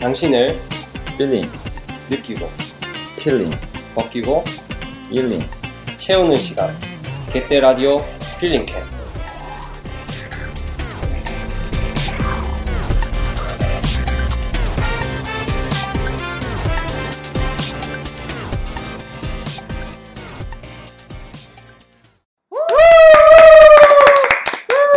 [0.00, 0.58] 당신을
[1.18, 1.48] 필링,
[2.08, 2.48] 느끼고
[3.18, 3.50] 필링,
[3.94, 4.42] 벗기고
[5.10, 5.42] 힐링.
[5.98, 6.74] 채우는 시간
[7.32, 7.98] 개떼 라디오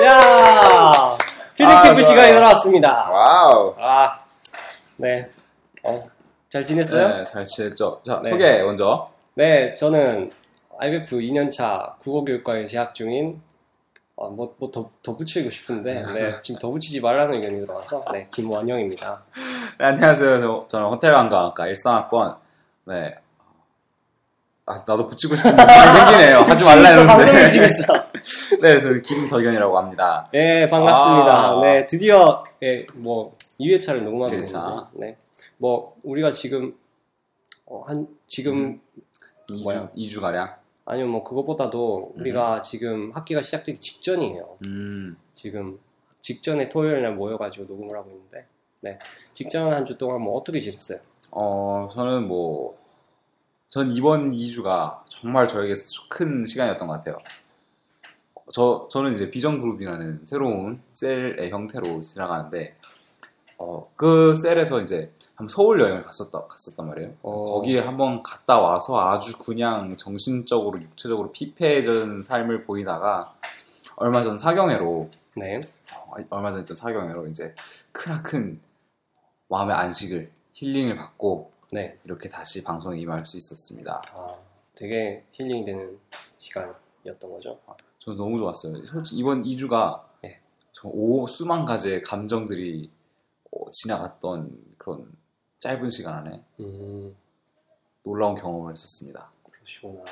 [0.03, 1.16] 야
[1.55, 2.33] 힐링캠프 아, 시간이 좋아요.
[2.35, 3.75] 돌아왔습니다 wow.
[3.80, 4.17] 아,
[5.04, 5.30] 네.
[5.84, 6.09] 어,
[6.48, 7.18] 잘 지냈어요?
[7.18, 8.00] 네, 잘 지냈죠?
[8.06, 8.30] 자, 네.
[8.30, 9.12] 소개 먼저.
[9.34, 10.32] 네, 저는
[10.80, 13.42] IBF 2년차 국어교육과에 재학 중인
[14.16, 18.28] 어, 뭐, 뭐 더, 더 붙이고 싶은데, 네, 지금 더 붙이지 말라는 의견이 들어와서, 네,
[18.31, 19.24] 김원영입니다.
[19.78, 20.40] 네, 안녕하세요.
[20.40, 22.38] 저, 저는 호텔관광학과 일삼학번.
[22.86, 23.16] 네.
[24.66, 26.38] 아, 나도 붙이고 싶은 느낌이 생기네요.
[26.38, 27.50] 하지 말라 했는데.
[28.62, 30.30] 네, 저 김덕현이라고 합니다.
[30.31, 31.36] 네, 반갑습니다.
[31.36, 31.62] 아.
[31.62, 34.90] 네, 드디어, 예, 뭐, 2회차를 녹음하고 있는데, 그렇죠.
[34.94, 35.18] 네.
[35.58, 36.76] 뭐, 우리가 지금,
[37.66, 38.82] 어, 한, 지금,
[39.50, 39.92] 2주, 뭐야?
[39.96, 40.56] 2주 가량.
[40.86, 44.58] 아니면 뭐, 그것보다도 우리가 지금 학기가 시작되기 직전이에요.
[44.66, 45.18] 음.
[45.34, 45.80] 지금
[46.22, 48.46] 직전에 토요일 날 모여가지고 녹음을 하고 있는데,
[48.81, 49.00] 네.
[49.34, 51.00] 직전 한 주 동안 뭐 어떻게 지냈어요?
[51.31, 52.78] 어, 저는 뭐,
[53.70, 55.74] 전 이번 2주가 정말 저에게
[56.09, 57.18] 큰 시간이었던 것 같아요.
[58.52, 62.76] 저, 저는 이제 비전 그룹이라는 새로운 셀의 형태로 지나가는데,
[63.66, 67.12] 어, 그 셀에서 이제 한번 서울 여행을 갔었다, 갔었단 말이에요.
[67.22, 67.46] 어.
[67.46, 73.34] 거기에 한번 갔다 와서 아주 그냥 정신적으로, 육체적으로 피폐해진 삶을 보이다가,
[73.96, 75.59] 얼마 전 사경회로, 네.
[75.96, 77.56] 어, 얼마 전 있던 사경회로 이제
[77.94, 78.59] 크나큰
[79.47, 81.97] 마음의 안식을, 힐링을 받고, 네.
[82.03, 84.01] 이렇게 다시 방송에 임할 수 있었습니다.
[84.13, 84.35] 아,
[84.75, 85.97] 되게 힐링이 되는
[86.38, 87.57] 시간이었던 거죠.
[88.00, 88.85] 저는 너무 좋았어요.
[88.85, 90.41] 솔직히 이번 2주가 네.
[90.84, 93.03] 오 수만 가지의 감정들이 어,
[93.72, 95.12] 지나갔던 그런
[95.59, 97.16] 짧은 시간 안에 음,
[98.03, 99.31] 놀라운 경험을 했었습니다.
[99.52, 100.03] 그러시구나.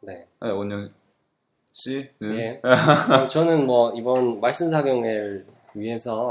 [0.00, 0.26] 네.
[0.40, 0.92] 네, 원영
[1.72, 2.60] 씨는 예.
[2.64, 6.30] 어, 저는 뭐 이번 말씀 사경회를 위해서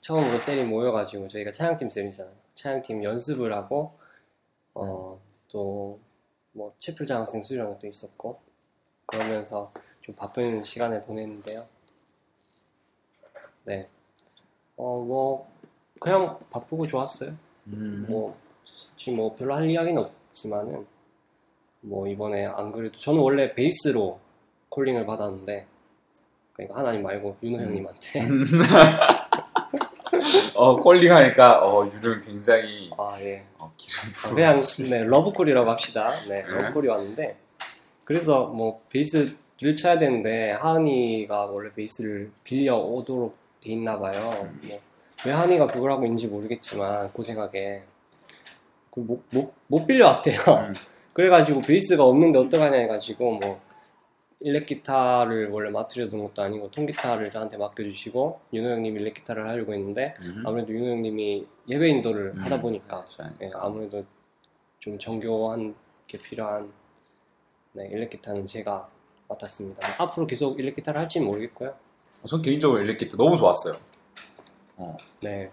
[0.00, 2.34] 처음으로 셀이 모여가지고 저희가 차양팀 셀이잖아요.
[2.54, 3.98] 차양팀 연습을 하고
[4.74, 8.40] 어, 또뭐 채플 장학생 수련회도 있었고
[9.06, 9.72] 그러면서
[10.02, 11.66] 좀 바쁜 시간을 보냈는데요.
[13.64, 13.88] 네.
[14.76, 15.48] 어, 뭐
[16.00, 17.32] 그냥 바쁘고 좋았어요.
[17.68, 18.36] 음, 뭐
[18.96, 20.86] 지금 뭐 별로 할 이야기는 없지만은
[21.80, 24.18] 뭐 이번에 안 그래도 저는 원래 베이스로
[24.70, 25.66] 콜링을 받았는데
[26.54, 27.64] 그러니까 하나님 말고 윤호 음.
[27.64, 28.28] 형님한테
[30.56, 33.44] 어 콜링하니까 어 유령 굉장히 아 예.
[33.58, 36.10] 어, 기름 아, 그냥 네, 러브콜이라고 합시다.
[36.28, 37.36] 네, 러브콜이 왔는데
[38.04, 44.12] 그래서 뭐 베이스 를 쳐야 되는데 하은이가 원래 베이스를 빌려 오도록 돼 있나 봐요.
[44.62, 44.80] 뭐,
[45.26, 47.82] 왜 하은이가 그걸 하고 있는지 모르겠지만 고생하게
[48.90, 50.38] 그못 못, 못 빌려왔대요.
[50.48, 50.74] 음.
[51.14, 53.60] 그래가지고 베이스가 없는데 어떡하냐 해가지고 뭐
[54.40, 60.14] 일렉 기타를 원래 맡으려던 것도 아니고 통기타를 저한테 맡겨주시고 윤호 형님 일렉 기타를 하려고 했는데
[60.20, 60.42] 음.
[60.44, 63.22] 아무래도 윤호 형님이 예배 인도를 음, 하다 보니까 그렇죠.
[63.40, 64.04] 예, 아무래도
[64.80, 65.74] 좀 정교한
[66.06, 66.70] 게 필요한
[67.72, 68.88] 네, 일렉 기타는 제가
[69.28, 70.02] 맡았습니다.
[70.02, 71.74] 앞으로 계속 일렉 기타를 할지는 모르겠고요.
[72.24, 73.74] 어, 전 개인적으로 일렉기트 너무 좋았어요.
[74.78, 75.50] 어, 네,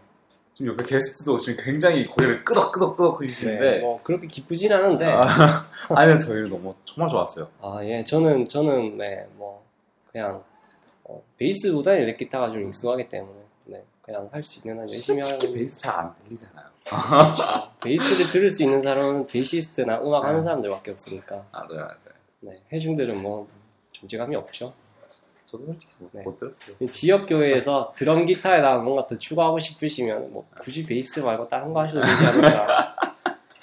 [0.55, 5.27] 지금 옆에 게스트도 지금 굉장히 고개를 끄덕끄덕끄덕 하시는데 네, 뭐 그렇게 기쁘진 않은데 아,
[5.89, 7.47] 아니 저희를 너무 정말 좋았어요.
[7.61, 9.63] 아, 예, 저는, 저는, 네, 뭐,
[10.11, 10.43] 그냥,
[11.03, 15.47] 어, 베이스보다 일렉 기타가 좀 익숙하기 때문에, 네, 그냥 할 수 있는 한 열심히 솔직히
[15.47, 15.59] 하는.
[15.59, 16.65] 베이스 잘 안 들리잖아요.
[16.83, 17.71] 그렇죠.
[17.83, 20.43] 베이스를 들을 수 있는 사람은 베이시스트나 음악 하는 네.
[20.43, 21.97] 사람들밖에 없으니까, 맞아요, 맞아요.
[22.41, 23.47] 네, 해중들은 뭐,
[23.93, 24.73] 존재감이 없죠.
[25.51, 26.23] 저도 솔직히 못, 네.
[26.23, 26.75] 못 들었어요.
[26.89, 31.99] 지역 교회에서 드럼 기타에다가 뭔가 더 추가하고 싶으시면, 뭐, 굳이 베이스 말고 다른 거 하셔도
[31.99, 32.95] 되지 않을까.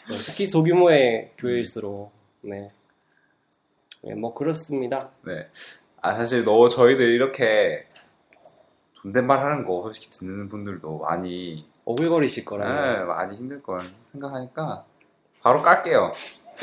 [0.08, 2.12] 네, 특히 소규모의 교회일수록,
[2.43, 2.70] 네.
[4.02, 5.08] 네, 뭐, 그렇습니다.
[5.23, 5.49] 네.
[6.00, 7.85] 아 사실 너 저희들 이렇게
[8.94, 12.99] 존댓말 하는 거 솔직히 듣는 분들도 많이 오글거리실 거라요.
[12.99, 13.81] 네, 많이 힘들 걸
[14.12, 14.85] 생각하니까
[15.43, 16.12] 바로 깔게요.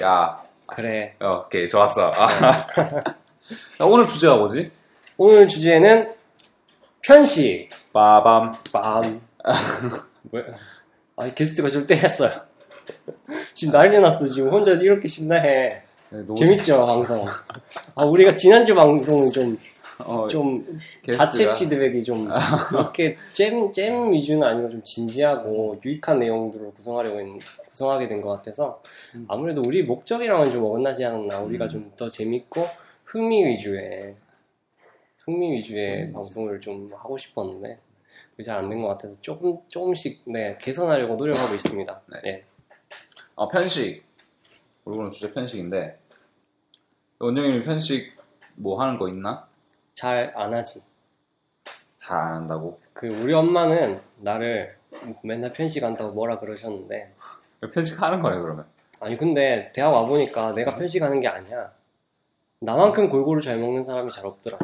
[0.03, 1.15] 야, 그래.
[1.19, 2.11] 어, 오케이 좋았어.
[2.15, 2.29] 아,
[3.81, 4.71] 야, 오늘 주제가 뭐지?
[5.17, 6.09] 오늘 주제는
[7.01, 7.69] 편식.
[7.93, 8.53] 빠밤.
[8.73, 9.19] 빰.
[10.31, 10.43] 뭐야?
[11.15, 12.41] 아, 게스트가 좀 때렸어요.
[13.53, 14.27] 지금 난리 났어.
[14.27, 15.81] 지금 혼자 이렇게 신나해.
[16.09, 17.25] 네, 너무 재밌죠, 방송.
[17.95, 19.57] 아, 우리가 지난주 방송은 좀,
[20.03, 20.61] 어, 좀,
[21.03, 22.27] 게스트가- 자체 피드백이 좀,
[22.69, 27.25] 그렇게 잼, 잼 위주는 아니고 좀 진지하고 유익한 내용들을 구성하려고 했,
[27.69, 28.81] 구성하게 된 것 같아서
[29.15, 29.25] 음.
[29.29, 31.39] 아무래도 우리 목적이랑은 좀 어긋나지 않았나.
[31.39, 31.69] 우리가 음.
[31.69, 32.67] 좀더 재밌고
[33.05, 34.15] 흥미 위주의,
[35.25, 36.13] 흥미 위주의 음.
[36.13, 37.79] 방송을 좀 하고 싶었는데,
[38.31, 42.01] 그게 잘안 된 것 같아서 조금, 조금씩, 네, 개선하려고 노력하고 있습니다.
[42.07, 42.21] 네.
[42.23, 42.43] 네.
[43.35, 44.03] 어, 편식.
[44.85, 45.97] 우리 오늘 주제 편식인데
[47.19, 48.13] 원영이 편식
[48.55, 49.47] 뭐 하는 거 있나?
[49.95, 50.81] 잘 안 하지.
[51.97, 52.79] 잘 안 한다고.
[52.93, 54.75] 그 우리 엄마는 나를
[55.23, 57.11] 맨날 편식한다고 뭐라 그러셨는데
[57.73, 58.65] 편식하는 거네 그러면.
[58.99, 61.71] 아니 근데 대학 와 보니까 내가 편식하는 게 아니야
[62.59, 64.57] 나만큼 골고루 잘 먹는 사람이 잘 없더라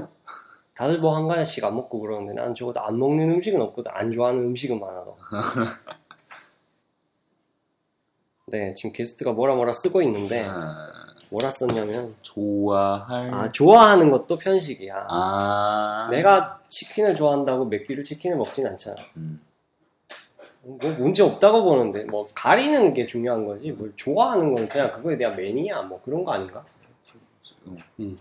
[0.75, 4.41] 다들 뭐 한 가지씩 안 먹고 그러는데 나는 적어도 안 먹는 음식은 없거든 안 좋아하는
[4.41, 5.17] 음식은 많아도
[8.47, 10.89] 네 지금 게스트가 뭐라 뭐라 쓰고 있는데 아,
[11.29, 13.33] 뭐라 썼냐면 좋아할.
[13.33, 16.07] 아 좋아하는 것도 편식이야 아.
[16.11, 19.41] 내가 치킨을 좋아한다고 몇 끼를 치킨을 먹진 않잖아 음.
[20.63, 25.35] 뭐 문제 없다고 보는데 뭐 가리는 게 중요한 거지 뭘 좋아하는 건 그냥 그거에 대한
[25.35, 26.63] 매니아 뭐 그런 거 아닌가?
[27.99, 28.17] 음.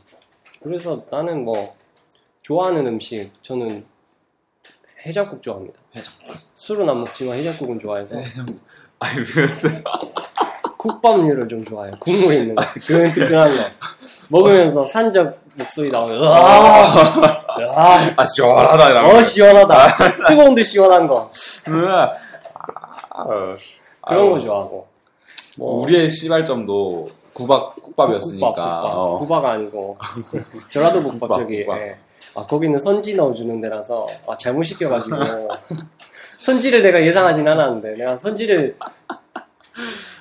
[0.62, 1.75] 그래서 나는 뭐
[2.50, 3.85] 좋아하는 음식 저는
[5.06, 5.79] 해장국 좋아합니다.
[5.94, 6.37] 해장국.
[6.52, 8.44] 술은 안 먹지만 해장국은 좋아해서 네, 좀.
[8.99, 9.25] 아니 왜
[10.76, 11.94] 국밥류를 좀 좋아해요.
[12.00, 13.64] 국물 있는 거 뜨끈뜨끈한 거
[14.31, 16.93] 먹으면서 산적 목소리 나오면 으아
[17.61, 19.14] 으아 아 시원하다 이러면.
[19.17, 21.31] 어 시원하다 뜨거운데 시원한 거
[21.69, 22.12] 으아.
[23.11, 23.56] 아,
[24.08, 24.88] 그런 거 좋아하고
[25.56, 28.47] 뭐 우리의 시발점도 구박 국밥이었으니까.
[28.49, 28.99] 국밥, 국밥.
[28.99, 29.19] 어.
[29.19, 29.99] 국밥 아니고
[30.69, 31.81] 전라도 국밥 국밥, 저기 국밥.
[31.81, 31.97] 예.
[32.37, 35.17] 아 거기는 선지 넣어주는 데라서 아, 잘못 시켜가지고
[36.38, 38.77] 선지를 내가 예상하진 않았는데 내가 선지를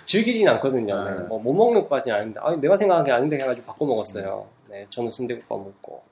[0.06, 1.04] 즐기진 않거든요.
[1.04, 1.12] 네.
[1.12, 1.18] 네.
[1.28, 4.48] 뭐, 못 먹는 것까지는 아닌데 아, 내가 생각한 게 아닌데 해가지고 바꿔 먹었어요.
[4.70, 6.04] 네, 저는 순대국밥 먹고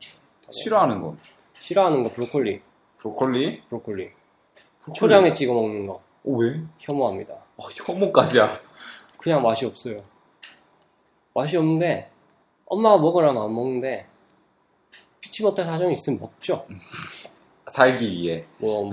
[0.50, 1.18] 싫어하는 건
[1.60, 2.62] 싫어하는 거 브로콜리,
[2.98, 3.62] 브로콜리.
[3.70, 4.10] 브로콜리
[4.94, 6.60] 초장에 찍어 먹는 거 어 왜?
[6.80, 7.34] 혐오합니다.
[7.34, 8.60] 어, 혐오까지야.
[9.18, 10.02] 그냥 맛이 없어요.
[11.34, 12.10] 맛이 없는데
[12.66, 14.06] 엄마가 먹으라면 안 먹는데
[15.38, 16.66] 피치 못할 사정이 있으면 먹죠.
[17.72, 18.45] 살기 위해.
[18.57, 18.92] 뭐 뭐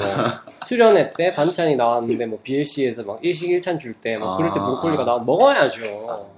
[0.67, 5.07] 수련회 때 반찬이 나왔는데 뭐 BLC에서 막 일식 일찬 줄때뭐 그럴 때 아, 브로콜리가 아.
[5.07, 6.31] 나오면 먹어야죠.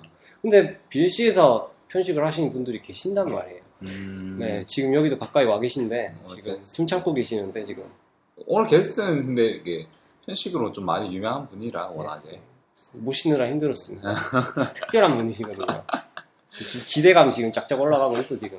[0.43, 3.61] 근데 BLC에서 편식을 하시는 분들이 계신단 말이에요.
[3.83, 4.37] 음.
[4.39, 6.61] 네, 지금 여기도 가까이 와 계신데 어, 지금 네.
[6.61, 7.85] 숨 참고 계시는데 지금
[8.47, 9.87] 오늘 게스트는 근데 이게
[10.25, 12.41] 편식으로 좀 많이 유명한 분이라 워낙에.
[12.95, 14.15] 모시느라 힘들었습니다.
[14.73, 15.83] 특별한 분이시거든요.
[16.53, 18.59] 지금 기대감이 지금 쫙쫙 올라가고 있어 지금.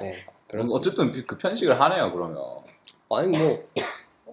[0.00, 0.78] 네, 그렇습니다.
[0.78, 2.38] 어쨌든 그 편식을 하네요 그러면.
[3.10, 3.64] 아니 뭐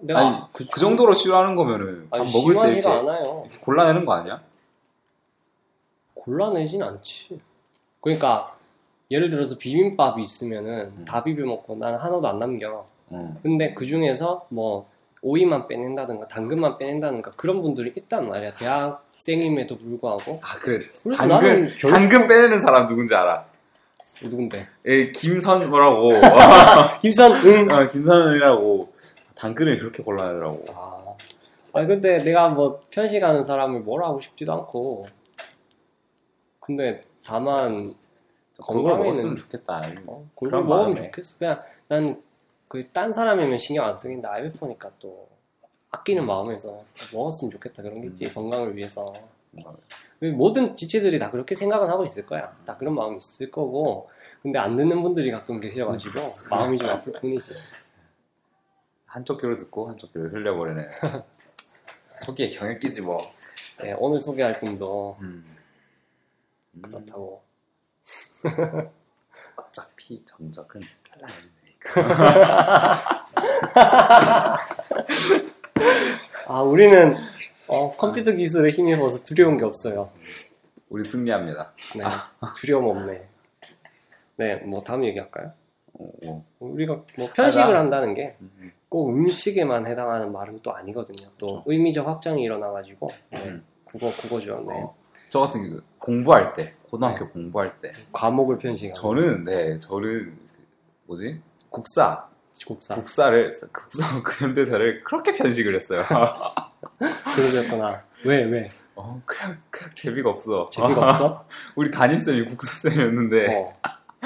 [0.00, 3.46] 내가 아니 그, 그 정도로 싫어하는 거면은 밥 아니, 먹을 때 이렇게 않아요.
[3.60, 4.40] 골라내는 거 아니야?
[6.14, 7.40] 골라내진 않지.
[8.00, 8.56] 그러니까
[9.10, 11.04] 예를 들어서 비빔밥이 있으면은 음.
[11.06, 12.86] 다 비벼 먹고 난 하나도 안 남겨.
[13.12, 13.36] 응.
[13.42, 14.88] 근데 그 중에서 뭐
[15.20, 18.54] 오이만 빼낸다든가 당근만 빼낸다든가 그런 분들이 있단 말이야.
[18.54, 20.40] 대학생임에도 불구하고.
[20.42, 20.80] 아 그래.
[21.16, 23.51] 당근 당근 빼내는 사람 누군지 알아?
[24.28, 24.66] 누군데?
[24.86, 26.10] 에 김선 뭐라고?
[27.00, 27.70] 김선 응.
[27.70, 28.92] 아, 김선이라고
[29.34, 30.64] 당근을 그렇게 골라내더라고.
[30.74, 31.02] 아,
[31.74, 35.04] 아니 근데 내가 뭐 편식하는 사람을 뭐라 하고 싶지도 않고.
[36.60, 37.86] 근데 다만
[38.58, 39.78] 건강 건강에는- 먹었으면 좋겠다.
[39.78, 40.96] 어, 그런 골고루 먹으면.
[41.04, 41.38] 좋겠어.
[41.38, 42.22] 그냥 난
[42.68, 45.28] 그 딴 사람이면 신경 안 쓰겠는데 IMF니까 또
[45.90, 48.30] 아끼는 마음에서 먹었으면 좋겠다 그런 게 있지 음.
[48.34, 49.12] 건강을 위해서.
[50.34, 52.54] 모든 지체들이 다 그렇게 생각은 하고 있을 거야.
[52.64, 54.08] 다 그런 마음이 있을 거고.
[54.42, 57.54] 근데 안 듣는 분들이 가끔 계셔가지고 마음이 좀 아플 뿐이지.
[59.06, 60.84] 한쪽 귀로 듣고 한쪽 귀로 흘려버리네.
[62.24, 63.18] 속이에 경에 끼지 뭐.
[63.80, 65.44] 네, 오늘 소개할 분도 음.
[66.74, 67.42] 음, 그렇다고.
[69.56, 72.02] 어차피 정적은 잘라내니까.
[76.48, 77.16] 아 우리는
[77.68, 80.10] 어, 컴퓨터 기술에 힘입어서 두려운 게 없어요.
[80.88, 81.72] 우리 승리합니다.
[81.96, 82.04] 네,
[82.56, 83.31] 두려움 없네.
[84.42, 85.52] 네, 뭐 다음 얘기할까요?
[85.94, 86.44] 어, 어.
[86.58, 87.78] 우리가 뭐 편식을 하자.
[87.78, 89.14] 한다는 게꼭 음.
[89.20, 91.28] 음식에만 해당하는 말은 또 아니거든요.
[91.38, 91.62] 또 그렇죠.
[91.66, 93.64] 의미적 확장이 일어나가지고 네, 음.
[93.84, 94.64] 국어 국어죠.
[94.68, 94.82] 네.
[94.82, 94.94] 어,
[95.30, 100.64] 저 같은 경우 공부할 때, 고등학교 공부할 때, 과목을 편식하는 저는 네, 저는 그
[101.06, 102.26] 뭐지 국사,
[102.66, 106.02] 국사 국사를 국사 그 현대사를 그렇게 편식을 했어요.
[106.98, 108.02] 그러셨구나.
[108.24, 108.68] 왜 왜?
[108.94, 110.68] 어, 그냥 그냥 재미가 없어.
[110.70, 111.46] 재미가 없어?
[111.76, 113.72] 우리 담임 쌤이 국사 쌤이었는데 어.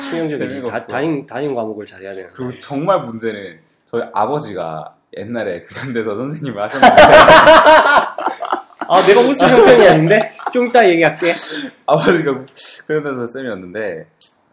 [0.00, 0.86] 재미가 다-.
[0.86, 2.30] 담임 담임 과목을 잘해야 되는.
[2.34, 7.02] 그리고 정말 문제는 저희 아버지가 옛날에 교장대사 선생님을 하셨는데
[8.88, 11.32] 아 내가 웃을 형편이 아닌데 좀 이따 얘기할게.
[11.86, 12.44] 아버지가
[12.86, 14.06] 교장대사 쌤이었는데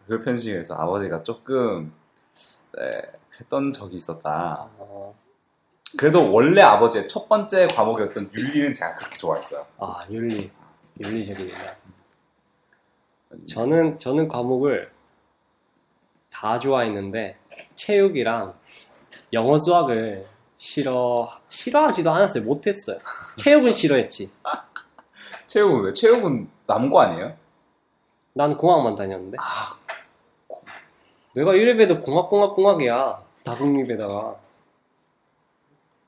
[0.08, 1.92] 그 편식에서 아버지가 조금
[2.78, 2.90] 네,
[3.40, 4.68] 했던 적이 있었다.
[4.78, 5.14] 어,
[5.96, 9.64] 그래도 원래 아버지의 첫 번째 과목이었던 윤리는 제가 그렇게 좋아했어요.
[9.78, 10.50] 아 윤리
[11.00, 11.76] 윤리적입니다.
[13.46, 14.90] 저는 저는 과목을
[16.34, 17.38] 다 좋아했는데
[17.76, 18.54] 체육이랑
[19.32, 20.24] 영어 수학을
[20.56, 22.44] 싫어 싫어하지도 않았어요.
[22.44, 22.98] 못했어요.
[23.36, 24.30] 체육은 싫어했지.
[25.46, 25.92] 체육은 왜?
[25.92, 27.36] 체육은 남고 아니에요?
[28.32, 29.36] 난 공학만 다녔는데.
[29.40, 29.78] 아,
[31.34, 33.22] 내가 이래봬도 공학 공학 공학이야.
[33.44, 34.36] 다국립에다가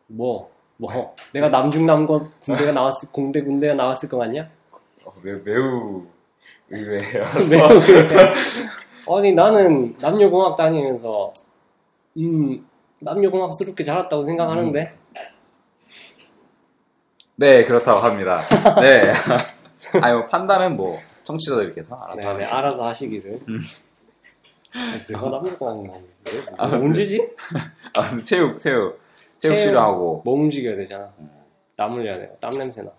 [0.09, 4.51] 뭐 뭐, 내가 남중남고 군대가 나왔을 공대 군대가 나왔을 거 같냐?
[5.05, 6.07] 어, 매, 매우
[6.69, 7.25] 의외예요.
[7.51, 8.35] 매우 그래.
[9.09, 11.33] 아니 나는 남녀공학 다니면서
[12.17, 12.67] 음
[13.01, 14.97] 남녀공학스럽게 자랐다고 생각하는데
[17.37, 18.41] 네, 그렇다고 합니다.
[18.81, 19.13] 네.
[20.01, 22.39] 아니, 뭐, 판단은 뭐, 청취자들께서 알아서 네.
[22.39, 23.41] 네, 알아서 하시기를.
[23.47, 23.61] 음.
[25.09, 26.45] 내가 남녀공학 왜?
[26.57, 27.21] 아, 뭐 문제지?
[27.97, 29.01] 아, 근데 체육, 체육,
[29.39, 29.59] 체육 체육.
[29.59, 30.23] 싫어하고.
[30.25, 31.13] 뭐 움직여야 되잖아.
[31.19, 31.31] 음.
[31.77, 32.35] 땀 흘려야 돼.
[32.41, 32.91] 땀 냄새 나.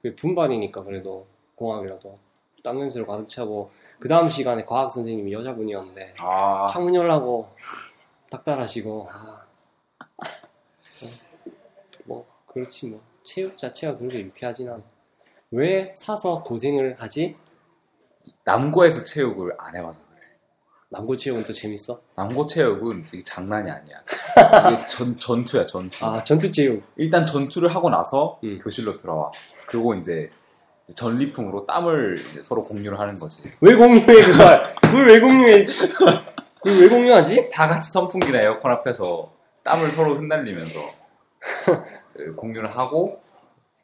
[0.00, 1.26] 그 분반이니까 그래도
[1.56, 2.18] 공학이라도
[2.62, 7.48] 땀 냄새로 가득 차고 그 다음 시간에 과학 선생님이 여자분이었는데 아, 창문 열라고
[8.30, 9.42] 닥달하시고 아.
[12.04, 14.82] 뭐 그렇지 뭐 체육 자체가 그렇게 유쾌하진 않아.
[15.50, 17.36] 왜 사서 고생을 하지?
[18.44, 20.20] 남고에서 체육을 안 해봐서 그래.
[20.90, 22.00] 남고 체육은 또 재밌어?
[22.14, 23.96] 남고 체육은 되게 장난이 아니야.
[24.72, 26.04] 이게 전, 전투야, 전투.
[26.04, 26.82] 아 전투 체육.
[26.96, 28.58] 일단 전투를 하고 나서 음.
[28.62, 29.30] 교실로 들어와.
[29.66, 30.30] 그리고 이제
[30.94, 33.42] 전리품으로 땀을 서로 공유를 하는 거지.
[33.60, 34.74] 왜 공유해 그걸?
[35.06, 35.66] 왜 공유해?
[36.64, 37.50] 왜 공유하지?
[37.50, 39.32] 다 같이 선풍기나 에어컨 앞에서
[39.64, 40.78] 땀을 서로 흩날리면서
[42.16, 43.20] 그 공유를 하고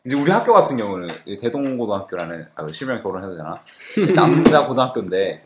[0.05, 3.63] 이제 우리 학교 같은 경우는 이 대동고등학교라는 아, 실명 결혼해도 되나
[4.15, 5.45] 남자 고등학교인데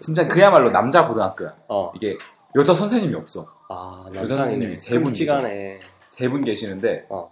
[0.00, 1.92] 진짜 그야말로 남자 고등학교야 어.
[1.96, 2.16] 이게
[2.56, 4.36] 여자 선생님이 없어 아 여자.
[4.36, 5.04] 선생님이 세 분이죠.
[5.04, 5.80] 끔찍하네.
[6.08, 7.30] 세분 계시는데 어.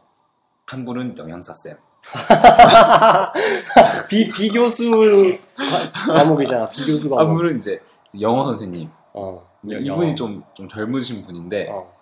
[0.67, 1.77] 한 분은 영양사 쌤
[4.09, 4.91] 비 비교수
[5.57, 6.69] 과- 과목이잖아.
[6.71, 7.37] 비교수 한 과목.
[7.39, 7.81] 분은 이제
[8.21, 9.47] 영어 선생님 어.
[9.65, 11.93] 이분이 좀, 좀 젊으신 분인데 어.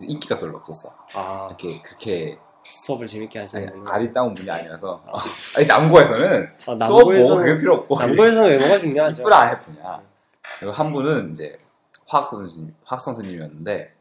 [0.00, 3.84] 인기가 별로 없었어 아 이렇게 그렇게 수업을 재밌게 하시는.
[3.86, 5.02] 아리따운 분이 아니라서
[5.56, 9.22] 아니 남고에서는 아, 수업 뭐 그게 필요 없고 남고에서는 외모가 중요하죠.
[9.22, 10.00] 이쁘라 안 예쁘냐
[10.58, 11.58] 그리고 한 분은 이제
[12.06, 13.92] 화학 선생님 화학 선생님이었는데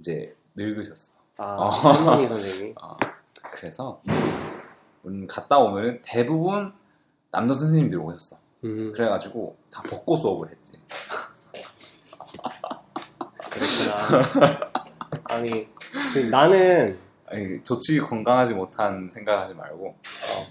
[0.00, 1.70] 이제 늙으셨어 아, 어.
[1.70, 2.74] 선생님.
[3.54, 4.00] 그래서
[5.06, 6.72] 음, 갔다 오면은 대부분
[7.30, 8.36] 남자 선생님들이 오셨어.
[8.64, 10.80] 음, 그래가지고 다 벗고 수업을 했지.
[13.50, 14.70] 그랬구나.
[15.24, 15.68] 아니,
[16.14, 20.46] 그 나는 아니, 좋지 건강하지 못한 생각하지 말고 어,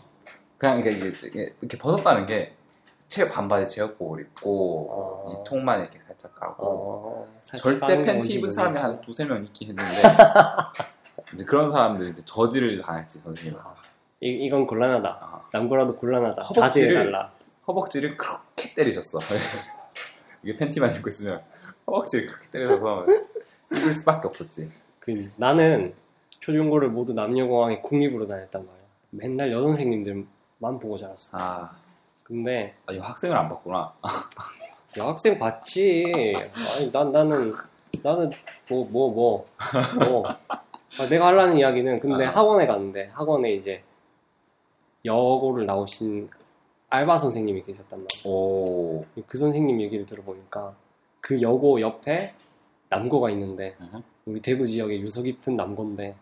[0.58, 5.30] 그냥 이게, 이게, 이렇게 벗었다는 게체 반바지 제육복을 입고 어.
[5.32, 8.80] 이 통만 이렇게 살짝 가고 어, 살짝 절대 팬티 입은 사람이.
[8.80, 9.92] 한 두세 명 있긴 했는데
[11.34, 13.58] 이제 그런 사람들이 이제 저지를 당했지 선생님 이,
[14.22, 15.10] 이 건 곤란하다.
[15.10, 15.42] 아.
[15.52, 16.44] 남고라도 곤란하다.
[16.44, 17.32] 허벅지를- 자제해달라.
[17.68, 19.20] 허벅지를 그렇게 때리셨어
[20.44, 21.42] 이게 팬티만 입고 있으면
[21.88, 23.06] 허벅지를 그렇게 때려서
[23.76, 25.94] 입을 수밖에 없었지 그, 나는
[26.40, 28.82] 초중고를 모두 남녀공학에 국립으로 다녔단 말이야.
[29.12, 31.38] 맨날 여선생님들만 보고 자랐어.
[31.38, 31.72] 아,
[32.24, 33.94] 근데 아 이거 학생을 안 봤구나
[34.98, 36.34] 여학생 봤지.
[36.76, 37.54] 아니, 난, 나는,
[38.04, 38.30] 나는,
[38.70, 39.48] 뭐, 뭐, 뭐,
[40.10, 40.24] 뭐.
[40.50, 42.32] 아, 내가 하려는 이야기는, 근데 아.
[42.36, 43.82] 학원에 갔는데, 학원에 이제,
[45.06, 46.30] 여고를 나오신
[46.90, 48.24] 알바 선생님이 계셨단 말이야.
[48.26, 50.76] 오그 선생님 얘기를 들어보니까,
[51.22, 52.34] 그 여고 옆에
[52.90, 54.04] 남고가 있는데, 으흠.
[54.26, 56.16] 우리 대구 지역에 유서 깊은 남고인데,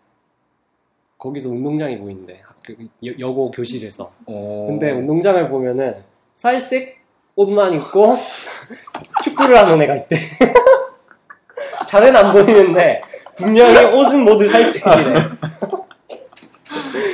[1.18, 2.74] 거기서 운동장이 보이는데, 학교,
[3.06, 4.12] 여, 여고 교실에서.
[4.28, 4.68] 오.
[4.68, 7.00] 근데 운동장을 보면은 살색
[7.36, 8.16] 옷만 입고
[9.24, 10.18] 축구를 하는 애가 있대.
[11.88, 13.02] 자네는 안 보이는데
[13.36, 15.16] 분명히 옷은 모두 살색이래.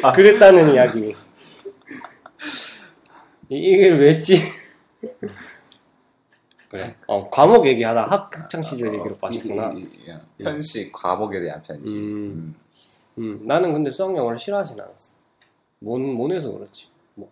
[0.16, 1.16] 그랬다는 이야기.
[3.50, 4.36] 이- 이걸 왜 했지?
[6.70, 6.96] 그래.
[7.08, 9.72] 어, 과목 얘기하다 학, 학창 시절 얘기로 빠졌구나.
[9.74, 9.90] 이- 이-
[10.40, 12.56] 이- 편식 과목에 대한 편식 음.
[13.20, 13.24] 음.
[13.24, 15.14] 음, 나는 근데 수학 영어를 싫어하진 않았어.
[15.80, 16.88] 몬, 몬에서 그렇지.
[17.14, 17.32] 뭐.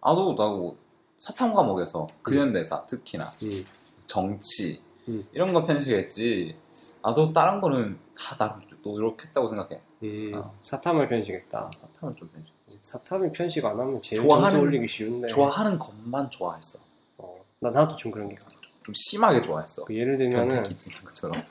[0.00, 0.76] 아도 나도
[1.18, 3.66] 사탐 과목에서 근현대사 특히나 음.
[4.06, 5.26] 정치 음.
[5.32, 6.54] 이런 거 편식했지
[7.02, 10.54] 나도 다른 거는 다 나름 또 이렇게 했다고 생각해 음, 어.
[10.62, 11.70] 사탐을 편식했다.
[11.78, 12.53] 사탐은 좀 편식
[12.84, 15.26] 사탐이 편식 안 하면 제일 점수 올리기 쉬운데.
[15.28, 16.78] 좋아하는 것만 좋아했어
[17.16, 18.34] 어, 나 나도 좀 그런 게.
[18.34, 18.44] 있어.
[18.84, 19.86] 좀 심하게 좋아했어.
[19.86, 20.62] 그 예를 들면은
[21.02, 21.42] 것처럼.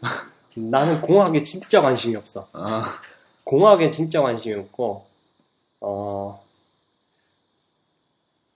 [0.54, 2.48] 나는 공학에 진짜 관심이 없어.
[2.52, 3.00] 아,
[3.42, 5.04] 공학에 진짜 관심이 없고,
[5.80, 6.42] 어,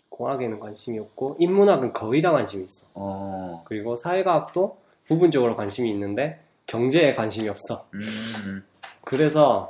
[0.09, 2.87] 공학에는 관심이 없고, 인문학은 거의 다 관심이 있어.
[2.95, 7.89] 어, 그리고 사회과학도 부분적으로 관심이 있는데, 경제에 관심이 없어.
[7.95, 8.65] 음,
[9.05, 9.69] 그래서,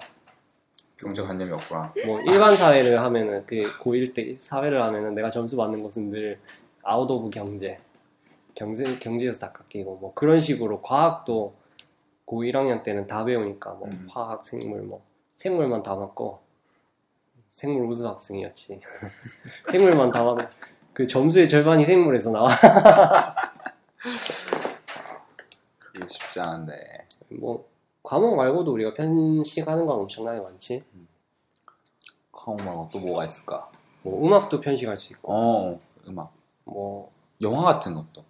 [1.00, 1.92] 경제관념이 없구나.
[2.06, 6.38] 뭐, 일반 사회를 하면은, 그 고1 때 사회를 하면은 내가 점수 받는 것은 늘
[6.82, 7.78] out of 경제.
[8.54, 11.54] 경제, 경제에서 다 깎이고, 뭐, 그런 식으로 과학도
[12.24, 14.06] 고 1학년 때는 다 배우니까, 뭐, 음.
[14.10, 15.02] 화학, 생물, 뭐,
[15.34, 16.40] 생물만 다 맞고,
[17.48, 18.80] 생물 우수 학생이었지.
[19.72, 20.42] 생물만 다 맞고,
[20.92, 22.50] 그 점수의 절반이 생물에서 나와.
[25.78, 26.74] 그게 쉽지 않은데.
[27.30, 27.69] 뭐,
[28.10, 30.82] 과목 말고도 우리가 편식하는 건 엄청나게 많지.
[32.32, 33.70] 과목 말고 또 뭐가 있을까?
[34.02, 36.32] 뭐, 음악도 편식할 수 있고, 어, 음악.
[36.64, 38.24] 뭐, 영화 같은 것도.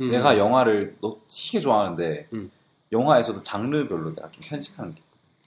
[0.00, 2.50] 음, 내가 영화를 너 되게 좋아하는데, 음.
[2.90, 5.02] 영화에서도 장르별로 내가 좀 편식하는 게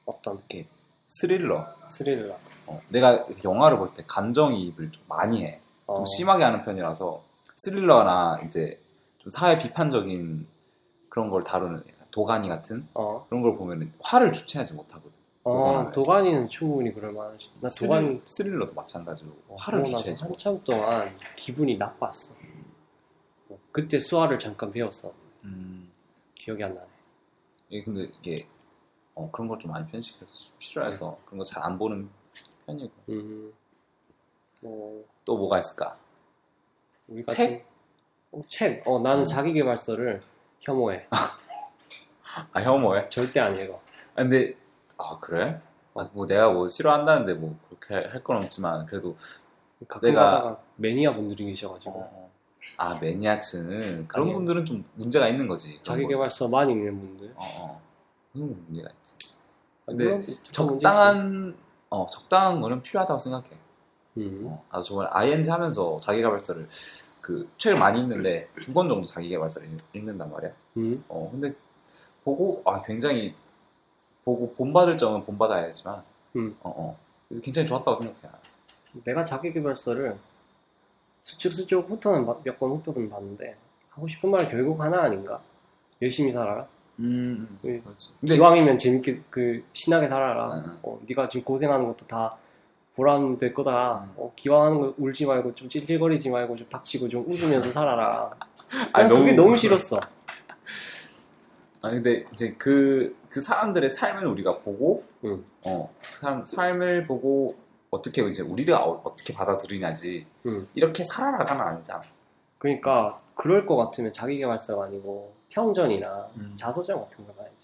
[0.05, 0.67] 어떤 이렇게
[1.07, 1.65] 스릴러.
[1.89, 2.35] 스릴러.
[2.67, 5.59] 어, 내가 영화를 볼 때 감정이입을 좀 많이 해.
[5.87, 7.23] 어, 좀 심하게 하는 편이라서
[7.57, 8.79] 스릴러나 이제
[9.17, 10.45] 좀 사회 비판적인
[11.09, 15.09] 그런 걸 다루는 도가니 같은 어, 그런 걸 보면 화를 주체하지 못하거든.
[15.43, 15.91] 어, 도가니.
[15.93, 17.49] 도가니는 충분히 그럴 만하지.
[17.61, 20.31] 나 도가니, 스릴, 스릴러도 마찬가지로 어, 화를 주체하지 못.
[20.31, 22.33] 한참 동안 기분이 나빴어.
[23.49, 25.11] 어, 그때 수화를 잠깐 배웠어.
[25.45, 25.91] 음,
[26.35, 26.87] 기억이 안 나네.
[27.69, 28.45] 이게 근데 이게
[29.15, 32.09] 어, 그런 걸 좀 많이 편식해서 싫어해서 그런 거 잘 안 보는
[32.65, 33.53] 편이고 음,
[34.59, 35.97] 뭐, 또 뭐가 있을까?
[37.27, 37.49] 책?
[37.49, 37.63] 같은-
[38.33, 38.83] 어, 책.
[38.87, 39.27] 어, 나는 음.
[39.27, 40.21] 자기계발서를
[40.61, 41.07] 혐오해.
[42.53, 43.09] 아 혐오해?
[43.09, 43.75] 절대 안 읽어.
[44.15, 44.55] 아, 근데
[44.97, 45.59] 아 그래?
[45.95, 49.15] 아, 뭐 내가 뭐 싫어한다는데 뭐 그렇게 할 건 없지만 그래도
[49.87, 52.31] 가끔 내가- 가다가 매니아 분들이 계셔가지고 어,
[52.77, 55.69] 아 매니아층 그런 아니, 분들은 좀 문제가 있는 거지.
[55.69, 55.83] 그런 거.
[55.83, 57.33] 자기계발서 많이 읽는 분들.
[57.35, 57.81] 어, 어.
[58.31, 59.15] 그건 문제가 있지.
[59.81, 61.57] 아, 근데 그런 적당한
[61.89, 63.49] 어 적당한 거는 필요하다고 생각해.
[64.17, 64.43] 음.
[64.45, 66.67] 어, 아 저번에 ING 하면서 자기 개발서를
[67.21, 70.51] 그 책을 많이 읽는데 두 권 정도 자기 개발서를 읽- 읽는단 말이야.
[70.77, 71.03] 음.
[71.09, 71.53] 어 근데
[72.23, 73.33] 보고 아 굉장히
[74.23, 76.01] 보고 본받을 점은 본받아야지만
[76.35, 76.55] 음.
[76.63, 76.97] 어, 어.
[77.41, 78.33] 굉장히 좋았다고 생각해.
[79.05, 80.17] 내가 자기계발서를
[81.23, 83.55] 수축수축 훑어는 몇번 훑어는 봤는데
[83.89, 85.39] 하고 싶은 말 결국 하나 아닌가?
[86.01, 86.65] 열심히 살아라.
[86.99, 87.79] 음, 예.
[87.79, 88.11] 그렇지.
[88.19, 90.55] 근데 기왕이면 재밌게 그 신나게 살아라.
[90.55, 90.77] 응, 응.
[90.83, 92.35] 어, 네가 지금 고생하는 것도 다
[92.95, 94.03] 보람 될 거다.
[94.03, 94.13] 음.
[94.17, 98.31] 어, 기왕하는 거 울지 말고 좀 찔찔거리지 말고 좀 닥치고 좀 웃으면서 살아라.
[98.93, 99.99] 아니, 난 그게 너무 싫었어.
[101.81, 105.43] 아니 근데 이제 그, 그 사람들의 삶을 우리가 보고 응.
[105.65, 107.55] 어, 그 사람 삶을 보고
[107.89, 110.67] 어떻게 이제 우리가 어, 떻게 받아들이냐지 응.
[110.75, 112.03] 이렇게 살아나가는 아니잖아.
[112.59, 116.53] 그러니까 그럴 것 같으면 자기계발서가 아니고 평전이나 음.
[116.57, 117.55] 자서전 같은 거 봐야지.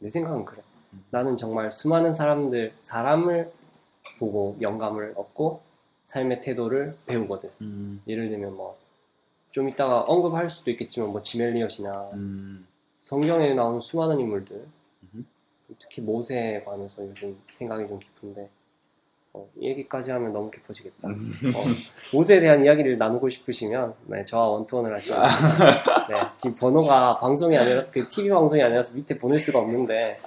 [0.00, 0.62] 내 생각은 그래.
[0.92, 1.04] 음.
[1.10, 3.50] 나는 정말 수많은 사람들 사람을
[4.18, 5.62] 보고 영감을 얻고
[6.04, 7.50] 삶의 태도를 배우거든.
[7.60, 8.88] 음, 예를 들면 뭐
[9.58, 12.64] 좀 이따가 언급할 수도 있겠지만 뭐 지멜리엇이나 음,
[13.12, 14.60] 성경에 나오는 수많은 인물들.
[15.80, 18.50] 특히 모세에 관해서 요즘 생각이 좀 깊은데
[19.32, 21.08] 어, 이 얘기까지 하면 너무 깊어지겠다.
[21.08, 21.32] 음.
[21.54, 26.06] 어, 모세에 대한 이야기를 나누고 싶으시면 네, 저와 원투원을 하시면 됩니다.
[26.08, 30.18] 네, 지금 번호가 방송이 아니라 그 TV 방송이 아니라서 밑에 보낼 수가 없는데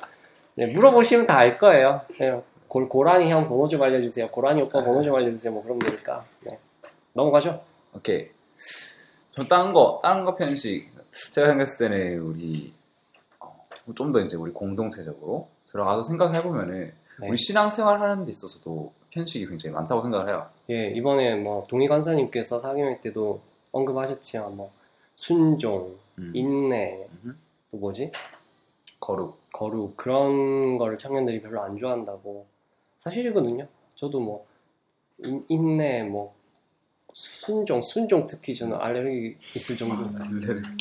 [0.56, 2.02] 네, 물어보시면 다 알 거예요.
[2.20, 4.30] 네, 고, 고라니 형 번호 좀 알려주세요.
[4.30, 5.54] 고라니 오빠 번호 좀 알려주세요.
[5.54, 6.58] 뭐 그러면 되니까 네.
[7.14, 7.62] 넘어가죠.
[7.96, 8.28] 오케이.
[9.36, 10.91] 저 다른 거, 다른 거 편식.
[11.12, 12.74] 제가 생각했을 때는 우리
[13.40, 17.28] 어, 좀더 이제 우리 공동체적으로 들어가서 생각해 보면은 네.
[17.28, 20.46] 우리 신앙생활 하는 데 있어서도 편식이 굉장히 많다고 생각을 해요.
[20.70, 24.72] 예, 이번에 뭐 동희 간사님께서 사경회 때도 언급하셨지만 뭐
[25.16, 26.32] 순종, 음.
[26.34, 27.36] 인내, 음흠.
[27.72, 28.12] 또 뭐지?
[29.00, 29.40] 거룩.
[29.52, 32.48] 거룩 그런 거를 청년들이 별로 안 좋아한다고
[32.98, 33.68] 사실이거든요.
[33.96, 34.46] 저도 뭐
[35.20, 36.34] 인, 인내, 뭐
[37.14, 39.96] 순종, 순종 특히 저는 알레르기 있을 정도,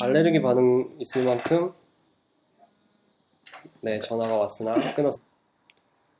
[0.01, 1.73] 알레르기 반응 있을 만큼
[3.81, 5.15] 네 전화가 왔으나 끊었.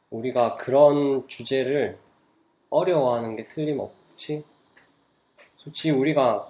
[0.09, 1.97] 우리가 그런 주제를
[2.69, 4.43] 어려워하는 게 틀림없지.
[5.57, 6.49] 솔직히 우리가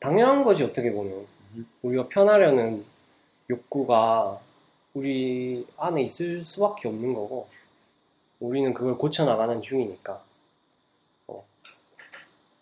[0.00, 1.26] 당연한 거지 어떻게 보면
[1.82, 2.84] 우리가 편하려는
[3.50, 4.38] 욕구가
[4.92, 7.48] 우리 안에 있을 수밖에 없는 거고
[8.38, 10.33] 우리는 그걸 고쳐 나가는 중이니까 어.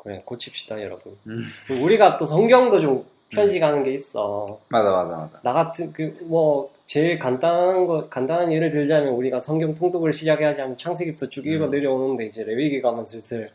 [0.02, 1.44] 그래 고칩시다 여러분 음.
[1.80, 5.40] 우리가 또 성경도 좀 편식하는 게 있어 맞아, 맞아, 맞아.
[5.42, 10.78] 나 같은 그 뭐 제일 간단한 거 간단한 예를 들자면 우리가 성경 통독을 시작해야지 하면서
[10.78, 11.70] 창세기부터 쭉 읽어 음.
[11.70, 13.50] 내려오는데 이제 레위기 가면 슬슬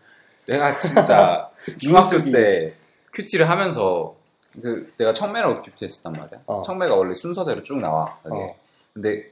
[0.47, 1.47] 내가 진짜
[1.79, 2.31] 중학교 민수기.
[2.31, 2.73] 때
[3.13, 4.15] 큐티를 하면서
[4.59, 6.41] 그 내가 청매로 큐티했었단 말이야.
[6.47, 6.63] 어.
[6.63, 8.17] 청매가 원래 순서대로 쭉 나와.
[8.23, 8.55] 어.
[8.93, 9.29] 근데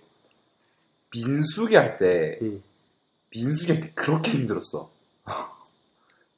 [1.12, 2.62] 민수기 할때 음.
[3.32, 4.88] 민수기 할 때 그렇게 힘들었어.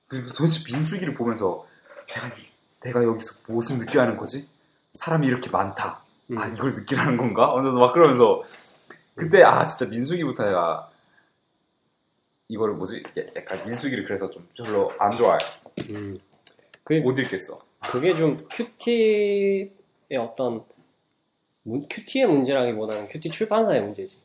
[0.10, 1.65] 도대체 민수기를 보면서
[2.08, 2.30] 내가,
[2.82, 4.48] 내가 여기서 무엇을 느껴야 하는 거지?
[4.93, 6.00] 사람이 이렇게 많다.
[6.32, 6.38] 음.
[6.38, 7.56] 아 이걸 느끼라는 건가?
[7.58, 8.43] 하면서 막 그러면서
[9.15, 10.89] 그때 아 진짜 민수기부터 내가
[12.48, 13.04] 이거를 뭐지?
[13.36, 15.38] 약간 민수기를 그래서 좀 별로 안 좋아해.
[15.89, 16.17] 음.
[16.84, 17.60] 그게, 못 읽겠어.
[17.82, 19.70] 그게 좀 큐티의
[20.20, 20.63] 어떤
[21.63, 24.17] 문- 큐티의 문제라기보다는 큐티 출판사의 문제지.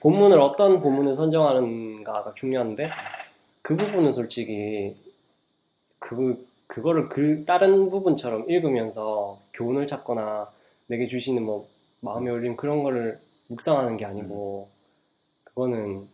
[0.00, 2.90] 본문을 어떤 본문을 선정하는가가 중요한데
[3.62, 4.94] 그 부분은 솔직히
[6.10, 10.48] 그 그거를 그 다른 부분처럼 읽으면서 교훈을 찾거나
[10.86, 11.68] 내게 주시는 뭐
[12.00, 13.18] 마음의 울림 그런 거를
[13.48, 14.68] 묵상하는 게 아니고
[15.44, 16.06] 그거는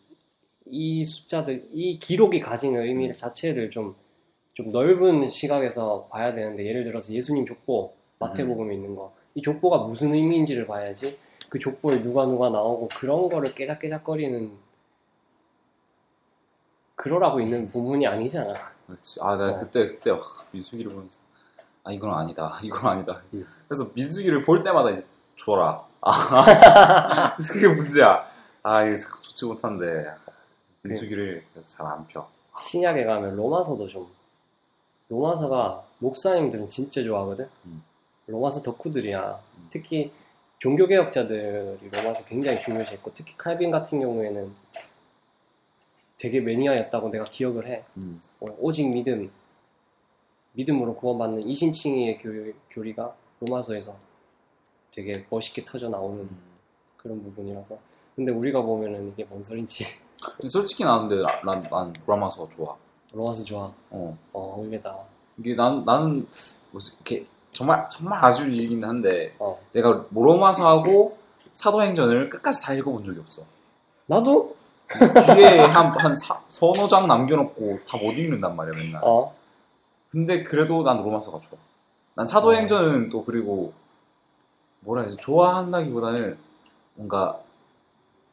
[0.67, 3.95] 이 숫자들 이 기록이 가지는 의미 자체를 좀
[4.57, 9.15] 좀 넓은 시각에서 봐야 되는데 예를 들어서 예수님 족보 마태복음에 있는 거.
[9.35, 11.19] 이 족보가 무슨 의미인지를 봐야지
[11.51, 14.51] 그 족보에 누가 누가 나오고 그런 거를 깨작깨작거리는
[16.95, 18.55] 그러라고 있는 부분이 아니잖아.
[18.87, 19.19] 그렇지.
[19.21, 19.61] 아, 나 어.
[19.61, 20.21] 그때 그때 와,
[20.53, 21.19] 민수기를 보면서
[21.85, 22.59] 아 이건 아니다.
[22.63, 23.23] 이건 아니다.
[23.35, 23.47] 음.
[23.69, 25.07] 그래서 민수기를 볼 때마다 이제
[25.39, 25.79] 줘라.
[26.03, 28.25] 아, 그게 문제야.
[28.63, 30.07] 아 이게 좋지 못한데
[30.83, 32.27] 민수기를 그래서 잘 안 펴.
[32.61, 34.07] 신약에 가면 로마서도 좀
[35.09, 37.49] 로마서가 목사님들은 진짜 좋아하거든.
[37.67, 37.83] 음.
[38.27, 39.39] 로마서 덕후들이야.
[39.59, 39.67] 음.
[39.71, 40.11] 특히
[40.59, 44.53] 종교개혁자들이 로마서 굉장히 중요시했고 특히 칼빈 같은 경우에는
[46.17, 47.85] 되게 매니아였다고 내가 기억을 해.
[47.97, 48.21] 음.
[48.41, 49.31] 어, 오직 믿음,
[50.53, 53.97] 믿음으로 구원받는 이신칭의의 교, 교리가 로마서에서
[54.91, 56.41] 되게 멋있게 터져 나오는 음.
[56.97, 57.79] 그런 부분이라서.
[58.15, 59.85] 근데 우리가 보면은 이게 뭔 소린지
[60.49, 62.75] 솔직히 나는데 난, 난 로마서가 좋아.
[63.13, 63.73] 로마서 좋아.
[63.91, 64.19] 어.
[64.33, 64.97] 어, 의외다.
[65.39, 66.27] 이게 난 나는
[66.73, 69.59] 무슨 이렇게 정말 정말 아쉬운 일이긴 한데 어.
[69.73, 71.17] 내가 로마서하고
[71.53, 73.43] 사도행전을 끝까지 다 읽어본 적이 없어.
[74.07, 74.56] 나도?
[74.89, 76.15] 뒤에 한한
[76.51, 79.01] 서너 장 남겨놓고 다 못 읽는단 말이야 맨날.
[79.05, 79.35] 어.
[80.11, 81.59] 근데 그래도 난 로마서가 좋아.
[82.15, 83.73] 난 사도행전은 또 그리고
[84.81, 86.39] 뭐라 해야 지 좋아한다기보다는
[86.95, 87.39] 뭔가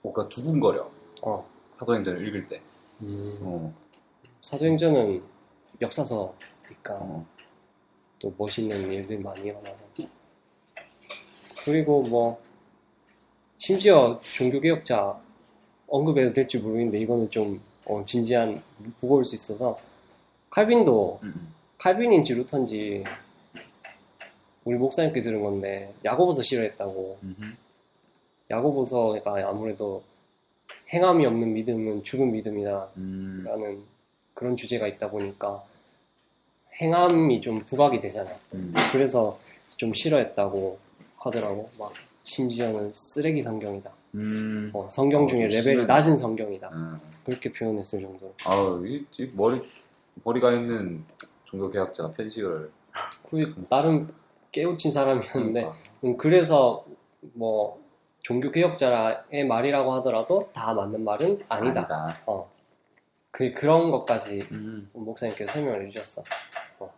[0.01, 0.89] 뭔가 두근거려.
[1.21, 1.45] 어.
[1.79, 2.61] 사도행전을 읽을 때.
[3.01, 3.73] 음, 어,
[4.41, 5.23] 사도행전은
[5.81, 7.25] 역사서니까 어.
[8.19, 9.77] 또 멋있는 일들이 많이 일어나고.
[11.65, 12.41] 그리고 뭐,
[13.57, 15.17] 심지어 종교개혁자
[15.87, 18.61] 언급해도 될지 모르겠는데, 이거는 좀 어, 진지한,
[19.01, 19.79] 무거울 수 있어서,
[20.49, 21.53] 칼빈도, 음, 음.
[21.77, 23.03] 칼빈인지 루터인지,
[24.63, 27.17] 우리 목사님께 들은 건데, 야고보서 싫어했다고.
[27.23, 27.53] 음흠.
[28.49, 30.03] 야고보서가 아무래도
[30.93, 32.89] 행함이 없는 믿음은 죽은 믿음이다.
[32.97, 33.43] 음.
[33.45, 33.81] 라는
[34.33, 35.63] 그런 주제가 있다 보니까
[36.79, 38.29] 행함이 좀 부각이 되잖아.
[38.53, 38.73] 음.
[38.91, 40.77] 그래서 좀 싫어했다고
[41.17, 41.69] 하더라고.
[41.79, 41.93] 막
[42.25, 43.91] 심지어는 쓰레기 성경이다.
[44.15, 44.69] 음.
[44.73, 45.85] 어, 성경 어, 중에 좀 레벨이 심하네.
[45.85, 46.69] 낮은 성경이다.
[46.69, 46.99] 음.
[47.25, 48.33] 그렇게 표현했을 정도로.
[48.45, 49.61] 아우 이, 이 머리
[50.23, 51.03] 머리가 있는
[51.45, 52.71] 종교 개혁자가 편식을
[53.29, 54.07] 그 나름
[54.51, 55.77] 깨우친 사람이었는데 그러니까.
[56.03, 56.85] 음, 그래서
[57.33, 57.81] 뭐
[58.21, 61.81] 종교 개혁자의 말이라고 하더라도 다 맞는 말은 아니다.
[61.81, 62.15] 아니다.
[62.25, 62.49] 어.
[63.31, 64.89] 그 그런 것까지 음.
[64.93, 66.23] 목사님께서 설명을 해주셨어.
[66.79, 66.93] 어.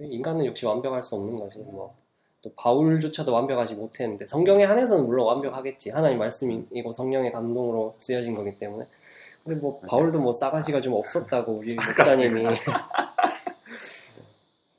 [0.00, 1.58] 인간은 역시 완벽할 수 없는 거지.
[1.58, 1.94] 뭐.
[2.42, 5.90] 또 바울조차도 완벽하지 못했는데 성경에 한해서는 물론 완벽하겠지.
[5.90, 8.86] 하나님 말씀이고 성령의 감동으로 쓰여진 거기 때문에.
[9.44, 12.44] 근데 뭐 바울도 뭐 싸가지가 좀 없었다고 우리 목사님이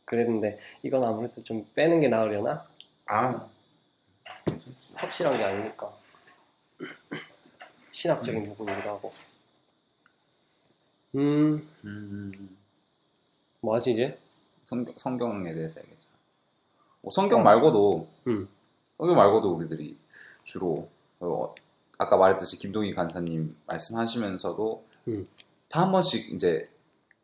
[0.05, 2.65] 그랬는데 이건 아무래도 좀 빼는 게 나으려나?
[3.05, 3.47] 아
[4.95, 5.91] 확실한 게 아니니까
[7.91, 9.13] 신학적인 부분이기도 하고.
[11.15, 12.57] 음, 음.
[13.61, 14.17] 뭐하지 이제?
[14.65, 15.96] 성경, 성경에 대해서 얘기했잖아.
[17.07, 17.43] 뭐 성경 어.
[17.43, 18.49] 말고도 음.
[18.97, 19.95] 성경 말고도 우리들이
[20.43, 20.89] 주로
[21.21, 21.55] 어,
[21.97, 25.25] 아까 말했듯이 김동희 간사님 말씀하시면서도 음.
[25.69, 26.69] 다한 번씩 이제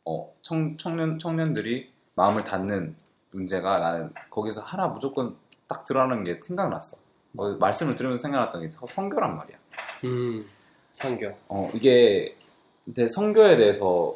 [0.05, 2.95] 어, 청, 청년 청년들이 마음을 닫는
[3.31, 5.35] 문제가 나는 거기서 하나 무조건
[5.67, 6.97] 딱 드러나는 게 생각났어.
[7.35, 9.57] 어, 말씀을 들으면서 생각났던 게 성교란 말이야.
[10.05, 10.45] 음,
[10.93, 11.35] 선교.
[11.49, 12.37] 어, 이게
[12.85, 14.15] 근데 성교에 대해서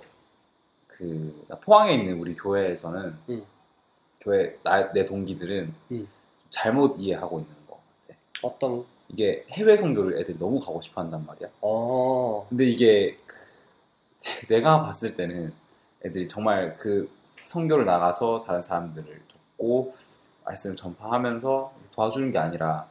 [0.88, 3.56] 그 포항에 있는 우리 교회에서는 음.
[4.27, 6.07] 교회 나, 내 동기들은 음.
[6.49, 8.19] 잘못 이해하고 있는 거 같아.
[8.41, 11.47] 어떤, 이게 해외 성교를 애들이 너무 가고 싶어 한단 말이야.
[11.61, 13.17] 어, 근데 이게
[14.49, 15.53] 내가 봤을 때는
[16.05, 17.09] 애들이 정말 그
[17.45, 19.07] 성교를 나가서 다른 사람들을
[19.57, 19.95] 돕고
[20.43, 22.85] 말씀을 전파하면서 도와주는 게 아니라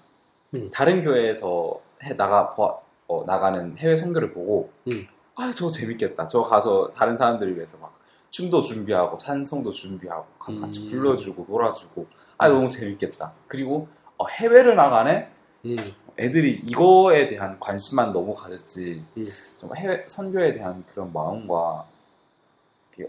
[0.54, 0.70] 음.
[0.72, 5.06] 다른 교회에서 해 나가 보- 어, 나가는 해외 성교를 보고 음.
[5.34, 6.28] 아 저거 재밌겠다.
[6.28, 7.94] 저 가서 다른 사람들을 위해서 막
[8.36, 10.90] 춤도 준비하고 찬송도 준비하고 가- 같이 음.
[10.90, 13.32] 불러주고 놀아주고 아 너무 재밌겠다.
[13.46, 15.30] 그리고 어, 해외를 나가네
[15.64, 15.76] 음.
[16.18, 19.24] 애들이 이거에 대한 관심만 너무 가졌지 음.
[19.58, 21.86] 좀 해외 선교에 대한 그런 마음과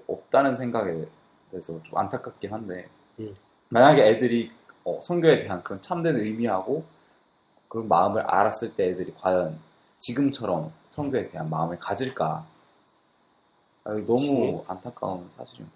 [0.07, 0.93] 없다는 생각에
[1.51, 2.87] 대해서 좀 안타깝긴 한데
[3.19, 3.35] 음.
[3.67, 4.49] 만약에 애들이
[4.85, 6.85] 어, 선교에 대한 그런 참된 의미하고
[7.67, 9.59] 그런 마음을 알았을 때 애들이 과연
[9.99, 12.45] 지금처럼 선교에 대한 마음을 가질까
[13.87, 15.71] 아, 너무 안타까운 사실인 것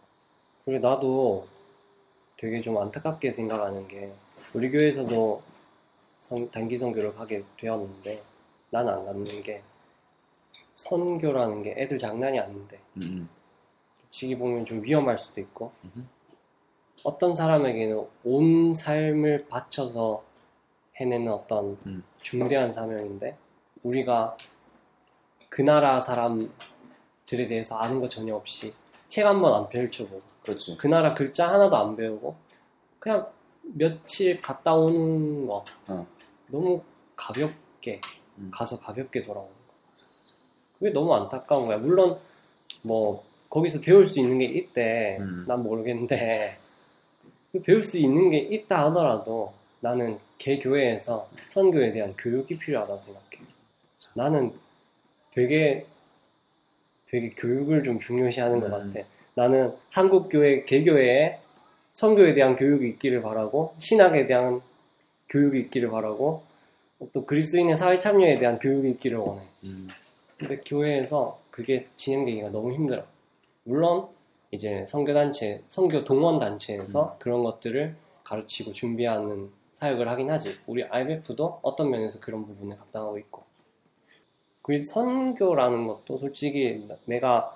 [0.65, 1.47] 그리고 나도
[2.38, 4.12] 되게 좀 안타깝게 생각하는 게
[4.54, 5.41] 우리 교회에서도
[6.17, 8.21] 선- 단기 선교를 가게 되었는데
[8.71, 9.62] 난 안 갔는 게
[10.76, 13.30] 선교라는 게 애들 장난이 아닌데 음,
[14.04, 16.06] 솔직히 보면 좀 위험할 수도 있고 음흠.
[17.04, 20.24] 어떤 사람에게는 온 삶을 바쳐서
[20.95, 22.04] 해내는 어떤 음.
[22.21, 23.38] 중대한 사명인데
[23.84, 24.38] 우리가
[25.50, 26.52] 그 나라 사람
[27.31, 28.69] 들에 대해서 아는 거 전혀 없이
[29.07, 32.35] 책 한 번 안 펼쳐보고 그렇지 그 나라 글자 하나도 안 배우고
[32.99, 33.27] 그냥
[33.63, 36.05] 며칠 갔다 오는 거 어.
[36.47, 36.81] 너무
[37.15, 38.01] 가볍게
[38.37, 38.51] 음.
[38.53, 39.73] 가서 가볍게 돌아오는 거
[40.77, 42.17] 그게 너무 안타까운 거야 물론
[42.81, 45.45] 뭐 거기서 배울 수 있는 게 있대 음.
[45.47, 46.57] 난 모르겠는데
[47.51, 53.27] 그 배울 수 있는 게 있다 하더라도 나는 개 교회에서 선교에 대한 교육이 필요하다고 생각해
[54.15, 54.51] 나는
[55.31, 55.85] 되게
[57.12, 58.71] 되게 교육을 좀 중요시하는 것 음.
[58.71, 59.06] 같아.
[59.36, 61.39] 나는 한국 교회 개교회에
[61.91, 64.62] 선교에 대한 교육이 있기를 바라고 신학에 대한
[65.30, 66.43] 교육이 있기를 바라고
[67.12, 69.41] 또 그리스도인의 사회 참여에 대한 교육이 있기를 원해.
[69.65, 69.89] 음.
[70.38, 73.04] 근데 교회에서 그게 진행되기가 너무 힘들어.
[73.63, 74.08] 물론
[74.52, 80.58] 이제 선교 단체, 선교 동원 단체에서 그런 것들을 가르치고 준비하는 사역을 하긴 하지.
[80.65, 83.43] 우리 IMF도 어떤 면에서 그런 부분을 감당하고 있고.
[84.62, 87.56] 그 선교라는 것도 솔직히 내가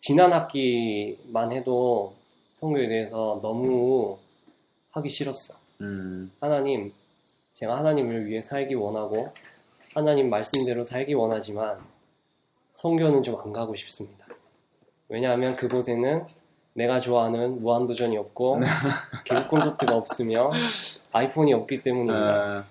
[0.00, 2.14] 지난 학기만 해도
[2.54, 4.18] 선교에 대해서 너무
[4.90, 5.54] 하기 싫었어.
[5.80, 6.30] 음.
[6.40, 6.92] 하나님,
[7.54, 9.32] 제가 하나님을 위해 살기 원하고
[9.94, 11.78] 하나님 말씀대로 살기 원하지만
[12.74, 14.26] 선교는 좀 안 가고 싶습니다.
[15.08, 16.26] 왜냐하면 그곳에는
[16.74, 18.58] 내가 좋아하는 무한도전이 없고
[19.26, 20.50] 교육 콘서트가 없으며
[21.12, 22.64] 아이폰이 없기 때문입니다.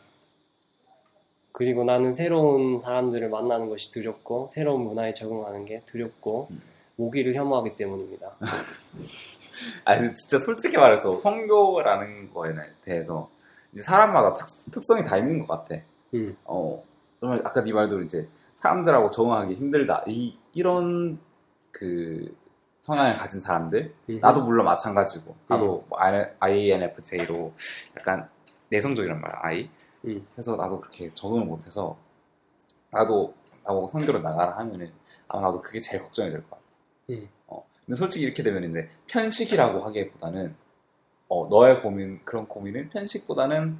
[1.53, 6.49] 어, 그리고 나는 새로운 사람들을 만나는 것이 두렵고 새로운 문화에 적응하는 게 두렵고
[6.95, 8.35] 모기를 혐오하기 때문입니다.
[9.85, 13.29] 아니 진짜 솔직히 말해서 성교라는 거에 대해서
[13.71, 14.35] 이제 사람마다
[14.71, 15.81] 특, 성이다 있는 것 같아.
[16.13, 16.35] 음.
[16.45, 16.83] 어,
[17.19, 20.03] 정말 아까 네 말대로 이제 사람들하고 적응하기 힘들다.
[20.07, 21.19] 이 이런
[21.71, 22.35] 그
[22.79, 24.19] 성향을 가진 사람들, 음.
[24.21, 25.99] 나도 물론 마찬가지고, 나도 뭐
[26.39, 27.53] INFJ로
[27.97, 28.27] 약간
[28.69, 29.69] 내성적이란 말이야, I.
[30.05, 30.25] 음.
[30.33, 31.97] 그래서 나도 그렇게 적응을 못해서
[32.91, 34.91] 나도 나보고 성교를 나가라 하면은
[35.27, 36.61] 아마 나도 그게 제일 걱정이 될 것 같아.
[37.09, 37.29] 음.
[37.47, 40.55] 어, 근데 솔직히 이렇게 되면 이제 편식이라고 하기보다는
[41.29, 43.79] 어, 너의 고민 그런 고민은 편식보다는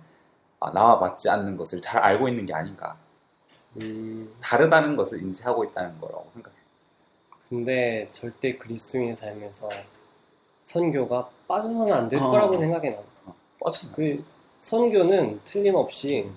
[0.60, 2.98] 아, 나와 맞지 않는 것을 잘 알고 있는 게 아닌가.
[3.78, 6.56] 음, 다르다는 것을 인지하고 있다는 거라고 생각해.
[7.50, 9.70] 근데 절대 그리스도인의 삶에서
[10.64, 12.32] 선교가 빠져서는 안될 어.
[12.32, 13.02] 거라고 생각해 나.
[13.60, 14.24] 뻗치 그
[14.64, 16.30] 선교는 틀림없이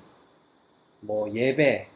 [1.01, 1.87] 뭐 예배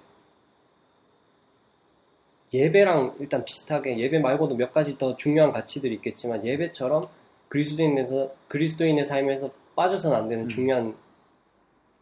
[2.54, 7.08] 예배랑 일단 비슷하게 예배 말고도 몇 가지 더 중요한 가치들이 있겠지만 예배처럼
[7.48, 10.48] 그리스도인에서 그리스도인의 삶에서 빠져서는 안 되는 음.
[10.48, 10.94] 중요한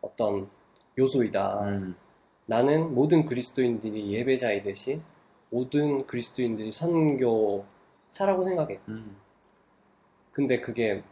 [0.02, 0.46] 어떤
[0.98, 1.60] 요소이다.
[1.64, 1.96] 음,
[2.44, 5.00] 나는 모든 그리스도인들이 예배자이듯이
[5.48, 8.78] 모든 그리스도인들이 선교사라고 생각해.
[8.88, 9.16] 음,
[10.32, 11.02] 근데 그게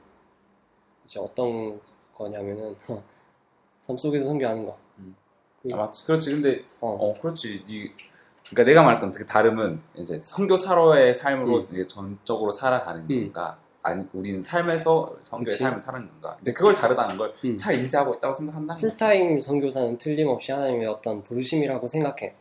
[1.07, 1.81] 이제 어떤
[2.17, 2.75] 거냐면은
[3.79, 4.77] 삶 속에서 선교하는 거.
[4.99, 5.15] 음.
[5.63, 6.07] 그- 아, 맞지.
[6.07, 6.31] 그렇지.
[6.33, 7.65] 근데 어, 어, 그렇지.
[7.67, 7.91] 니,
[8.49, 11.69] 그러니까 내가 말했던 그 다름은 이제 선교사로의 삶으로 음.
[11.71, 13.25] 이제 전적으로 살아가는 음.
[13.33, 13.59] 건가?
[13.83, 15.63] 아니, 우리는 삶에서 선교의 그치.
[15.63, 16.37] 삶을 사는 건가?
[16.41, 17.57] 이제 그걸 다르다는 걸 음.
[17.57, 18.87] 잘 인지하고 있다고 생각한다는 거지.
[18.89, 22.35] 풀타임 선교사는 틀림없이 하나님의 어떤 부르심이라고 생각해.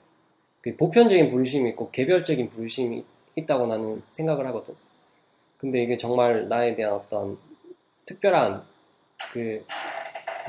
[0.62, 4.74] 그 보편적인 부르심이 있고 개별적인 부르심이 있다고 나는 생각을 하거든.
[5.58, 7.38] 근데 이게 정말 나에 대한 어떤
[8.06, 8.64] 특별한
[9.32, 9.64] 그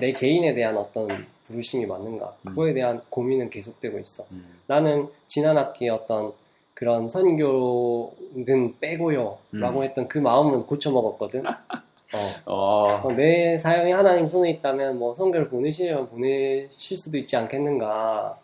[0.00, 1.09] 내 개인에 대한 어떤
[1.44, 2.35] 부르심이 맞는가?
[2.44, 4.24] 그거에 대한 고민은 계속되고 있어.
[4.33, 4.44] 음.
[4.66, 6.33] 나는 지난 학기 어떤
[6.74, 9.85] 그런 선교는 빼고요 라고 음.
[9.85, 11.44] 했던 그 마음은 고쳐 먹었거든.
[12.12, 12.52] 어.
[12.52, 18.38] 어, 어, 내 사연이 하나님 손에 있다면 뭐 선교를 보내시려면 보내실 수도 있지 않겠는가.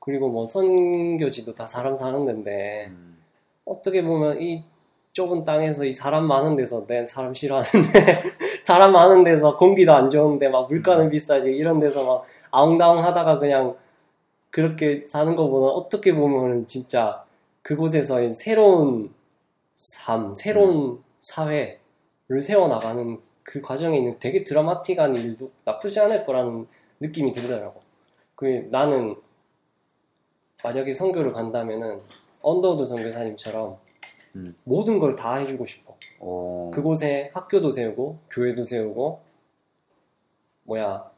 [0.00, 3.18] 그리고 뭐 선교지도 다 사람 사는 데인데 음.
[3.64, 4.64] 어떻게 보면 이
[5.12, 8.22] 좁은 땅에서 이 사람 많은 데서 내 사람 싫어하는데
[8.66, 13.76] 사람 많은 데서 공기도 안 좋은데 막 물가는 비싸지 이런 데서 막 아웅다웅 하다가 그냥
[14.50, 17.24] 그렇게 사는 것보다 어떻게 보면 진짜
[17.62, 19.14] 그곳에서 새로운
[19.76, 21.78] 삶, 새로운 사회를
[22.42, 26.66] 세워나가는 그 과정에 있는 되게 드라마틱한 일도 나쁘지 않을 거라는
[26.98, 27.78] 느낌이 들더라고.
[28.34, 29.14] 그 나는
[30.64, 32.00] 만약에 선교를 간다면은
[32.42, 33.76] 언더우드 선교사님처럼
[34.34, 34.56] 음.
[34.64, 35.85] 모든 걸 다 해주고 싶어.
[36.20, 39.20] 어, 그곳에 학교도 세우고 교회도 세우고
[40.64, 41.10] 뭐야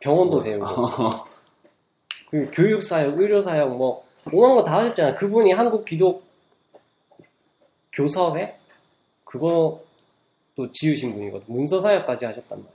[0.00, 0.66] 병원도 세우고
[2.30, 5.14] 그 교육 사역, 의료 사역 뭐 오만 거 다 하셨잖아.
[5.16, 6.22] 그분이 한국 기독
[7.92, 8.54] 교섭회
[9.24, 11.46] 그것도 지으신 분이거든.
[11.52, 12.72] 문서 사역까지 하셨단 말이야.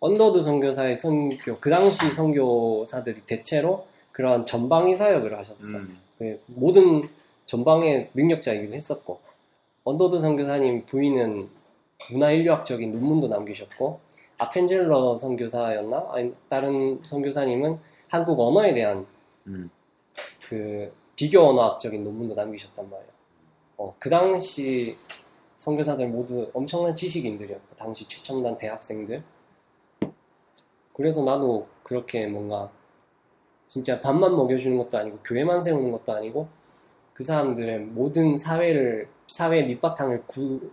[0.00, 5.60] 언더드 선교사의 선교 그 당시 선교사들이 대체로 그러한 전방위 사역을 하셨어.
[5.64, 7.08] 음, 그 모든
[7.46, 9.20] 전방의 능력자이기도 했었고
[9.84, 11.48] 언더드 선교사님 부인은
[12.10, 14.00] 문화인류학적인 논문도 남기셨고
[14.38, 19.06] 아펜젤러 선교사였나 아니 다른 선교사님은 한국 언어에 대한
[19.46, 19.70] 음.
[20.48, 23.10] 그 비교 언어학적인 논문도 남기셨단 말이에요.
[23.78, 24.96] 어, 그 당시
[25.56, 29.22] 선교사들 모두 엄청난 지식인들이었고 당시 최첨단 대학생들.
[30.94, 32.70] 그래서 나도 그렇게 뭔가
[33.66, 36.48] 진짜 밥만 먹여주는 것도 아니고 교회만 세우는 것도 아니고
[37.18, 40.70] 그 사람들의 모든 사회를 사회 밑바탕을 구,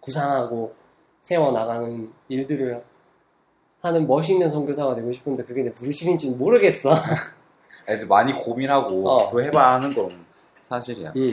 [0.00, 0.72] 구상하고
[1.20, 2.80] 세워 나가는 일들을
[3.80, 6.94] 하는 멋있는 선교사가 되고 싶은데 그게 내 부르심인지는 모르겠어.
[7.88, 9.26] 애들 많이 고민하고 어.
[9.26, 10.24] 기도해봐 하는 건
[10.62, 11.14] 사실이야.
[11.16, 11.30] 음.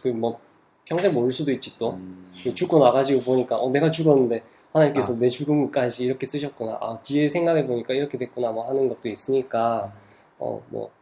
[0.00, 0.38] 그뭐
[0.84, 1.94] 평생 모를 수도 있지 또.
[1.94, 4.40] 음, 죽고 나가지고 보니까 어 내가 죽었는데
[4.72, 5.18] 하나님께서 아.
[5.18, 6.78] 내 죽음까지 이렇게 쓰셨구나.
[6.80, 8.52] 아 뒤에 생각해 보니까 이렇게 됐구나.
[8.52, 9.92] 뭐 하는 것도 있으니까
[10.38, 10.92] 어 뭐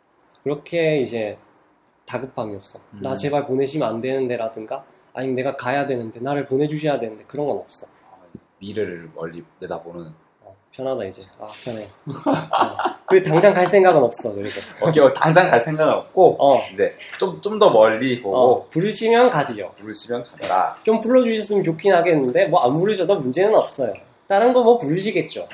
[0.43, 1.37] 그렇게 이제
[2.07, 2.79] 다급함이 없어.
[3.03, 3.17] 나 음.
[3.17, 7.87] 제발 보내시면 안 되는데라든가 아니면 내가 가야 되는데 나를 보내주셔야 되는데 그런 건 없어.
[8.59, 10.13] 미래를 멀리 내다보는
[10.43, 11.23] 어, 편하다 이제.
[11.41, 11.83] 아 편해.
[11.83, 12.95] 어.
[13.07, 14.33] 그리고 당장 갈 생각은 없어.
[14.33, 14.51] 그리고
[15.05, 19.71] 어, 당장 갈 생각은 없고 어, 이제 좀 좀 더 멀리 보고 어 부르시면 가지요.
[19.79, 20.77] 부르시면 가더라.
[20.85, 23.93] 좀 불러주셨으면 좋긴 하겠는데 뭐 안 부르셔도 문제는 없어요.
[24.27, 25.47] 다른 거 뭐 부르시겠죠.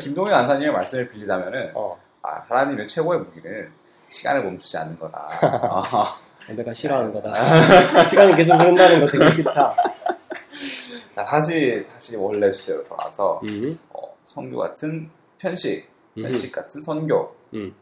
[0.00, 1.96] 김동현 안사님의 말씀을 빌리자면은 어.
[2.22, 3.68] 아, 하나님의 최고의 무기는
[4.12, 5.28] 시간을 멈추지 않는 거다.
[5.40, 8.04] 아, 내가 싫어하는 거다.
[8.04, 9.74] 시간이 계속 흐른다는 거 되게 싫다.
[11.14, 13.76] 자, 다시 다시 원래 주제로 돌아와서 음.
[13.90, 16.22] 어, 선교 같은 편식, 음.
[16.22, 17.34] 편식 같은 선교.
[17.54, 17.74] 음.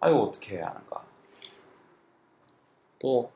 [0.00, 1.04] 아 이거 어떻게 해야 하는가?
[2.98, 3.30] 또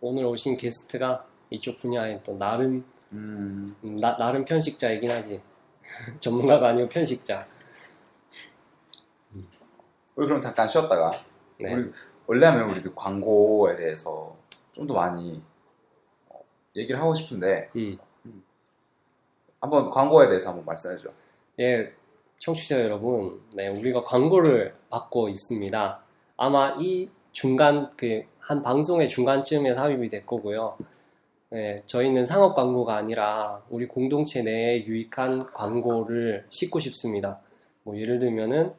[0.00, 5.42] 오늘 오신 게스트가 이쪽 분야에 또 나름 음, 음, 나, 나름 편식자이긴 하지.
[6.18, 7.46] 전문가가 아니고 편식자.
[10.14, 11.10] 우리 그럼 잠깐 쉬었다가
[11.62, 11.74] 네.
[11.74, 11.90] 우리
[12.26, 14.36] 원래 하면 우리도 광고에 대해서
[14.72, 15.42] 좀 더 많이
[16.28, 16.40] 어,
[16.76, 17.98] 얘기를 하고 싶은데 음.
[19.60, 21.08] 한번 광고에 대해서 한번 말씀해줘.
[21.60, 21.92] 예,
[22.40, 26.02] 청취자 여러분, 네, 우리가 광고를 받고 있습니다.
[26.36, 30.76] 아마 이 중간, 그, 한 방송의 중간쯤에 삽입이 될 거고요.
[31.50, 37.38] 네, 저희는 상업 광고가 아니라 우리 공동체 내에 유익한 광고를 싣고 싶습니다.
[37.84, 38.72] 뭐, 예를 들면은,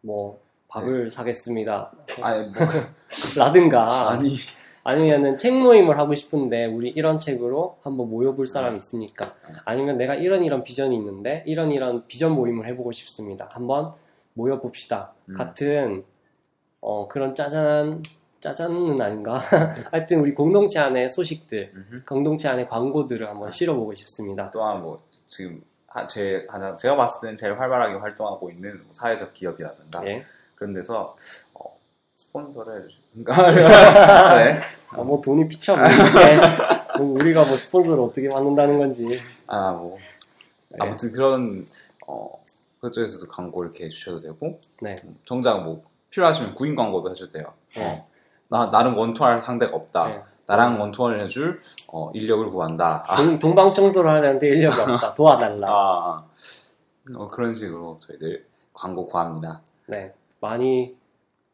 [0.00, 0.40] 뭐,
[0.72, 1.92] 밥을 사겠습니다.
[2.22, 2.52] 아니 뭐
[3.36, 4.36] 라든가, 아니
[4.84, 9.32] 아니면은 책 모임을 하고 싶은데 우리 이런 책으로 한번 모여볼 사람 있으니까
[9.64, 13.48] 아니면 내가 이런 이런 비전이 있는데 이런 이런 비전 모임을 해보고 싶습니다.
[13.52, 13.92] 한번
[14.34, 15.12] 모여봅시다.
[15.28, 15.34] 음.
[15.36, 16.04] 같은
[16.80, 18.02] 어, 그런 짜잔한
[18.40, 19.40] 짜잔은 아닌가?
[19.92, 22.04] 하여튼 우리 공동체 안에 소식들, 음흠.
[22.04, 24.50] 공동체 안에 광고들을 한번 실어보고 싶습니다.
[24.50, 29.32] 또한 뭐 지금 하- 제 가장 제가 봤을 때는 제일 활발하게 활동하고 있는 뭐 사회적
[29.34, 30.24] 기업이라든가 예.
[30.62, 31.16] 그런 데서
[31.54, 31.76] 어,
[32.14, 33.50] 스폰서를 해주신가?
[34.36, 34.60] 네.
[34.90, 36.36] 아, 뭐 돈이 피쳐 보이는데
[36.98, 39.20] 뭐 우리가 뭐 스폰서를 어떻게 받는다는 건지.
[39.48, 39.98] 아, 뭐
[40.68, 40.78] 네.
[40.80, 41.66] 아무튼 그런
[42.06, 42.30] 어,
[42.80, 44.94] 그쪽에서도 광고 이렇게 해주셔도 되고 네.
[45.24, 47.46] 정작 뭐 필요하시면 구인 광고도 해줘도 돼요.
[47.78, 48.08] 어,
[48.48, 50.06] 나 나는 원투할 상대가 없다.
[50.06, 50.22] 네.
[50.46, 51.60] 나랑 원투원을 해줄
[51.92, 53.02] 어, 인력을 구한다.
[53.08, 55.14] 아, 동, 동방 청소를 하려는데 인력이 없다.
[55.14, 55.66] 도와달라.
[55.68, 56.24] 아,
[57.16, 59.60] 어, 그런 식으로 저희들 광고 구합니다.
[59.86, 60.94] 네, 많이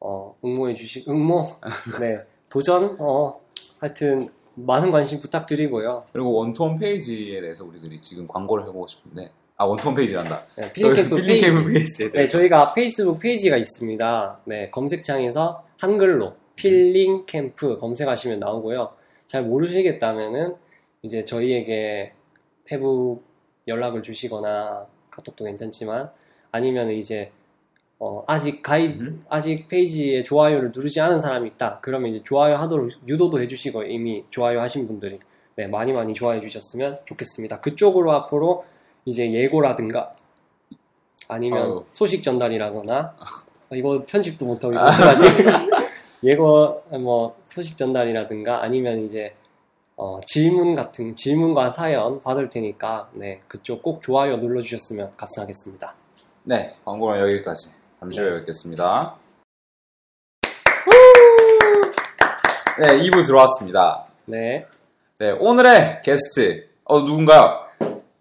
[0.00, 1.44] 어, 응모해 주시, 응모,
[2.00, 2.18] 네,
[2.50, 3.38] 도전, 어,
[3.78, 6.02] 하여튼 많은 관심 부탁드리고요.
[6.12, 9.94] 그리고 one to one 페이지에 대해서 우리들이 지금 광고를 해보고 싶은데 아 one to one
[9.94, 10.42] 페이지란다.
[10.56, 11.64] 네, 필링캠프 필링 페이지.
[11.72, 14.40] 페이지에 네, 저희가 페이스북 페이지가 있습니다.
[14.46, 18.92] 네, 검색창에서 한글로 필링 캠프 검색하시면 나오고요.
[19.26, 20.56] 잘 모르시겠다면은
[21.02, 22.14] 이제 저희에게
[22.64, 23.22] 페북
[23.68, 26.10] 연락을 주시거나 카톡도 괜찮지만
[26.50, 27.30] 아니면 이제
[28.00, 29.24] 어, 아직 가입 음.
[29.28, 31.80] 아직 페이지에 좋아요를 누르지 않은 사람이 있다.
[31.80, 35.18] 그러면 이제 좋아요 하도록 유도도 해주시고 이미 좋아요 하신 분들이
[35.56, 37.60] 네, 많이 많이 좋아해 주셨으면 좋겠습니다.
[37.60, 38.64] 그쪽으로 앞으로
[39.04, 40.14] 이제 예고라든가
[41.26, 41.84] 아니면 아유.
[41.90, 45.26] 소식 전달이라거나 어, 이거 편집도 못하고 이거 어떡하지?
[46.22, 49.34] 예고 뭐 소식 전달이라든가 아니면 이제
[49.96, 55.94] 어, 질문 같은 질문과 사연 받을 테니까 네 그쪽 꼭 좋아요 눌러주셨으면 감사하겠습니다.
[56.44, 57.77] 네, 광고는 여기까지.
[58.00, 59.16] 잠시 후에 뵙겠습니다.
[62.80, 64.06] 네, 2부 들어왔습니다.
[64.26, 64.66] 네,
[65.18, 67.66] 네, 오늘의 게스트, 어, 누군가요?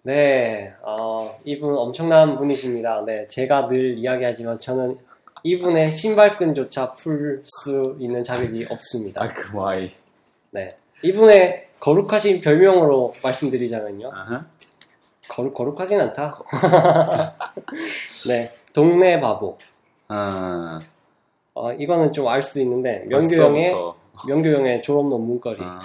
[0.02, 3.04] 네, 어, 이분 엄청난 분이십니다.
[3.06, 4.98] 네, 제가 늘 이야기하지만 저는
[5.44, 9.24] 이분의 신발끈조차 풀 수 있는 자격이 없습니다.
[9.24, 9.92] 아, 그 마이.
[10.50, 14.10] 네, 이분의 거룩하신 별명으로 말씀드리자면요.
[14.12, 14.46] 아하.
[15.28, 16.42] 거룩, 거룩하진 않다.
[18.28, 19.58] 네, 동네 바보.
[20.08, 20.80] 아,
[21.56, 23.98] 어, 이거는 좀 알 수 있는데, 명교형의, 벌써부터.
[24.28, 25.58] 명교형의 졸업 논문거리.
[25.64, 25.80] 아,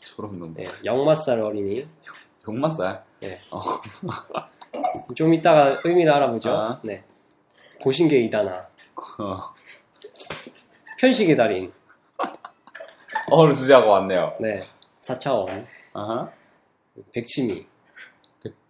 [0.00, 0.52] 저런 놈.
[0.52, 1.88] 네, 역마살 어린이.
[2.46, 3.02] 욕맛살.
[5.16, 6.50] 좀 이따가 의미를 알아보죠.
[6.52, 6.78] 아.
[6.84, 7.02] 네.
[7.80, 8.66] 고신계 이다나.
[9.18, 9.38] 어,
[11.00, 11.72] 편식의 달인.
[13.30, 14.34] 어를 주제하고 왔네요.
[14.40, 14.60] 네.
[15.00, 15.66] 사차원.
[15.94, 16.28] 아하.
[17.12, 17.66] 백치미.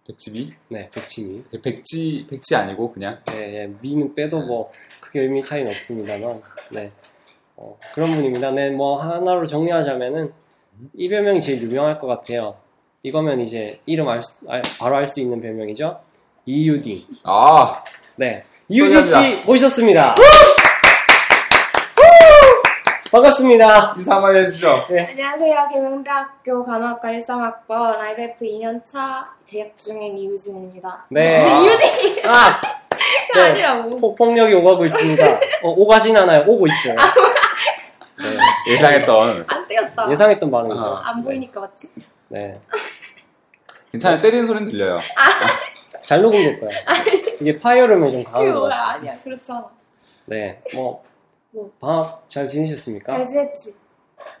[0.05, 0.53] 백, 백지비?
[0.69, 1.43] 네, 백치미.
[1.63, 3.19] 백지, 백지 아니고 그냥.
[3.27, 6.41] 네, 예, 미는 빼도 뭐 크게 의미 차이는 없습니다만.
[6.71, 6.91] 네.
[7.55, 8.51] 어, 그런 분입니다.
[8.51, 10.31] 네, 뭐 하나로 정리하자면은
[10.93, 12.55] 이 별명이 제일 유명할 것 같아요.
[13.03, 15.99] 이거면 이제 이름 알 수- 알- 바로 알 수 있는 별명이죠.
[16.45, 16.99] 이유딩.
[17.23, 17.83] 아,
[18.15, 18.43] 네.
[18.67, 20.15] 이유진 씨 모셨습니다.
[23.19, 23.95] 반갑습니다.
[23.97, 24.87] 인사 한번 해주시죠.
[24.89, 25.69] 안녕하세요.
[25.71, 31.05] 계명대학교 간호학과 13학번 IBF 2년차 재학 중인 이유진입니다.
[31.11, 31.39] 네.
[31.39, 32.59] 이유진 아!
[33.33, 33.41] 네.
[33.41, 33.89] 아니라고.
[33.95, 35.25] 포- 폭력이 오가고 있습니다.
[35.63, 36.43] 어, 오가진 않아요.
[36.45, 36.95] 오고 있어요.
[36.97, 38.73] 네.
[38.73, 39.45] 예상했던.
[39.47, 40.11] 안 때렸다.
[40.11, 40.81] 예상했던 반응이죠.
[40.85, 41.01] 아.
[41.11, 41.87] 안 보이니까 맞지?
[42.27, 42.59] 네.
[43.93, 44.19] 괜찮아요.
[44.19, 44.99] 때리는 소리는 들려요.
[46.01, 46.69] 잘 녹음될 거야.
[47.39, 48.69] 이게 파열음이 좀 강한 뭐야?
[48.69, 48.95] 같아요.
[48.97, 49.13] 아니야.
[49.23, 49.69] 그렇잖아.
[50.25, 50.61] 네.
[50.73, 51.01] 뭐,
[51.55, 51.71] 뭐.
[51.79, 53.13] 방학 잘 지내셨습니까?
[53.17, 53.75] 잘 지냈지?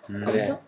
[0.09, 0.25] 음.
[0.25, 0.41] 그래.
[0.41, 0.59] 그죠?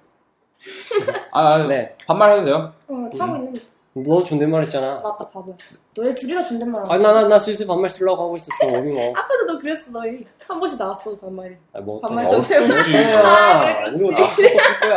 [1.34, 1.96] 아, 아, 네.
[2.08, 2.74] 반말 해도 돼요?
[2.88, 3.62] 어, 하고 있는데.
[3.94, 5.00] 너 존댓말 했잖아.
[5.02, 5.56] 맞다, 바보야.
[5.96, 6.94] 너네 둘이가 존댓말 하고.
[6.94, 8.68] 아, 나, 나, 나 슬슬 반말 쓰려고 하고 있었어.
[8.68, 9.14] 우리 뭐.
[9.16, 10.26] 앞에서 너 그랬어, 너희.
[10.48, 11.58] 한 번씩 나왔어, 반말이.
[11.74, 12.00] 아, 뭐.
[12.00, 12.42] 반말 또 좀.
[12.72, 13.60] 없을 아.
[13.60, 14.94] 그래, 다쓸 거야.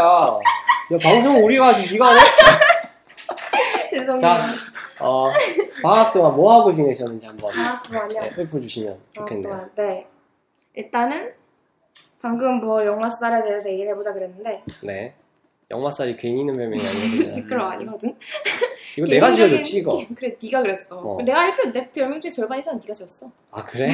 [0.93, 2.21] 야, 방송 우리가 하지, 니가 안 해?
[3.91, 4.19] 죄송해요.
[4.19, 4.39] 자,
[5.01, 5.27] 어,
[5.83, 8.21] 방학 동안 뭐 하고 지내셨는지 한번 아, 그만요.
[8.21, 9.55] 네, 읊어주시면 좋겠네요.
[9.55, 10.07] 아, 네.
[10.75, 11.33] 일단은
[12.21, 15.15] 방금 뭐 영화살에 대해서 얘기를 해보자 그랬는데 네.
[15.71, 17.31] 역마살이 괜히 있는 별명이 아니거든요.
[17.35, 18.17] 시끄러워 아니거든.
[18.99, 20.05] 이거 내가 지어줬지, 이거.
[20.17, 20.99] 그래, 네가 그랬어.
[20.99, 21.23] 어.
[21.23, 23.31] 내가 알기로 내 별명 중에 절반 이상은 네가 지었어.
[23.53, 23.87] 아, 그래?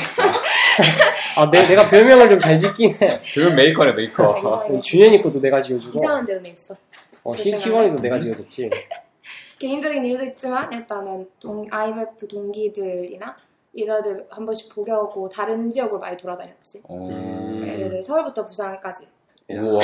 [1.37, 3.21] 아, 내, 내가 별명을 좀 잘 짓긴 해.
[3.35, 4.39] 그건 메이커네, 메이커.
[4.39, 4.81] 이상하게.
[4.81, 6.75] 준현이 것도 내가 지어주고, 이상한 데 은혜 있어.
[7.23, 8.71] 어, 희키원이도 내가 지어줬지.
[9.59, 13.37] 개인적인 일도 있지만 일단은 동, IMF 동기들이나
[13.77, 16.83] 리더들 한 번씩 보려고 다른 지역으로 많이 돌아다녔지.
[16.91, 17.65] 음.
[17.67, 19.07] 예를 들어 서울부터 부산까지.
[19.51, 19.81] 야, 우와.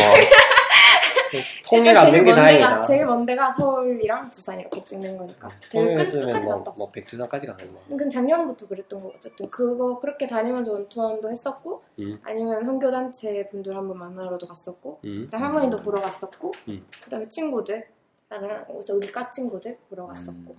[1.65, 2.69] 통일 안된게먼 다행이다.
[2.69, 5.51] 데가 제일 먼 데가 서울이랑 부산 이렇게 찍는 거니까.
[5.69, 6.73] 제일 끝 끝까지 뭐, 갔다.
[6.77, 7.75] 뭐 백두산까지 가겠네.
[7.97, 12.19] 그 작년부터 그랬던 거 어쨌든 그거 그렇게 다니면서 원투원도 했었고 음.
[12.23, 15.23] 아니면 선교 단체 분들 한번 만나러도 갔었고 음.
[15.25, 16.85] 그다음 할머니도 보러 갔었고 음.
[17.05, 17.87] 그다음에 친구들
[18.29, 20.57] 나는 어제 우리 과 친구들 보러 갔었고 음.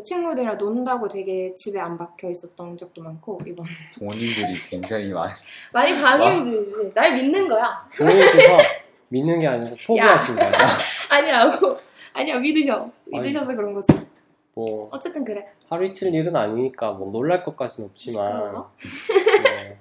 [0.00, 3.66] 친구들이랑 논다고 되게 집에 안 박혀 있었던 적도 많고 이번
[3.98, 5.32] 본인들이 굉장히 많이.
[5.72, 8.58] 많이 방임주의지 날 믿는 거야 부모님께서
[9.08, 10.52] 믿는 게 아니고 포기하신 거야.
[11.10, 11.76] 아니라고
[12.12, 13.92] 아니야 믿으셔 믿으셔서 그런 거지
[14.54, 18.54] 뭐, 어쨌든 그래 하루 이틀 일은 아니니까 뭐 놀랄 것까지는 없지만.
[18.54, 19.78] 네.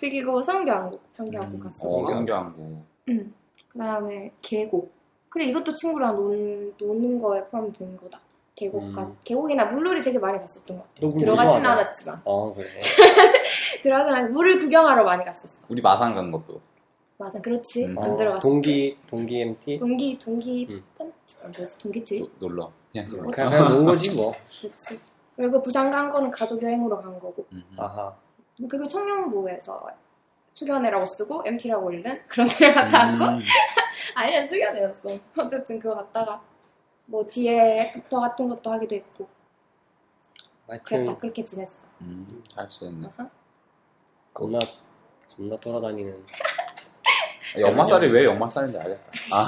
[0.00, 2.82] 그리고 성교한국 성교한국 음, 갔어 어, 성교한고.
[3.08, 3.32] 응.
[3.68, 4.92] 그 다음에 계곡.
[5.30, 8.20] 그래 이것도 친구랑 논, 노는 거에 포함된 거다.
[8.56, 9.16] 계곡 가 음.
[9.22, 10.94] 계곡이나 물놀이 되게 많이 갔었던 것 같아.
[11.00, 11.72] 너 물 들어가진 무서워하잖아.
[11.82, 12.66] 않았지만 어, 그래.
[13.82, 15.66] 들어가진 않았 물을 구경하러 많이 갔었어.
[15.68, 16.60] 우리 마산 간 것도.
[17.18, 17.86] 맞아, 그렇지.
[17.86, 17.98] 음.
[17.98, 18.40] 안 어, 들어갔어.
[18.40, 19.76] 동기, 동기 MT?
[19.76, 20.82] 동기 동기 음.
[20.98, 22.20] 펀 아, 뭐지 동기 trip?
[22.20, 22.72] 노- 놀러.
[22.92, 24.32] 그냥 어, 그냥, 그냥 논 거지, 뭐.
[24.60, 24.98] 그렇지.
[25.36, 27.46] 그리고 부산 간 거는 가족 여행으로 간 거고.
[27.52, 27.62] 음.
[27.76, 28.14] 아하.
[28.70, 29.86] 그리고 청년부에서
[30.52, 33.24] 수련회라고 쓰고 MT라고 읽는 그런 데 갔다 왔고.
[33.36, 33.40] 음.
[34.14, 35.10] 아니야 수련회였어.
[35.36, 36.38] 어쨌든 그거 갔다가
[37.06, 39.28] 뭐 뒤에 after 같은 것도 하기도 했고.
[40.68, 41.18] 하여튼, 그랬다.
[41.18, 41.78] 그렇게 지냈어.
[42.00, 43.08] 음, 할수 있네.
[43.16, 43.30] 아하.
[44.34, 44.58] 겁나,
[45.36, 46.24] 겁나 돌아다니는.
[47.58, 49.02] 역마살이 왜 역마살인지 알겠다.
[49.32, 49.44] 아,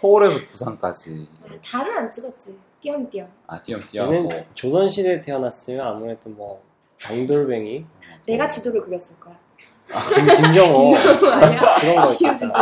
[0.00, 1.28] 서울에서 부산까지.
[1.70, 2.56] 다는 안 찍었지.
[2.80, 3.28] 띄엄띄엄.
[3.46, 4.46] 아, 띄엄 얘는 띄엄고.
[4.54, 6.62] 조선시대에 태어났으면 아무래도 뭐,
[6.98, 7.84] 장돌뱅이,
[8.26, 9.38] 내가 지도를 그렸을 거야.
[10.14, 10.94] 김, 김정호.
[10.96, 11.60] 아니야?
[11.80, 12.58] 그런 거 이웃은 있잖아.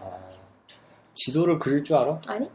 [0.00, 0.18] 아,
[1.12, 2.20] 지도를 그릴 줄 알아?
[2.26, 2.50] 아니?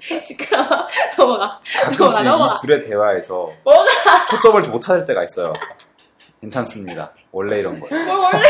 [0.24, 0.66] 시끄러워.
[1.18, 1.60] 넘어가.
[1.82, 2.52] 가끔씩 넘어가.
[2.52, 3.84] 이 둘의 대화에서 뭐가?
[4.30, 5.52] 초점을 못 찾을 때가 있어요.
[6.40, 7.12] 괜찮습니다.
[7.32, 8.04] 원래 이런 거예요.
[8.04, 8.46] 뭘 원래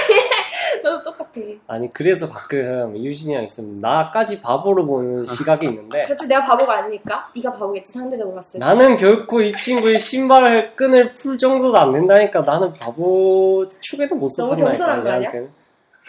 [0.83, 1.41] 너도 똑같아.
[1.69, 7.53] 아니 그래서 가끔 유진이랑 있으면 나까지 바보로 보는 시각이 있는데 그렇지 내가 바보가 아니니까 네가
[7.53, 8.59] 바보겠지 상대적으로 봤을 때.
[8.59, 14.51] 나는 결코 이 친구의 신발 끈을 풀 정도도 안 된다니까 나는 바보 축에도 못 너무
[14.51, 15.31] 썼단다니까 겸손한 거 아니야?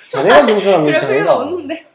[0.09, 1.85] 전에가 겸손한 거지 필요가 전에가 없는데.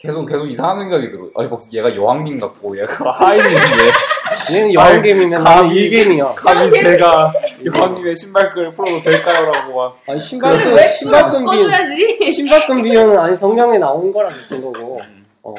[0.00, 1.24] 계속 계속 이상한 생각이 들어.
[1.36, 3.60] 아니 막 얘가 여왕님 같고 얘가 하인인데.
[4.54, 6.26] 얘는 아이, 나는 감히- 일개미야.
[6.36, 7.32] 감히 제가
[7.66, 9.98] 여왕님의 신발끈을 풀어도 될까요라고 막.
[10.08, 12.32] 아니 신발끈 왜 신발끈 비.
[12.32, 14.98] 신발끈 비유는 아니 성경에 나온 거라서 쓴 거고.
[15.42, 15.54] 어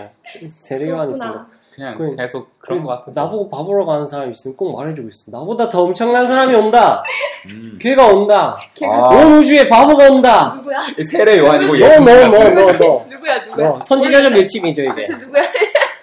[0.47, 2.13] 세례요한이 쓴 거 그냥 그래.
[2.17, 3.21] 계속 그런 그것 같았어.
[3.21, 7.01] 나보고 바보로 가는 사람 있으면 꼭 말해주고 있어 나보다 더 엄청난 사람이 온다
[7.49, 7.79] 음.
[7.81, 9.07] 걔가 온다 걔가 아.
[9.15, 10.77] 온 우주에 바보가 온다 누구야?
[10.99, 12.83] 이 세례 요한이고 너 예수님 너 같은 너 누구지?
[12.87, 13.67] 너너 누구야 누구야?
[13.69, 15.41] 너 선지자적 외침이죠 이게 대체 누구야?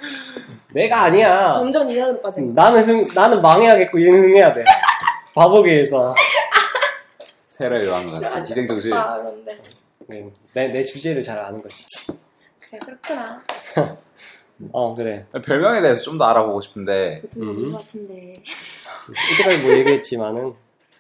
[0.72, 2.62] 내가 아니야 점점 이상으로 빠진 거.
[2.62, 4.64] 나는 흥 나는 망해야겠고 얘는 흥해야 돼
[5.34, 6.14] 바보계에서
[7.46, 8.92] 세례 요한 같은 희생정신.
[8.92, 9.58] 아 그런데
[10.54, 11.84] 내, 내 주제를 잘 아는 것이
[12.70, 13.42] 그래 그렇구나.
[14.72, 17.70] 어 그래 별명에 대해서 좀 더 알아보고 싶은데 음.
[17.72, 18.42] 것 같은데.
[19.34, 20.54] 이때까지 뭐 얘기했지만은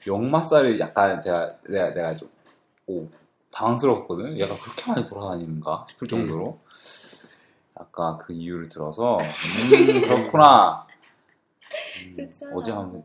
[0.06, 2.30] 역마살이 약간 제가 내가 내가 좀
[2.86, 3.06] 오,
[3.50, 4.38] 당황스럽거든.
[4.38, 6.58] 얘가 그렇게 많이 돌아다니는가 싶을 정도로
[7.74, 10.86] 아까 그 이유를 들어서 음, 그렇구나.
[12.16, 12.30] 음.
[12.54, 13.04] 어디 한번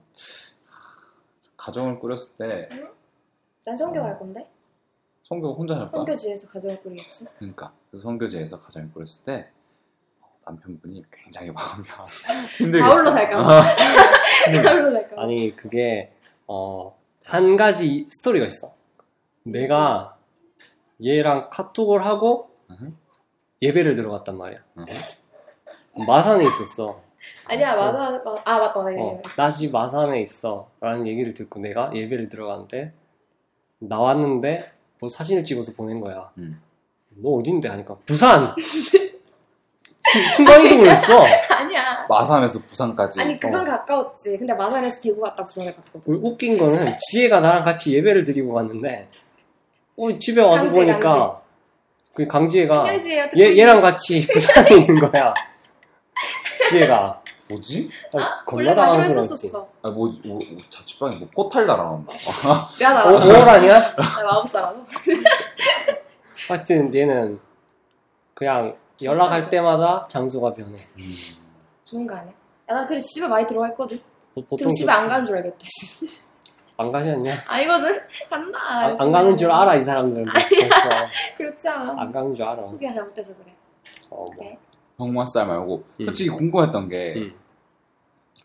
[1.57, 4.49] 가정을 꾸렸을 때난 성교 갈 건데.
[5.23, 5.89] 성교 혼자 할 거야.
[5.91, 7.25] 성교지에서 가정을 꾸리겠지.
[7.39, 9.49] 그러니까 그래서 성교제에서 가정을 꾸렸을 때
[10.45, 11.83] 남편분이 굉장히 마음이
[12.57, 12.89] 힘들겠어.
[12.89, 13.61] 바울로 살까 봐.
[14.63, 15.21] 바울로 살까 봐.
[15.23, 16.11] 아니 그게
[16.47, 16.93] 어
[17.25, 18.73] 한 가지 스토리가 있어
[19.43, 20.17] 내가
[21.03, 22.97] 얘랑 카톡을 하고 음.
[23.61, 24.85] 예배를 들어갔단 말이야 음.
[26.05, 27.01] 마산에 있었어
[27.45, 28.41] 아니야 맞아 맞아.
[28.43, 29.01] 아 맞다 맞다.
[29.01, 32.91] 어, 나집 마산에 있어 라는 얘기를 듣고 내가 예배를 들어갔는데
[33.79, 36.61] 나왔는데 뭐 사진을 찍어서 보낸 거야 음.
[37.11, 38.53] 너 어딘데 하니까 부산
[40.35, 42.05] 순간이동을 했어 아니야.
[42.07, 43.65] 마산에서 부산까지 아니 그건 어.
[43.65, 44.37] 가까웠지.
[44.37, 46.19] 근데 마산에서 대구 갔다 부산에 갔거든.
[46.21, 49.09] 웃긴 거는 지혜가 나랑 같이 예배를 드리고 갔는데
[49.97, 51.41] 어, 집에 와서 강지, 보니까
[52.13, 52.85] 그 강지혜가.
[53.37, 55.33] 얘, 얘랑 같이 부산에 있는 거야
[56.69, 57.89] 지혜가 뭐지?
[58.13, 59.51] 아, 원래 겁나 당황스러웠지.
[59.53, 60.39] 아, 뭐, 뭐, 뭐
[60.69, 62.05] 자취방에 뭐 포탈 달아놨나?
[62.79, 63.79] 내가 어, 나랑 5월 아니야?
[63.79, 64.85] 나 마법사라서.
[66.47, 67.39] 하여튼 얘는
[68.33, 70.77] 그냥 연락할 때마다 장소가 변해
[71.83, 72.31] 좋은 거 아니야?
[72.69, 73.97] 야, 나 그래 집에 많이 들어가 있거든.
[74.33, 75.57] 보- 지금 보통 집에 안 가는 줄 알겠다.
[76.77, 77.35] 안 가지 않냐?
[77.47, 77.99] 아니거든.
[78.29, 78.59] 간다.
[78.61, 80.89] 안, 안 가는 줄 알아 이 사람들은 벌써
[81.37, 81.95] 그렇지 않아.
[82.01, 83.53] 안 가는 줄 알아 소개가 잘못돼서 그래.
[84.09, 84.29] 어, 뭐.
[84.31, 84.57] 그래.
[84.97, 86.05] 형마살 말고 음.
[86.05, 87.35] 솔직히 궁금했던 게 음.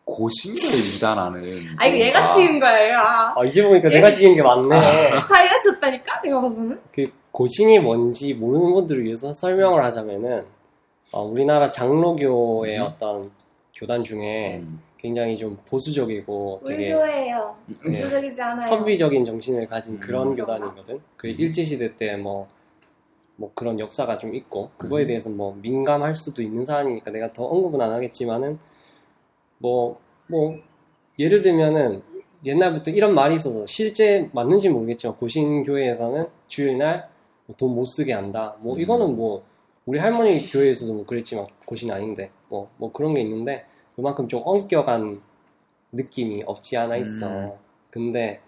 [0.05, 1.43] 고신교에 이단하는
[1.79, 3.35] 아 이거 얘가 찍은 거야 얘가.
[3.37, 4.75] 아, 이제 보니까 내가 지은 게 맞네
[5.21, 6.79] 하이가 쳤다니까 내가 봐서는.
[6.93, 10.45] 그 고신이 뭔지 모르는 분들을 위해서 설명을 하자면은
[11.13, 12.83] 어, 우리나라 장로교의 음.
[12.83, 13.31] 어떤
[13.77, 14.81] 교단 중에 음.
[14.97, 17.57] 굉장히 좀 보수적이고 되게 교회예요.
[17.69, 17.77] 음.
[17.85, 18.61] 보수적이지 않아요.
[18.61, 20.01] 선비적인 정신을 가진 음.
[20.01, 20.35] 그런?
[20.35, 21.01] 교단이거든.
[21.17, 21.37] 그 음.
[21.39, 22.49] 일제 시대 때 뭐,
[23.37, 25.07] 뭐 그런 역사가 좀 있고, 그거에 음.
[25.07, 28.59] 대해서 뭐 민감할 수도 있는 사안이니까 내가 더 언급은 안 하겠지만은,
[29.59, 30.59] 뭐, 뭐,
[31.21, 32.03] 예를 들면은
[32.45, 37.18] 옛날부터 이런 말이 있어서 실제 맞는지 모르겠지만 고신교회에서는 주일날 뭐
[37.57, 38.55] 돈 못 쓰게 한다.
[38.61, 38.81] 뭐 음.
[38.81, 39.43] 이거는 뭐
[39.87, 43.65] 우리 할머니 교회에서도 뭐 그랬지만 고신 아닌데 뭐, 뭐 그런 게 있는데
[43.97, 45.21] 그만큼 좀 엄격한
[45.93, 47.27] 느낌이 없지 않아 있어.
[47.29, 47.53] 음.
[47.91, 48.41] 근데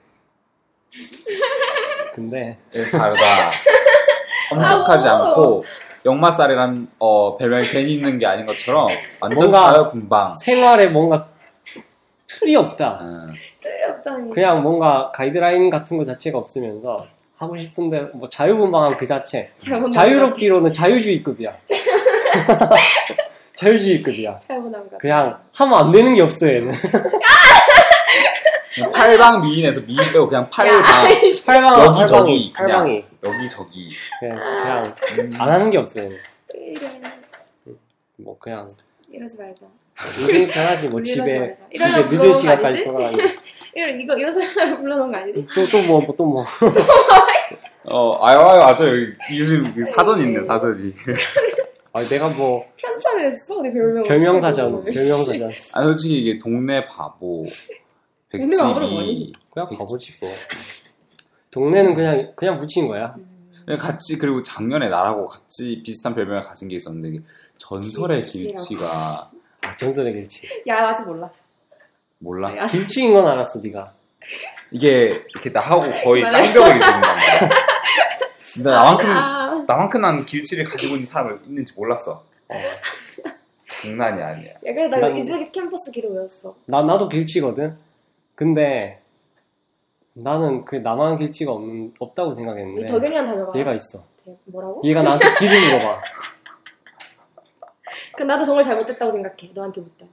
[2.12, 3.50] 근데 예, 다르다.
[4.52, 5.22] 엄격하지 아우.
[5.28, 5.64] 않고
[6.04, 8.88] 역마살이란 어, 별명이 괜히 있는 게 아닌 것처럼
[9.20, 10.34] 완전 뭔가- 자유 분방.
[10.34, 11.28] 생활에 뭔가
[12.26, 12.98] 틀이 없다.
[13.02, 13.32] 음.
[13.60, 14.32] 틀렸다니.
[14.32, 17.06] 그냥 뭔가 가이드라인 같은 거 자체가 없으면서
[17.40, 19.50] 하고 싶은데 뭐 자유분방함 그 자체.
[19.94, 21.56] 자유롭기로는 자유주의급이야.
[23.56, 24.38] 자유주의급이야.
[24.98, 26.70] 그냥 하면 안 되는 게 없어 얘는.
[28.94, 30.82] 팔방 미인에서 미인 빼고 그냥 팔방
[31.46, 32.68] 팔방 여기 저기 그냥.
[32.78, 33.90] 팔방이 여기 저기.
[34.20, 34.82] 그냥, 그냥
[35.18, 35.30] 음.
[35.38, 36.18] 안 하는 게 없어 얘는.
[36.54, 37.00] 이래.
[38.18, 38.68] 뭐 그냥
[39.10, 39.64] 이러지 말자.
[40.20, 41.52] 인생이 편하지 뭐 집에.
[41.74, 42.84] 집에 늦은 시간까지?
[42.84, 43.22] 돌아다니고
[43.74, 45.46] 이런 이거 이런 사람을 불러놓은 거 아니지?
[45.54, 46.44] 또또뭐또 뭐.
[47.84, 48.86] 어, 아유, 아유, 맞아.
[48.86, 49.06] 여기
[49.38, 50.94] 요즘 그 사전 있네, 사전이.
[51.92, 54.02] 아 내가 뭐 편찬을 했어 내 별명.
[54.04, 57.42] 별명 사전 별명 사전 아, 솔직히 이게 동네 바보,
[58.30, 58.94] 동네 바보는 백지비.
[58.94, 59.32] 뭐니?
[59.50, 60.30] 그냥 가보지 뭐.
[61.50, 63.14] 동네는 그냥 그냥 붙인 거야.
[63.64, 67.22] 그냥 같이, 그리고 작년에 나라고 같이 비슷한 별명을 가진 게 있었는데,
[67.58, 68.24] 전설의.
[68.26, 69.30] 길치가,
[69.70, 70.48] 아, 전설의 길치.
[70.68, 71.30] 야 아직 몰라.
[72.18, 72.56] 몰라?
[72.56, 73.92] 야, 길치인 건 알았어 네가.
[74.70, 76.42] 이게 이렇게 나 하고 거의 맞아요.
[76.44, 77.48] 쌍벽을 이루는 단 말이야.
[78.64, 82.24] 나만큼 아, 나만큼 난 길치를 가지고 있는 사람을 있는지 몰랐어.
[82.48, 82.54] 어.
[83.68, 84.50] 장난이 아니야.
[84.52, 86.54] 야, 그래 나 난- 이제 캠퍼스 길을 외웠어.
[86.66, 87.74] 나 나도 길치거든.
[88.34, 89.00] 근데
[90.12, 93.58] 나는 그 나만 길치가 없는 없다고 생각했는데 덕현이랑 다녀봐.
[93.58, 94.04] 얘가 있어.
[94.24, 94.82] 네, 뭐라고?
[94.84, 96.02] 얘가 나한테 길을 물어봐.
[98.20, 99.50] 그 나도 정말 잘못됐다고 생각해.
[99.54, 100.04] 너한테 묻다.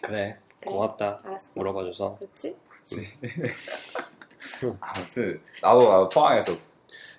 [0.00, 0.70] 그래 그래.
[0.70, 1.48] 고맙다 알았어.
[1.54, 2.18] 물어봐줘서.
[2.20, 2.56] 그렇지?
[4.78, 6.52] 아무튼 나도 나도 포항에서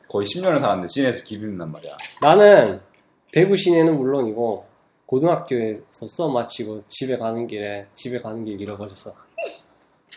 [0.08, 1.98] 거의 10년을 살았는데 시내에서 잇는단 말이야.
[2.22, 2.80] 나는
[3.34, 4.66] 대구 시내는 물론이고
[5.08, 9.14] 고등학교에서 수업 마치고 집에 가는 길에 집에 가는 길 잃어버렸어.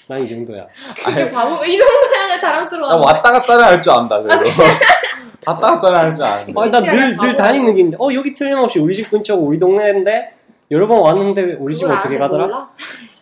[0.09, 0.67] 난이 정도야.
[1.11, 2.89] 이게 바보 이 정도야 자랑스러워.
[2.89, 4.43] 나 왔다 갔다는 할줄 안다 그래도.
[5.47, 6.53] 왔다 갔다는 할줄 아는데.
[6.57, 7.37] 아니 나 길치가 늘늘 바보야.
[7.37, 10.35] 다니는 길인데 어 여기 틀림없이 우리 집 근처고 우리 동네인데
[10.71, 12.47] 여러 번 왔는데 우리 집 어떻게 가더라?
[12.47, 12.71] 몰라?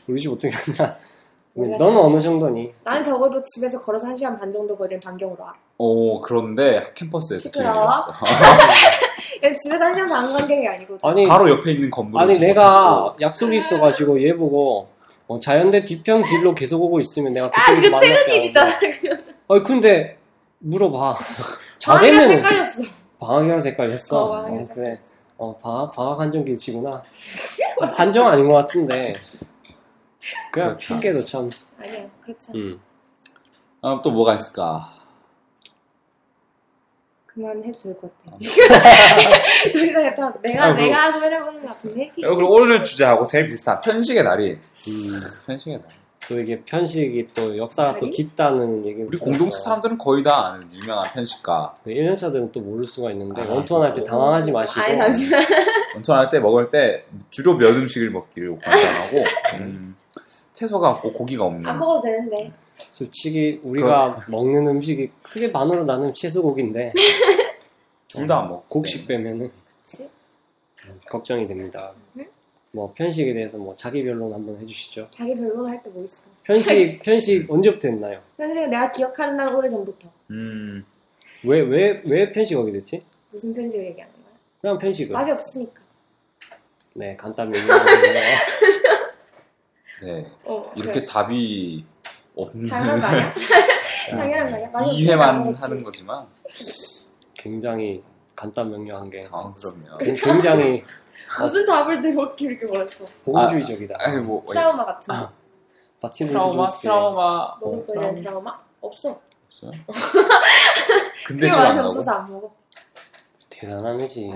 [0.09, 0.97] 우리 집 어떻게 가더라?
[1.55, 2.75] 너는 잘 어느 정도니?
[2.85, 5.55] 나는 적어도 집에서 걸어서 1시간 반 정도 거리는 반경으로 알아.
[5.79, 7.91] 오 그런데 캠퍼스에서 시끄러워.
[9.63, 10.99] 집에서 1시간 반 간격이 아니거든.
[11.03, 12.21] 아니 바로 옆에 있는 건물.
[12.21, 14.89] 아니 내가 약속이 있어가지고 얘 보고
[15.29, 18.71] 어, 자연대 뒤편 길로 계속 오고 있으면 내가 아, 그 최근 일이잖아.
[19.49, 20.19] 아니 근데
[20.59, 21.17] 물어봐.
[21.85, 22.83] 방학이라서 자대는 헷갈렸어.
[23.19, 24.25] 방학이라서 헷갈렸어.
[24.25, 25.01] 어, 방학이라서 어, 그래.
[25.39, 27.03] 어 방학 방학 한정 길 치구나.
[27.97, 29.15] 한정 아닌 것 같은데.
[30.53, 30.95] 그냥 그렇죠.
[30.95, 31.51] 핑계도 참.
[31.81, 32.53] 아니야, 그렇지.
[32.55, 32.81] 음.
[33.83, 34.89] 아, 또 뭐가 있을까?
[37.41, 38.37] 그만해도 될 것 같아.
[39.73, 40.35] 더 이상 했다.
[40.43, 40.77] 내가, 아이고.
[40.79, 42.13] 내가 소개해보는 것 같은데?
[42.25, 44.53] 어, 그리고 오늘 주제하고 제일 비슷한 편식의 날이.
[44.53, 45.21] 음.
[45.47, 45.85] 편식의 날.
[46.29, 48.11] 또 이게 편식이 또 역사가 또 아니?
[48.17, 49.03] 깊다는 얘기.
[49.03, 51.75] 우리 공동체 사람들은 거의 다 아는 유명한 편식가.
[51.87, 54.81] 1년차들은 또 모를 수가 있는데 아, 원투원 할 때 당황하지 마시고.
[54.81, 55.41] 아니, 잠시만.
[55.95, 59.25] 원천할 때 먹을 때 주로 면 음식을 먹기를 권장하고
[59.61, 59.95] 음,
[60.55, 62.51] 채소가 없고 고기가 없는 안 먹어도 되는데.
[62.93, 66.93] 솔직히 우리가 먹는 음식이 크게 반으로 나누면 채소고기인데
[68.09, 69.51] 둘 다 안 먹고 곡식 빼면은
[69.83, 70.09] 그치?
[71.09, 71.93] 걱정이 됩니다.
[72.17, 72.25] 음?
[72.73, 75.09] 뭐 편식에 대해서 뭐 자기 변론 한번 해주시죠.
[75.13, 76.21] 자기 변론 할 때 뭐 있어?
[76.45, 78.21] 편식 편식 언제부터 했나요?
[78.37, 80.09] 사실 내가 기억하는 날 오래 전부터.
[80.31, 80.85] 음,
[81.45, 83.03] 왜 왜 왜 편식하게 됐지?
[83.33, 84.25] 무슨 편집을 얘기하는 거야?
[84.61, 85.13] 그냥 편식을.
[85.13, 85.81] 맛이 없으니까.
[86.95, 88.13] 네 간단 명료하게
[90.03, 91.05] 네 어, 이렇게 그래.
[91.07, 91.85] 답이
[92.37, 93.35] 없는 당연한 거 아니야?
[94.11, 94.71] 당연한 거 아니야?
[94.71, 95.55] 맛이 없으니까 안 이해만.
[95.55, 96.27] 하는 거지만
[97.35, 98.03] 굉장히
[98.35, 99.99] 간단 명료한 게 당황스럽네요.
[99.99, 100.85] 굉장히
[101.41, 103.05] 무슨 답을 들었기 이렇게 몰랐어.
[103.25, 103.95] 보호주의적이다.
[103.99, 105.33] 아니 뭐 트라우마 같은 거.
[106.03, 106.71] 아, 트라우마.
[106.71, 108.61] 트라우마 먹을 어, 거에 대한 트라우마?
[108.81, 109.21] 없어.
[109.49, 109.71] 없어요?
[111.27, 112.55] 근데 그게 맛이 안 없어서 안 먹어.
[113.49, 114.33] 대단한 애지.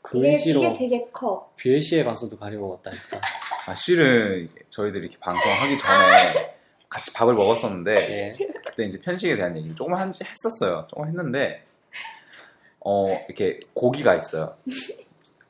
[0.00, 1.52] 그 이게, 되게 커.
[1.56, 3.20] BLC에 가서도 가려 먹었다니까.
[3.66, 6.51] 아, 실은 저희들이 이렇게 방송하기 전에
[6.92, 8.32] 같이 밥을 먹었었는데 예.
[8.66, 10.86] 그때 이제 편식에 대한 얘기를 조금 한, 했었어요.
[10.90, 11.64] 조금 했는데,
[12.80, 14.54] 어, 이렇게 고기가 있어요.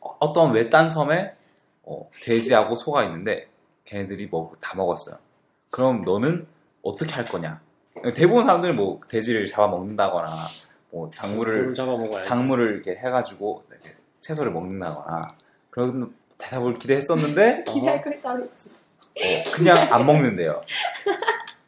[0.01, 1.35] 어- 어떤 외딴 섬에
[1.83, 3.49] 어, 돼지하고 소가 있는데,
[3.87, 5.17] 걔네들이 먹, 다 먹었어요.
[5.71, 6.47] 그럼 너는
[6.83, 7.61] 어떻게 할 거냐?
[8.15, 10.31] 대부분 사람들은 뭐 돼지를 잡아먹는다거나,
[10.91, 11.75] 뭐 작물을.
[12.23, 15.29] 작물을 이렇게 해가지고 이렇게 채소를 먹는다거나,
[15.71, 18.71] 그런 대답을 기대했었는데, 기대할 걸 따로 있지.
[19.21, 20.63] 어, 그냥 안 먹는데요.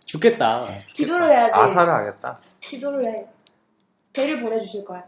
[0.07, 0.69] 죽겠다.
[0.87, 1.55] 기도를 해야지.
[1.55, 2.39] 아사를 하겠다.
[2.61, 3.27] 기도를 해.
[4.13, 5.03] 배를 보내주실 거야.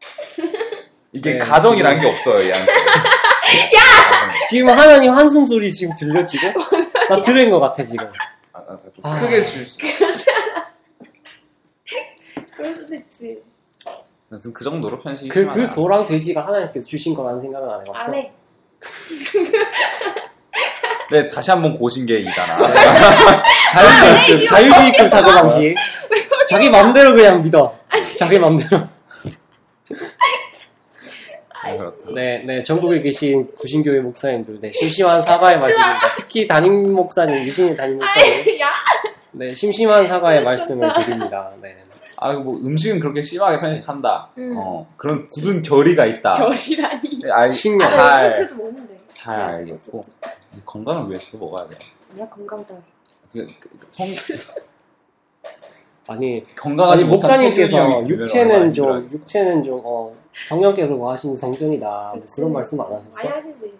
[1.12, 2.72] 이게 네, 가정이란 게 없어요, 얘한테.
[4.48, 6.52] 지금 하나님 한숨 소리 지금 들려 지금?
[7.08, 8.06] 나 들은 것 같아 지금.
[8.52, 9.12] 아, 아, 좀 아.
[9.12, 9.78] 크게 줄 수.
[12.56, 13.42] 그럴 수도 있지.
[14.28, 15.46] 무슨 그 정도로 편식이 그.
[15.52, 17.98] 그 소랑 돼지가 하나님께서 주신 거라는 생각은 안 해봤어.
[17.98, 18.32] 안 해.
[21.12, 22.58] 네, 다시 한번 고신 게 이다나.
[23.70, 25.74] 자유주의급, 자유주의급 사고 방식.
[26.48, 27.78] 자기 맘대로 그냥 믿어.
[28.16, 28.88] 자기 맘대로.
[31.64, 32.06] 네, 그렇다.
[32.14, 36.14] 네, 네, 전국에 계신 구신교회 목사님들, 네, 심심한 사과의 말씀입니다.
[36.16, 38.68] 특히 담임 목사님, 미신의 담임 목사님, 야!
[39.32, 41.50] 네, 심심한 사과의 말씀을 드립니다.
[41.60, 41.76] 네.
[42.18, 44.30] 아, 뭐 음식은 그렇게 심하게 편식한다.
[44.38, 44.54] 음.
[44.56, 46.32] 어, 그런 굳은 결의가 있다.
[46.32, 47.00] 결이라니.
[47.22, 47.48] 네, 알.
[47.48, 48.94] 아, 잘, 그래도 먹는데.
[49.12, 50.04] 잘 알겠고.
[50.64, 51.78] 건강을 위해서도 먹어야 돼.
[52.12, 52.80] 아니야, 건강 따위.
[53.32, 54.06] 그, 그, 성,
[56.08, 59.08] 아니, 건강하지 아니 못한 목사님께서 육체는 좀.
[59.10, 60.12] 육체는 좀 어,
[60.48, 62.36] 성령께서 뭐 하시는 성전이다 뭐 그치.
[62.36, 63.28] 그런 말씀 안 많이 하셨어?
[63.28, 63.72] 하시지.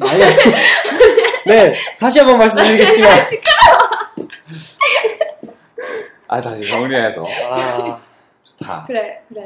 [0.00, 0.18] 아니
[1.46, 3.10] 네 다시 한번 말씀드리겠지만
[6.28, 7.24] 아, 다시 정리해서.
[7.50, 7.98] 아,
[8.64, 8.84] 다.
[8.86, 9.44] 그래, 그래.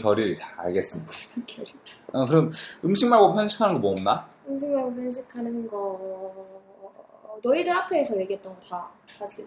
[0.00, 1.12] 결의를 잘 알겠습니다.
[1.46, 1.72] 결이.
[2.12, 2.50] 어, 그럼
[2.84, 4.26] 음식 말고 편식하는 거 뭐 없나?
[4.48, 7.40] 음식 말고 편식하는 거.
[7.42, 8.88] 너희들 앞에서 얘기했던 거다
[9.18, 9.46] 하지.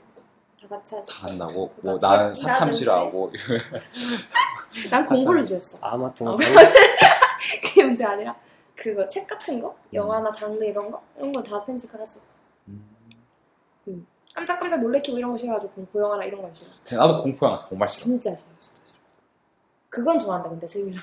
[0.62, 1.08] 다 같이 하지.
[1.12, 1.72] 다 한다고.
[1.82, 2.34] 뭐뭐 나는.
[2.34, 3.32] 사탐 싫어하고
[4.91, 5.78] 난 공부를 좋아했어.
[5.82, 6.38] 아마존 어,
[7.64, 8.36] 그게 문제 아니라
[8.76, 12.20] 그거 책 같은 거, 영화나 장르 이런 거 이런 거 다 편집을 했어.
[14.36, 16.70] 깜짝깜짝 놀래키고 이런 거 싫어가지고 공포 영화나 이런 건 싫어.
[16.91, 18.04] 나도 공포 영화 정말 싫어.
[18.04, 18.54] 진짜 싫어.
[19.89, 20.98] 그건 좋아한다 근데 스릴러.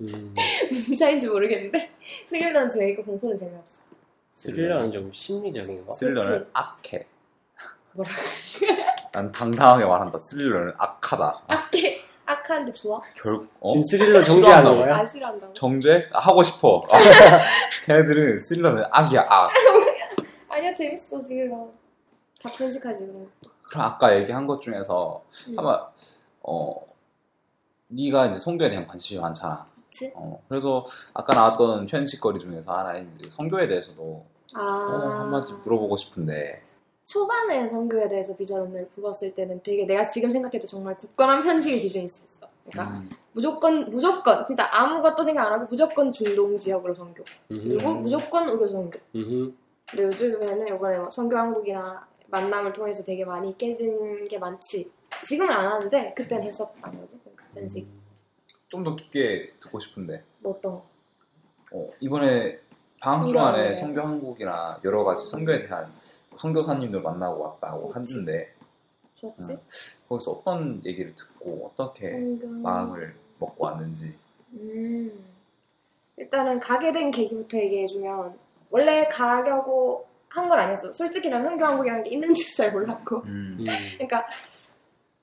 [0.00, 0.34] 음,
[0.70, 1.90] 무슨 차인지 모르겠는데
[2.26, 3.80] 스릴러는 재밌고 공포는 재미없어.
[4.32, 5.92] 스릴러는 좀 심리적인 거.
[5.94, 6.50] 스릴러는 그치.
[6.52, 7.06] 악해.
[7.92, 8.16] 뭐라고?
[9.12, 10.18] 난 당당하게 말한다.
[10.18, 11.42] 스릴러는 악하다.
[11.46, 13.00] 악해 악한데 좋아?
[13.14, 13.68] 결 어?
[13.68, 14.76] 지금 스릴러 정죄하는.
[14.76, 14.96] 거야?
[14.98, 15.52] 아 싫어한다고?
[15.54, 16.08] 정죄?
[16.12, 16.84] 아, 하고 싶어.
[16.90, 16.98] 아,
[17.86, 19.50] 걔네들은 스릴러는 악이야 악.
[20.48, 21.68] 아니야 재밌어 스릴러.
[22.42, 23.26] 다 편식하지 거.
[23.62, 25.58] 그럼 아까 얘기한 것 중에서 음.
[25.58, 25.88] 아마
[26.42, 26.84] 어
[27.88, 29.66] 네가 이제 성교에 대한 관심이 많잖아.
[29.86, 30.12] 그치?
[30.14, 34.24] 어 그래서 아까 나왔던 편식거리 중에서 하나인 성교에 대해서도
[34.54, 36.62] 아 어, 한마디 물어보고 싶은데
[37.06, 42.48] 초반에 성교에 대해서 비전을 뽑았을 때는 되게 내가 지금 생각해도 정말 굳건한 편식의 기준이 있었어.
[42.68, 48.00] 그러니까 음, 무조건 무조건 진짜 아무것도 생각 안 하고 무조건 중동 지역으로 성교 그리고 음,
[48.00, 48.98] 무조건 의교 성교.
[49.14, 49.56] 음,
[49.88, 54.90] 근데 요즘에는 이번에 뭐 성교 한국이나 만남을 통해서 되게 많이 깨진 게 많지.
[55.24, 57.20] 지금은 안 하는데 그때는 했었던 거지.
[57.22, 57.95] 그러니까 편식
[58.68, 60.86] 좀 더 깊게 듣고 싶은데 뭐 어떤 거.
[61.72, 62.58] 어, 이번에
[63.00, 63.74] 방학 한국에.
[63.76, 65.86] 성교 한국이나 여러 가지 성교에 대한
[66.38, 67.92] 선교사님들 만나고 왔다고.
[67.92, 68.52] 하는데
[69.14, 69.52] 좋았지?
[69.52, 69.58] 음.
[70.08, 72.46] 거기서 어떤 얘기를 듣고 어떻게 성교.
[72.62, 74.16] 마음을 먹고 왔는지
[74.54, 75.12] 음.
[76.16, 78.36] 일단은 가게 된 계기부터 얘기해주면
[78.70, 80.92] 원래 가려고 한 건 아니었어.
[80.92, 83.16] 솔직히 난 성교 한국이라는 게 있는지 잘 몰랐고.
[83.24, 83.56] 음.
[83.60, 83.66] 음.
[83.94, 84.26] 그러니까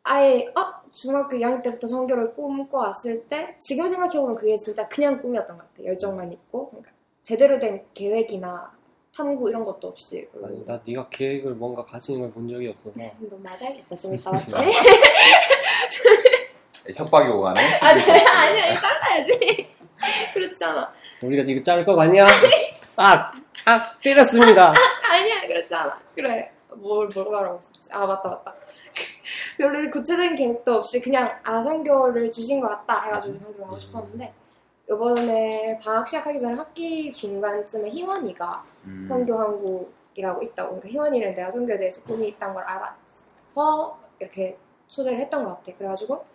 [0.04, 5.58] 아예 어 중학교 2학년 때부터 성교를 꿈꿔 왔을 때 지금 생각해보면 그게 진짜 그냥 꿈이었던
[5.58, 5.84] 것 같아.
[5.86, 6.92] 열정만 있고 그러니까
[7.22, 8.72] 제대로 된 계획이나
[9.16, 13.38] 탐구 이런 것도 없이 아니, 나 네가 계획을 뭔가 가지는 걸 본 적이 없어서 너
[13.38, 14.52] 맞아야겠다 좀 이따 맞지?
[16.96, 19.68] 협박이 오가네 아니 아니야 잘라야지
[20.34, 20.92] 그렇지 않아
[21.24, 22.26] 우리가 이거 짤거 같냐?
[22.98, 23.32] 아!
[23.66, 23.92] 아!
[24.04, 24.74] 때렸습니다!
[25.10, 28.54] 아니야 그렇지 않아 그래 뭘, 뭘 말하고 있었지 아 맞다 맞다
[29.58, 34.34] 별로 구체적인 계획도 없이 그냥 아 성교를 주신 것 같다 해가지고 성교를 하고 싶었는데
[34.90, 39.06] 요번에 방학 시작하기 전에 학기 중간쯤에 희원이가 음.
[39.08, 40.70] 성교 한국이라고 있다고.
[40.70, 45.78] 그러니까 희원이는 내가 성교에 대해서 꿈이 있다는 걸 알아서 이렇게 초대를 했던 것 같아.
[45.78, 46.26] 그래가지고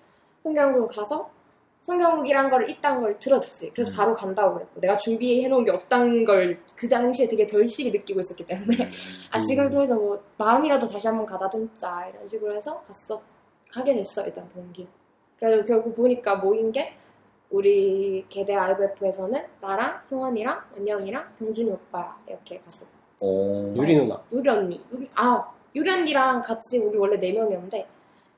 [0.43, 1.31] 성교 한국을 가서
[1.81, 3.95] 성교 한국이란 걸 있다는 걸 들었지 그래서 음.
[3.95, 8.85] 바로 간다고 그랬고 내가 준비해 놓은 게 없다는 걸그 당시에 되게 절실히 느끼고 있었기 때문에
[8.85, 8.91] 음.
[9.31, 13.23] 아 지금을 통해서 뭐 마음이라도 다시 한번 가다듬자 이런 식으로 해서 갔어
[13.71, 14.89] 가게 됐어 일단 동기
[15.39, 16.95] 그래도 결국 보니까 모인 게
[17.51, 22.85] 우리 계대 IBF에서는 나랑 효원이랑 원영이랑 병준이 오빠 이렇게 갔어
[23.23, 23.75] 오.
[23.77, 27.87] 유리 누나 유리 언니 유리, 아 유리 언니랑 같이 우리 원래 네 명이었는데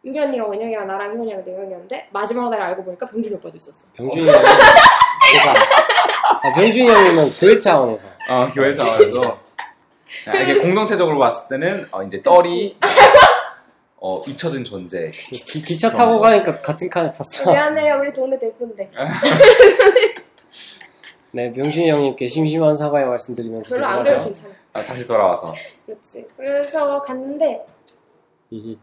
[0.04, 3.86] 유리 언니랑 원영이랑 나랑 효원이랑 네 명이었는데 마지막 날 알고 보니까 병준이 오빠도 있었어.
[3.94, 4.38] 병준이 형이
[6.42, 8.08] 아, 병준이 형님은 교회 차원에서.
[8.30, 9.38] 어, 교회 상황에서?
[10.42, 12.78] 이게 공동체적으로 봤을 때는 어, 이제 떨이
[13.96, 15.10] 어, 잊혀진 존재.
[15.10, 17.50] 기, 기차 타고 가니까 같은 칸에 탔어.
[17.50, 17.98] 미안해요.
[18.00, 18.90] 우리 동네 대표인데.
[21.32, 24.02] 네 병준이 형님께 심심한 사과의 말씀드리면서 별로 안.
[24.02, 25.54] 그래도 괜찮아 아, 다시 돌아와서.
[25.84, 26.26] 그렇지.
[26.36, 27.66] 그래서 갔는데.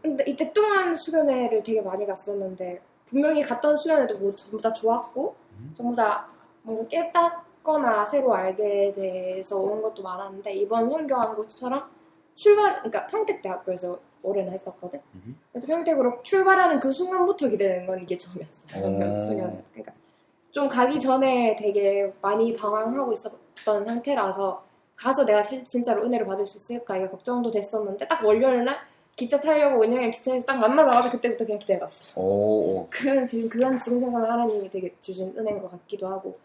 [0.02, 5.34] 근데 이때 뚱한 수련회를 되게 많이 갔었는데 분명히 갔던 수련회도 모두 전부 다 좋았고
[5.74, 6.28] 전부 다
[6.62, 11.84] 뭔가 깨닫거나 새로 알게 돼서 오는 것도 많았는데 이번 성교한 것처럼
[12.34, 15.00] 출발 그러니까 평택대학교에서 올해는 했었거든.
[15.14, 15.34] 음흠.
[15.52, 18.60] 그래서 평택으로 출발하는 그 순간부터 기대되는 건 이게 처음이었어.
[19.16, 19.20] 오.
[19.20, 19.62] 수련회.
[19.72, 19.92] 그러니까
[20.50, 24.64] 좀 가기 전에 되게 많이 방황하고 있었던 상태라서
[24.96, 28.76] 가서 내가 실- 진짜로 은혜를 받을 수 있을까 이게 걱정도 됐었는데 딱 월요일 날
[29.18, 31.58] 기차 타려고 원영이 기차에서 딱 만나자마자 그때부터 그냥.
[32.14, 32.86] 오, 오.
[32.88, 36.38] 그건 지금 그건 지금 생각하면 하나님이 되게 주신 은혜인 것 같기도 하고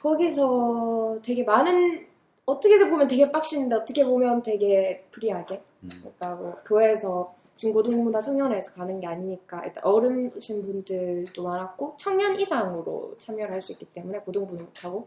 [0.00, 2.06] 거기서 되게 많은
[2.46, 5.90] 어떻게 해서 보면 되게 빡신데 어떻게 보면 되게 free하게 음.
[6.00, 13.52] 그러니까 뭐 교회에서 중고등부나 청년회에서 가는 게 아니니까 일단 어른이신 분들도 많았고 청년 이상으로 참여를
[13.52, 15.06] 할 수 있기 때문에 고등부는 못하고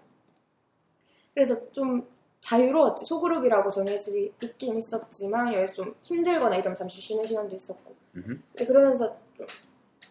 [1.33, 2.05] 그래서 좀
[2.43, 7.95] 자유로웠지 소그룹이라고 정해져 있긴 있었지만 여기서 좀 힘들거나 이러면 잠시 쉬는 시간도 있었고.
[8.13, 9.47] 근데 그러면서 좀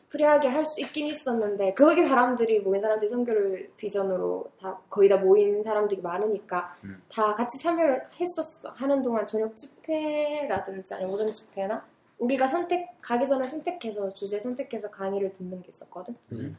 [0.08, 5.62] free하게 할 수 있긴 있었는데 거기 사람들이 모인 사람들이 선교를 비전으로 다 거의 다 모인
[5.62, 7.02] 사람들이 많으니까 음.
[7.12, 11.86] 다 같이 참여를 했었어 하는 동안 저녁 집회라든지 아니면 오전 집회나
[12.18, 16.56] 우리가 선택 가기 전에 선택해서 주제 선택해서 강의를 듣는 게 있었거든 음.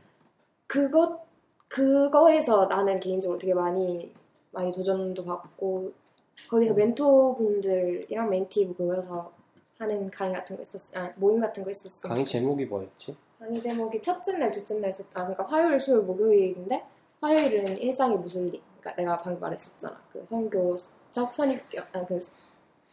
[0.68, 1.22] 그것
[1.68, 4.14] 그거에서 나는 개인적으로 되게 많이
[4.54, 5.92] 많이 도전도 받고
[6.50, 9.32] 거기서 멘토분들이랑 멘티 모여서
[9.78, 11.00] 하는 강의 같은 거 있었어.
[11.00, 12.08] 아, 모임 같은 거 있었어.
[12.08, 13.18] 강의 제목이 뭐였지?
[13.40, 15.22] 강의 제목이 첫째 날, 둘째 날 있었다.
[15.22, 16.84] 아, 그러니까 화요일, 수요일, 목요일인데
[17.22, 18.62] 화요일은 일상의 무슬림.
[18.80, 20.02] 그러니까 내가 방금 말했었잖아.
[20.12, 22.20] 그 선교적 선입견, 아, 그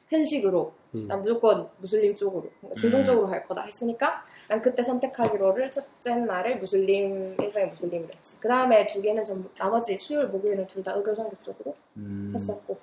[0.08, 1.06] 편식으로 음.
[1.06, 7.36] 난 무조건 무슬림 쪽으로 그러니까 중동적으로 갈 거다 했으니까 난 그때 선택하기로를 첫째 날을 무슬림
[7.40, 8.40] 일상의 무슬림을 했지.
[8.40, 12.32] 그 다음에 두 개는 전부 나머지 수요일, 목요일은 둘 다 의교 선교 쪽으로 음.
[12.34, 12.76] 했었고,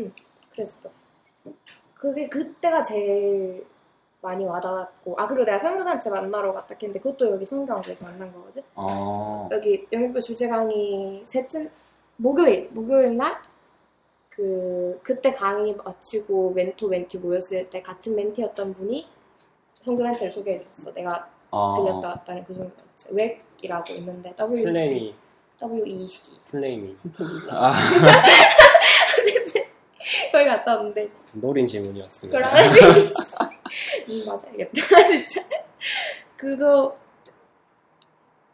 [0.00, 0.12] 응,
[0.52, 0.90] 그랬어.
[1.94, 3.64] 그게 그때가 제일
[4.22, 8.62] 많이 와닿았고, 아 그리고 내가 선교단체 만나러 갔다 했는데 그것도 여기 성경학에서 만난 거거든.
[8.74, 9.48] 어.
[9.52, 11.70] 여기 영입부 주제 강의 셋째
[12.16, 13.40] 목요일 목요일 날
[14.30, 19.06] 그 그때 강의 마치고 멘토 멘티 모였을 때 같은 멘티였던 분이
[19.84, 20.92] 선교단체를 소개해 줬어.
[20.92, 21.74] 내가 어.
[21.74, 25.14] 들렸다 왔다는 그 선교단체 웩이라고 있는데 WC 플레임이
[25.62, 26.96] WEC 플레임이
[27.50, 27.74] 아,
[29.20, 29.62] 어쨌든
[30.32, 32.38] 거기 갔다 왔는데 노린 질문이었습니다.
[32.38, 33.50] 그걸 할수 있지.
[34.08, 34.72] 음, 맞아, 알겠다.
[35.28, 35.48] 진짜.
[36.36, 36.96] 그거,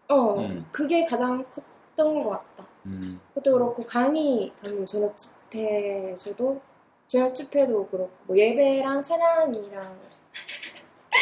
[0.09, 0.67] 어, 음.
[0.71, 2.69] 그게 가장 컸던 것 같다.
[2.87, 3.21] 음.
[3.29, 6.61] 그것도 그렇고, 강의 가면 저녁 집회에서도,
[7.09, 10.01] 저녁 집회도 그렇고, 뭐 예배랑 찬양이랑,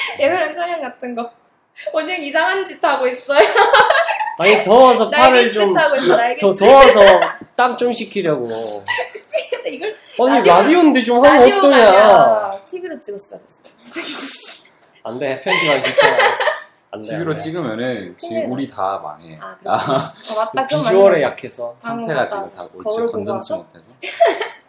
[0.20, 1.30] 예배랑 찬양 같은 거.
[1.92, 3.38] 원영 이상한 짓 하고 있어요.
[4.38, 6.64] 아니 더워서 팔을 좀더 짓.
[6.64, 7.00] 더워서
[7.56, 8.46] 땀 좀 식히려고.
[9.66, 11.66] 이걸 아니 라디오- 라디오인데 좀 하면 라디오가
[12.48, 12.50] 어떠냐?
[12.66, 14.64] TV로 찍었어야 됐어.
[15.04, 16.16] 안 돼, 편집하기 귀찮아.
[16.92, 17.06] 안 돼.
[17.08, 17.44] TV로 안 돼.
[17.44, 18.52] 찍으면은 지금.
[18.52, 19.38] 우리 다 망해.
[19.40, 19.56] 아.
[19.66, 20.66] 아, 맞다.
[20.66, 21.22] 그건 비주얼에.
[21.22, 21.74] 약해서.
[21.78, 22.54] 상태가 아, 지금 맞다.
[22.56, 23.52] 다 옳지 건전치?
[23.54, 23.86] 못해서.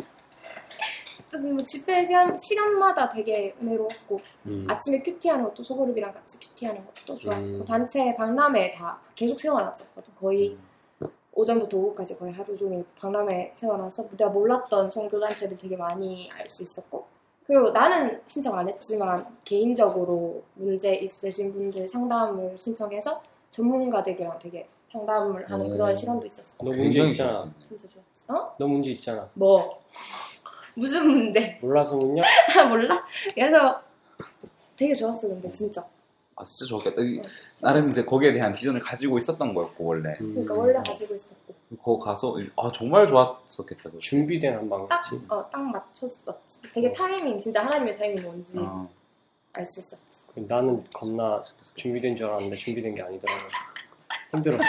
[1.39, 4.65] 뭐 집회 시간, 시간마다 되게 은혜로웠고 음.
[4.69, 7.65] 아침에 큐티하는 것도 소그룹이랑 같이 큐티하는 것도 좋았고 음.
[7.65, 10.57] 단체 박람회 다 계속 세워놨었거든 거의
[11.01, 11.07] 음.
[11.33, 16.63] 오전부터 오후까지 거의 하루 종일 박람회 세워놔서 내가 몰랐던 선교 단체들 되게 많이 알 수
[16.63, 17.05] 있었고
[17.45, 23.21] 그리고 나는 신청 안 했지만 개인적으로 문제 있으신 분들 상담을 신청해서
[23.51, 25.69] 전문가들이랑 되게 상담을 하는 음.
[25.71, 27.53] 그런 시간도 있었어 너 문제 있잖아.
[27.61, 28.55] 진짜 좋았어 어?
[28.57, 29.29] 너 문제 있잖아.
[29.33, 29.77] 뭐
[30.75, 32.23] 무슨 문제 몰라서 묻냐?
[32.69, 33.05] 몰라?
[33.33, 33.81] 그래서
[34.75, 35.83] 되게 좋았어 근데 진짜
[36.37, 37.01] 아 진짜 좋겠다.
[37.01, 37.23] 이- 어,
[37.61, 40.09] 나름 이제 거기에 대한 비전을 가지고 있었던 거였고 원래.
[40.19, 40.33] 음.
[40.33, 43.83] 그러니까 원래 가지고 있었고 거기 가서 아 정말 좋았었겠다.
[43.83, 43.99] 그거.
[43.99, 45.21] 준비된 한방 딱, 같지.
[45.29, 48.89] 어, 딱 맞췄었지 되게 타이밍 진짜 하나님의 타이밍이 뭔지 어.
[49.53, 51.41] 알수 있었지 나는 겁나
[51.75, 53.39] 준비된 줄 알았는데 준비된 게 아니더라고.
[54.31, 54.63] 힘들었어.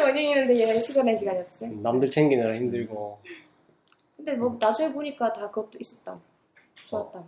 [0.02, 3.18] 원영이는 되게 시간의 시간이었지 남들 챙기느라 힘들고.
[4.26, 6.18] 근데 뭐 나중에 보니까 다 그것도 있었다
[6.74, 7.22] 좋았다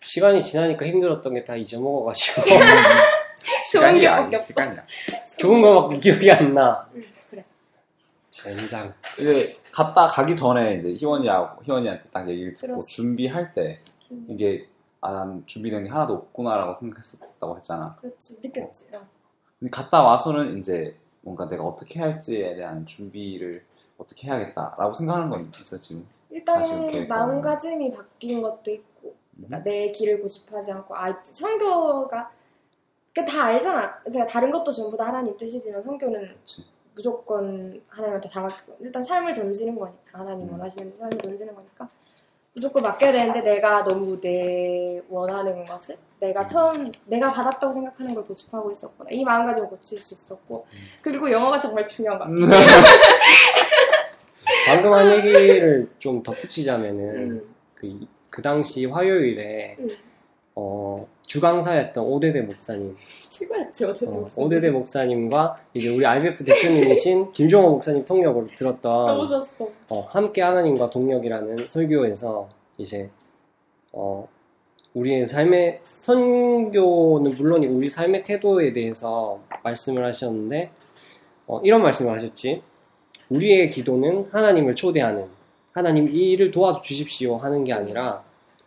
[0.00, 2.40] 시간이 지나니까 힘들었던 게 다 잊어먹어가지고.
[3.70, 4.46] 좋은 게 밖에 없어.
[4.46, 4.86] 시간이야.
[5.38, 6.88] 좋은 거밖에 기억이 안 나.
[6.94, 7.44] 응, 그래
[8.30, 8.94] 젠장.
[9.18, 12.86] 이제 갔다 가기 전에 이제 희원이하고 희원이한테 딱 얘기를 듣고 들었어.
[12.86, 14.66] 준비할 때좀 이게
[15.02, 17.96] 아 난 준비된 게 하나도 없구나라고 생각했었다고 했잖아.
[18.00, 19.06] 그렇지 느꼈지 어.
[19.58, 23.64] 근데 갔다 와서는 이제 뭔가 내가 어떻게 할지에 대한 준비를
[24.00, 26.06] 어떻게 해야겠다라고 생각하는 건 있어 지금.
[26.30, 26.62] 일단
[27.08, 29.62] 마음가짐이 바뀐 것도 있고 그러니까 음.
[29.64, 32.30] 내 길을 고집하지 않고 아 성교가
[33.14, 36.64] 그다 알잖아 그러니까 다른 것도 전부 다 하나님 뜻이지만 성교는 그치.
[36.94, 40.52] 무조건 하나님한테 다 맡기고 일단 삶을 던지는 거니까 하나님 음.
[40.52, 41.88] 원하시는 삶을 던지는 거니까
[42.52, 46.46] 무조건 맡겨야 되는데 내가 너무 내 원하는 것을 내가 음.
[46.46, 50.78] 처음 내가 받았다고 생각하는 걸 고집하고 있었구나 이 마음가짐을 고칠 수 있었고 음.
[51.00, 52.34] 그리고 영어가 정말 중요한 것 같아
[54.70, 57.46] 방금 한 얘기를 좀 덧붙이자면은 음.
[57.74, 59.88] 그, 그 당시 화요일에 음.
[60.54, 62.96] 어, 주강사였던 오대대 목사님,
[63.28, 69.68] 최고였지 어떻게 어, 보면 오대대 목사님과 이제 우리 IBF 대표님이신 김종호 목사님 통역으로 들었던 좋았어
[69.88, 72.48] 어, 함께 하나님과 동력이라는 설교에서
[72.78, 73.10] 이제
[73.92, 74.28] 어,
[74.94, 80.70] 우리의 삶의 선교는 물론이고 우리 삶의 태도에 대해서 말씀을 하셨는데
[81.46, 82.62] 어, 이런 말씀을 하셨지.
[83.30, 85.26] 우리의 기도는 하나님을 초대하는
[85.72, 88.22] 하나님 이 일을 도와주십시오 하는 게 아니라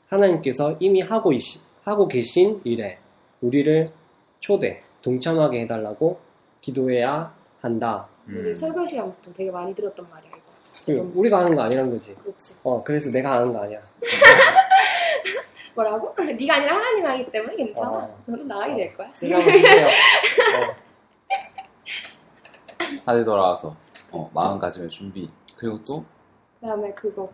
[0.07, 2.97] 하나님께서 이미 하고, 이시, 하고 계신 일에
[3.41, 3.89] 우리를
[4.39, 6.19] 초대, 동참하게 해달라고
[6.61, 8.07] 기도해야 한다.
[8.27, 8.55] 우리 음.
[8.55, 12.15] 설교 시간부터 되게 많이 들었던 말이야 이거 그 우리가 하는 거 아니란 거지.
[12.15, 13.81] 그렇지 어, 그래서 내가 하는 거 아니야.
[15.75, 16.15] 뭐라고?
[16.23, 18.17] 네가 아니라 하나님 하기 때문에 괜찮아 어.
[18.25, 19.35] 너도 나가게 될 거야 주세요.
[19.37, 19.41] 어.
[23.05, 23.75] 다시 돌아와서
[24.13, 26.05] 어, 마음가짐의 준비 그리고 또
[26.59, 27.29] 그다음에 그거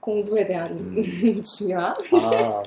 [0.00, 1.40] 공부에 대한 음.
[1.42, 1.94] 중요함 아,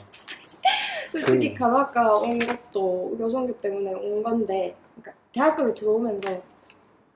[1.12, 6.30] 솔직히 그- 가마가 온 것도 교성교 때문에 온 건데 그러니까 대학교를 들어오면서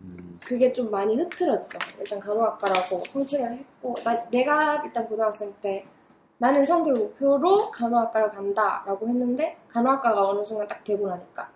[0.02, 5.86] 음, 그게 좀 많이 흐트러졌어 일단 간호학과라고 성취를 했고 나, 내가 일단 고등학생 때
[6.40, 11.50] 나는 성교를 목표로 간호학과를 간다라고 했는데 간호학과가 어느 순간 딱 되고 나니까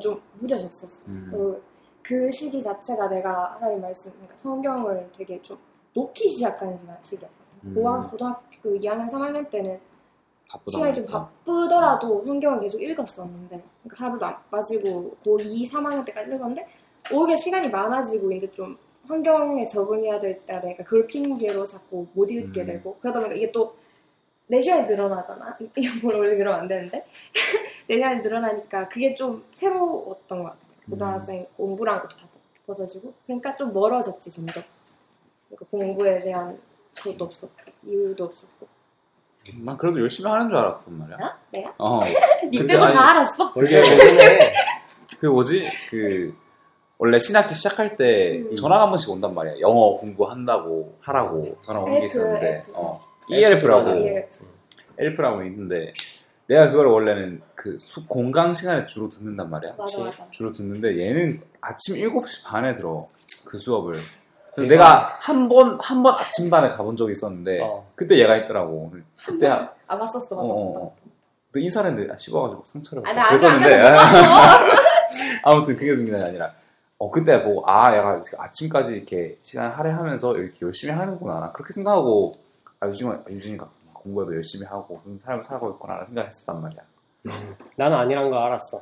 [0.00, 1.06] 좀 무뎌졌었어.
[1.08, 1.28] 음.
[1.30, 1.62] 그,
[2.04, 5.58] 그 시기 자체가 내가 하나님 말씀, 그러니까 성경을 되게 좀
[5.94, 7.70] 놓기 시작하는 시간, 시기였거든.
[7.70, 7.74] 음.
[7.74, 9.80] 고학, 고등학교 2학년, 3학년 때는
[10.68, 11.06] 시간이 좀.
[11.06, 16.66] 바쁘더라도 성경을 계속 읽었었는데 그러니까 하루도 안 빠지고 고2, 3학년 때까지 읽었는데
[17.12, 18.76] 오히려 시간이 많아지고 이제 좀
[19.08, 22.66] 환경에 적응해야 될 때 내가 그걸 핑계로 자꾸 못 읽게 음.
[22.66, 23.74] 되고 그러다 보니까 이게 또
[24.46, 27.04] 내 시간이 늘어나잖아 이게 뭘 원래 그러면 안 되는데
[27.88, 30.58] 내 시간이 늘어나니까 그게 좀 새로웠던 것 같아
[30.90, 32.26] 고등학생 공부랑 것도 다
[32.66, 34.62] 벗어지고 그러니까 좀 멀어졌지 점점
[35.48, 36.58] 그러니까 공부에 대한
[36.94, 37.54] 그것도 없었고
[37.84, 38.66] 이유도 없었고
[39.62, 41.16] 난 그래도 열심히 하는 줄 알았단 말이야.
[41.20, 41.30] 어?
[41.50, 41.74] 내가?
[41.78, 42.00] 어.
[42.50, 43.82] 니 아니- 다 알았어 원래.
[45.20, 45.66] 그 뭐지?
[45.90, 46.34] 그
[46.96, 48.56] 원래 신학기 시작할 때 음.
[48.56, 49.60] 전화가 한 번씩 온단 말이야.
[49.60, 52.72] 영어 공부한다고 하라고 전화 오는 게 엘프, 있었는데 엘프.
[52.76, 53.04] 어.
[53.28, 54.44] ELF라고 아, ELF.
[54.98, 55.92] 엘프라고 있는데
[56.46, 59.74] 내가 그걸 원래는 그 수- 공강 시간에 주로 듣는단 말이야.
[59.78, 63.06] 맞아 맞아 주로 듣는데 얘는 아침 7시 반에 들어
[63.46, 63.94] 그 수업을.
[64.54, 67.86] 그래서 내가 한 번 한 번 아침 반에 가본 적이 있었는데 어.
[67.94, 68.92] 그때 얘가 있더라고.
[69.26, 70.96] 그때 한- 아 봤었어 어, 어, 어.
[71.52, 73.82] 또 인사를 했는데 아, 씹어가지고 상처를 아, 나 그랬었는데.
[75.42, 76.52] 아무튼 그게 중요한 게 아니라
[76.98, 82.36] 어 그때 보고 아 얘가 아침까지 이렇게 시간 할애하면서 이렇게 열심히 하는구나 그렇게 생각하고
[82.80, 83.68] 아 유진아 유진이가
[84.04, 86.80] 공부에도 열심히 하고 그런 삶을 살고 있구나 생각했었단 말이야.
[87.76, 88.80] 나는 아니란 걸 알았어.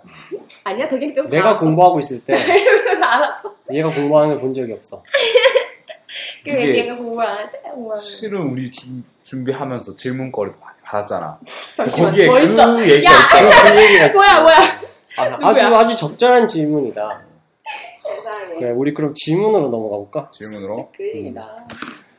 [0.64, 1.60] 아니야 빼고 다 내가 알았어.
[1.64, 2.34] 공부하고 있을 때
[3.00, 3.54] 다 알았어.
[3.72, 5.02] 얘가 공부하는 걸 본 적이 없어.
[6.44, 8.02] 이게- 얘가 공부를 안 할 때 공부하는.
[8.02, 11.38] 실은 우리 준- 준비하면서 질문거리도 많이 받았잖아.
[11.76, 12.76] 잠시만 거기에 뭐 있어?
[12.76, 13.16] 그 얘기가 야!
[13.74, 14.14] 그 얘기가 있지.
[14.14, 14.56] 뭐야 뭐야?
[15.16, 15.78] 아, 아주 누구야?
[15.78, 17.22] 아주 적절한 질문이다.
[18.04, 18.56] 세상에.
[18.58, 20.30] 그래, 우리 그럼 질문으로 넘어가 볼까?
[20.34, 20.90] 질문으로.
[20.96, 21.66] 그 얘기다.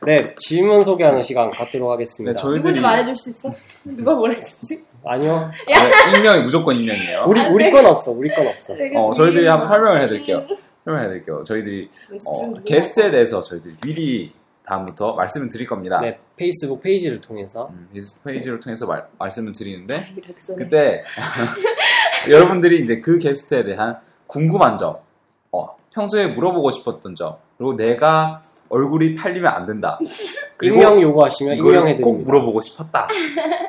[0.06, 2.34] 네, 질문 소개하는 시간 갖도록 하겠습니다.
[2.34, 3.50] 네, 저희들이 누군지 말해줄 수 있어?
[3.84, 4.84] 누가 뭐랬지?
[5.04, 7.24] 아니요, 아, 익명이 무조건 익명이에요.
[7.26, 8.74] 우리 우리 건 없어, 우리 건 없어.
[8.94, 10.46] 어, 저희들이 한번 설명을 해드릴게요.
[10.84, 11.44] 설명을 해드릴게요.
[11.44, 11.88] 저희들이
[12.26, 14.32] 어, 게스트에 대해서 저희들이 미리
[14.64, 16.00] 다음부터 말씀을 드릴 겁니다.
[16.00, 20.56] 네, 페이스북 페이지를 통해서 음, 페이스북 페이지를 통해서 말, 말씀을 드리는데 그 전에.
[20.56, 21.04] 그때
[22.30, 24.96] 여러분들이 이제 그 게스트에 대한 궁금한 점,
[25.52, 29.98] 어, 평소에 물어보고 싶었던 점, 그리고 내가 얼굴이 팔리면 안 된다.
[30.62, 32.30] 익명 요구하시면 이거를 꼭 익명해 드립니다.
[32.30, 33.08] 물어보고 싶었다.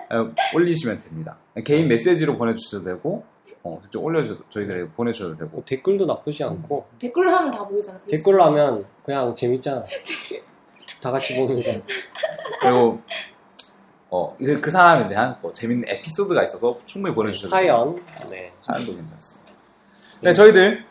[0.10, 1.38] 어, 올리시면 됩니다.
[1.64, 3.24] 개인 메시지로 보내주셔도 되고,
[3.64, 5.52] 어, 직접 올려주셔도 저희들에게 보내주셔도 되고.
[5.52, 8.00] 뭐 댓글도 나쁘지 않고 댓글로 하면 다 보이잖아.
[8.08, 9.84] 댓글로 하면 그냥 재밌잖아.
[11.02, 11.72] 다 같이 보면서
[12.62, 13.00] 그리고
[14.10, 17.68] 어, 그, 그 사람에 대한 뭐 재밌는 에피소드가 있어서 충분히 보내주셔도 되고.
[17.68, 17.96] 사연,
[18.30, 19.52] 네, 사연도 괜찮습니다.
[20.24, 20.84] 네, 저희들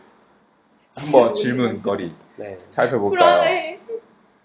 [0.97, 3.11] 한번 질문거리 네, 살펴볼까요?
[3.11, 3.81] 불안해.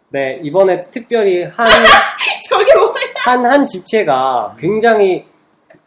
[0.09, 1.69] 네 이번에 특별히 한
[2.49, 2.89] 저게 뭐야?
[3.23, 5.25] 한, 한 지체가 굉장히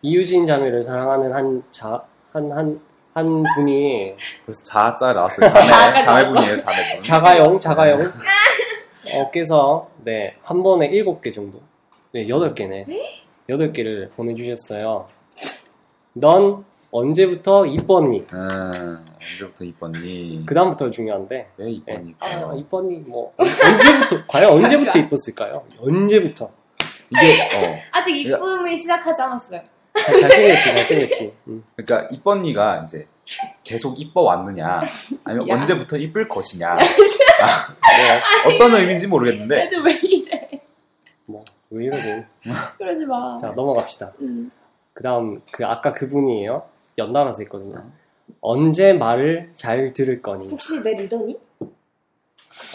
[0.02, 2.02] 이유진 자매를 사랑하는 한 자,
[2.32, 2.80] 한, 한,
[3.14, 4.14] 한 분이
[4.44, 5.48] 벌써 자자 나왔어요.
[5.48, 7.02] 자매, 자매분이에요, 자매분.
[7.04, 8.00] 자가용, 자가용.
[9.14, 11.60] 어께서, 네, 한 번에 일곱 개 정도.
[12.12, 12.84] 네, 여덟 개네.
[13.48, 15.06] 여덟 개를 보내주셨어요.
[16.14, 18.26] 넌 언제부터 이뻤니?
[18.32, 20.42] 음, 언제부터 이뻤니?
[20.46, 21.50] 그 다음부터 중요한데.
[21.56, 22.14] 왜 이뻤니?
[22.18, 22.96] 아, 이뻤니?
[23.06, 24.98] 뭐, 언제부터, 과연 언제부터.
[24.98, 25.64] 이뻤을까요?
[25.78, 26.50] 언제부터?
[27.10, 29.60] 이게, 어, 아직 이쁨이 시작하지 않았어요.
[29.94, 31.34] 자- 잘생겼지, 잘생겼지.
[31.48, 31.64] 음.
[31.76, 33.06] 그러니까 이뻤니가 이제
[33.62, 34.80] 계속 이뻐 왔느냐,
[35.24, 35.54] 아니면 야.
[35.54, 38.22] 언제부터 이쁠 것이냐, 네,
[38.54, 40.50] 어떤 의미인지 모르겠는데, 애들 왜 이래?
[41.26, 42.24] 뭐, 왜 이러고.
[42.78, 43.36] 그러지 마.
[43.40, 44.12] 자, 넘어갑시다.
[44.20, 44.50] 음.
[44.94, 46.64] 그 다음, 그, 아까 그분이에요.
[46.98, 47.82] 연달아서 있거든요.
[48.52, 50.48] 언제 말을 잘 들을 거니?
[50.48, 51.38] 혹시 내 리더니?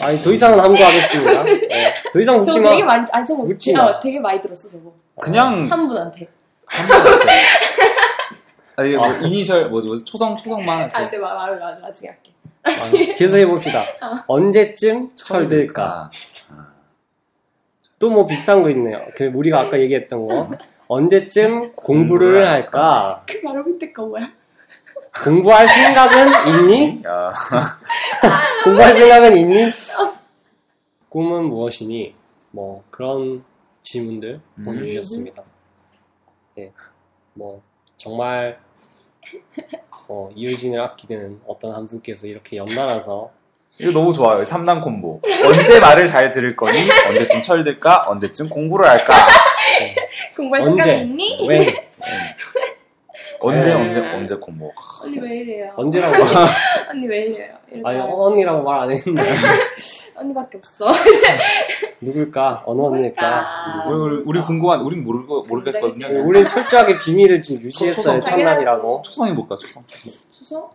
[0.02, 1.44] 아니, 더 이상은 함구하겠습니다.
[1.68, 2.96] 네, 더 이상 저 묻지 되게 마.
[2.96, 3.42] 많이 아니 저거
[3.74, 4.00] 야, 마.
[4.00, 6.26] 되게 많이 들었어 저거 그냥 한 분한테
[6.66, 7.32] 한 번한테.
[8.76, 9.12] 아니, 뭐, 아.
[9.18, 10.80] 이니셜, 뭐지, 뭐지, 초성, 초성만.
[10.82, 12.70] 이렇게 안돼 말을 나- 나중에 할게 아,
[13.16, 13.80] 계속 해봅시다.
[14.04, 14.24] 어.
[14.26, 16.10] 언제쯤 철들까?
[17.98, 19.02] 또뭐 비슷한 거 있네요.
[19.16, 20.50] 그 우리가 아까 얘기했던 거.
[20.86, 23.24] 언제쯤 공부를 할까?
[23.26, 24.30] 그 바로 밑에 거 뭐야?
[25.24, 27.02] 공부할 생각은 있니?
[27.06, 27.32] 야,
[28.64, 29.66] 공부할 생각은 있니?
[31.08, 32.14] 꿈은 무엇이니?
[32.50, 33.44] 뭐 그런
[33.82, 34.64] 질문들 음.
[34.64, 35.42] 보내주셨습니다.
[36.58, 36.72] 예,
[37.34, 37.62] 뭐
[37.96, 38.58] 정말
[40.08, 43.30] 어, 이효진을 아끼는 어떤 한 분께서 이렇게 연달아서
[43.80, 44.42] 이거 너무 좋아요.
[44.42, 45.20] 3단 콤보.
[45.44, 46.76] 언제 말을 잘 들을 거니?
[47.08, 48.06] 언제쯤 철들까?
[48.08, 49.14] 언제쯤 공부를 할까?
[50.36, 50.82] 공부할 언제?
[50.82, 51.46] 생각이 있니?
[51.48, 51.88] 왜?
[53.40, 53.74] 언제 네.
[53.86, 54.72] 언제 언제 콤보.
[55.04, 55.72] 언니 왜 이래요?
[55.76, 56.48] 언제라고 말,
[56.90, 57.56] 언니 왜 이래요?
[57.70, 58.24] 이러지 아니 말고.
[58.26, 59.22] 언니라고 말 안 했는데
[60.16, 60.86] 언니밖에 없어.
[62.00, 66.26] 누굴까 어느 언니일까 우리, 우리, 우리 궁금한 우린 모르고 모르겠거든요.
[66.26, 68.20] 우린 철저하게 비밀을 지금 유지했어요 초성.
[68.20, 69.84] 첫날이라고 초성이 뭘까 초성?
[70.30, 70.70] 수성?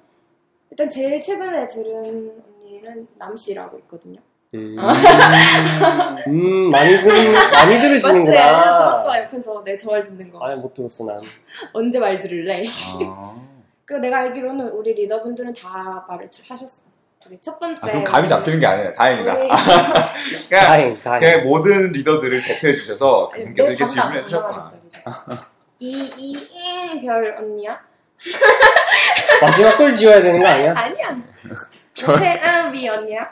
[0.72, 2.32] 일단 제일 최근에 들은
[2.64, 4.20] 언니는 남씨라고 있거든요.
[4.54, 4.78] 음,
[6.28, 7.82] 음 많이 들 많이 맞지?
[7.82, 10.46] 들으시는구나 들었어 옆에서 내 저말 듣는 거.
[10.46, 11.22] 아니 못 들었어 난
[11.74, 12.64] 언제 말 들을래?
[13.08, 13.36] 아,
[13.86, 16.82] 그 내가 알기로는 우리 리더분들은 다 말을 하셨어.
[17.26, 17.80] 우리 첫 번째.
[17.82, 18.94] 아, 그럼 감이 잡히는 게 아니에요.
[18.96, 19.34] 다행이다.
[19.34, 19.48] 우리
[20.50, 24.70] 그냥, 다행 다행 그냥 모든 리더들을 대표해 주셔서 아니, 그분께서 내 이렇게 질문해 주셨구나.
[25.04, 25.48] 담당하셨다,
[25.80, 27.80] 이, 이, 별 언니야?
[29.42, 30.74] 마지막 걸 지워야 되는 거 아니야?
[30.76, 31.18] 아니야.
[31.94, 33.30] 최은비 언니야?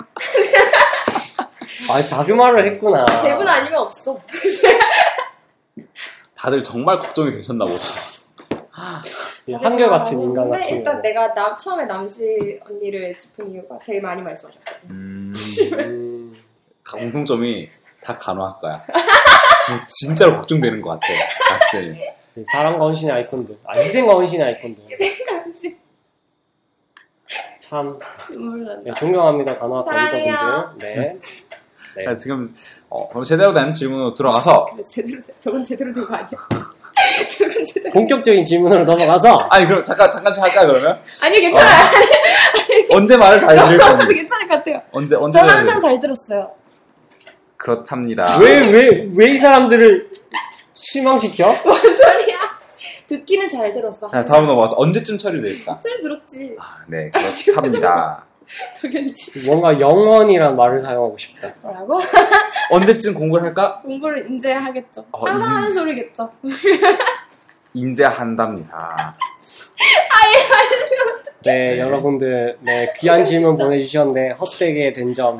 [1.89, 4.15] 아 다그말을 했구나 대분 아니면 없어.
[6.35, 7.79] 다들 정말 걱정이 되셨나 보다.
[9.47, 11.01] 이 한결같은 인간 근데 같은 일단 거.
[11.01, 14.89] 내가 나 처음에 남씨 언니를 짚은 이유가 제일 많이 말씀하셨거든.
[14.89, 15.33] 음,
[15.73, 16.37] 음,
[16.89, 17.69] 공통점이
[18.03, 18.83] 다 간호학과야.
[19.87, 21.07] 진짜로 걱정되는 것 같아.
[21.49, 22.15] 봤을 때.
[22.51, 25.10] 사랑과 헌신의 아이콘도 아 희생과 헌신의 아이콘도 남씨
[27.71, 27.97] 참
[28.33, 28.81] 눈물 난다.
[28.83, 30.33] 네, 존경합니다 간호학과 사랑해요.
[30.33, 31.17] 리더분들 네.
[31.95, 32.03] 네.
[32.05, 32.45] 자, 지금
[32.89, 36.27] 어, 그럼 제대로 된 질문으로 들어가서 근데 제대로 된- 저건 제대로 된 거 아니야?
[37.39, 37.93] 저건 제대로.
[37.93, 41.69] 본격적인 질문으로 넘어가서 아니 그럼 잠깐 잠깐씩 할까 그러면 아니 괜찮아요.
[42.91, 44.81] 언제 말을 잘 들을 건지 괜찮을 것 같아요.
[44.91, 45.79] 언제 언제 저 해야 항상.
[45.79, 46.51] 잘 들었어요.
[47.55, 48.37] 그렇답니다.
[48.41, 50.09] 왜 왜 왜 이 사람들을
[50.73, 51.55] 실망시켜?
[51.63, 52.20] 뭔 소리야?
[53.11, 54.09] 듣기는 잘 들었어.
[54.11, 55.79] 자 다음 넘어가서 언제쯤 처리될까?
[55.81, 56.55] 잘 들었지.
[56.59, 57.11] 아, 네
[57.45, 58.25] 그렇답니다.
[58.81, 59.47] 당연히 지.
[59.47, 61.53] 뭔가 영원이란 말을 사용하고 싶다.
[61.61, 61.99] 뭐라고?
[62.71, 63.81] 언제쯤 공부를 할까?
[63.81, 65.05] 공부를 이제 하겠죠.
[65.11, 66.31] 어, 항상 인- 하는 소리겠죠.
[67.73, 69.15] 인제 한답니다.
[71.43, 75.39] 네, 여러분들 네 귀한 질문 보내주셨는데 헛되게 된 점.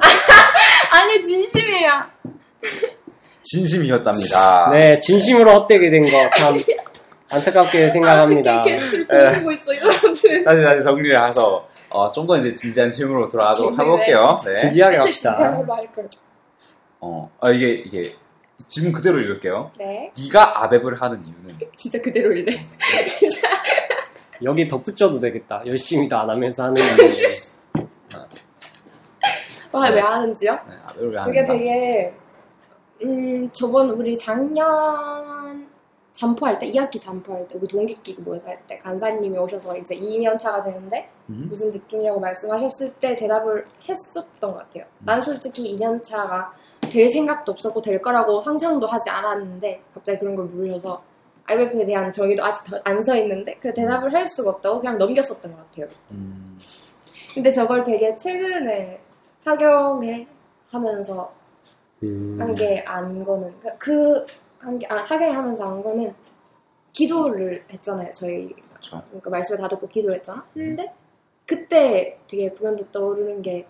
[0.92, 2.10] 아니 진심이야.
[3.44, 4.72] 진심이었답니다.
[4.72, 6.56] 네, 진심으로 헛되게 된 거 참
[7.32, 8.60] 안타깝게 생각합니다.
[8.60, 9.54] 아, 게스트를 예.
[9.54, 10.44] 있어 이 사람들.
[10.44, 14.36] 다시 다시 정리를 해서 어, 좀 더 이제 진지한 질문으로 돌아가도록 네, 해볼게요.
[14.46, 14.60] 네, 네.
[14.62, 15.34] 진지하게 진짜 합시다.
[15.36, 16.10] 진지한 걸로 할 걸.
[17.00, 18.16] 어, 아, 이게 이게
[18.68, 19.72] 질문 그대로 읽을게요.
[19.78, 20.12] 네.
[20.24, 22.52] 네가 아베브를 하는 이유는 진짜 그대로 읽네.
[23.08, 23.48] 진짜.
[24.44, 25.64] 여기 덧붙여도 되겠다.
[25.66, 27.86] 열심히도 안 하면서 하는 일.
[29.74, 30.52] 와, 왜 하는지요?
[30.68, 31.54] 네, 아베브를 왜 저게 하는가?
[31.54, 32.14] 되게
[33.04, 35.61] 음 저번 우리 작년
[36.14, 40.38] 잠포할 때 2학기 잠포할 때 우리 동기 끼고 모여서 할 때 간사님이 오셔서 이제 2년
[40.38, 41.46] 차가 되는데 음?
[41.50, 44.84] 무슨 느낌이라고 말씀하셨을 때 대답을 했었던 것 같아요.
[45.00, 45.06] 음.
[45.06, 46.52] 난 솔직히 2년 차가
[46.92, 51.02] 될 생각도 없었고 될 거라고 상상도 하지 않았는데 갑자기 그런 걸 물으셔서
[51.46, 55.58] IMF에 대한 정의도 아직 안 서 있는데 그 대답을 할 수가 없다고 그냥 넘겼었던 것
[55.72, 55.88] 같아요.
[56.12, 56.58] 음,
[57.34, 59.00] 근데 저걸 되게 최근에
[59.40, 60.28] 사경에
[60.70, 61.34] 하면서
[62.04, 62.38] 음.
[62.40, 64.26] 한게 안 거는 그
[64.62, 66.14] 한 게 아 사경을 하면서 안 거는
[66.94, 68.54] 기도를 했잖아요 저희.
[68.70, 69.02] 그렇죠.
[69.10, 70.42] 그러니까 말씀을 다 듣고 기도를 했잖아?
[70.54, 70.94] 근데
[71.46, 73.66] 그때 되게 불현듯 떠오르는 게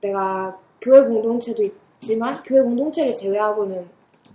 [0.00, 3.88] 내가 교회 공동체도 있지만 교회 공동체를 제외하고는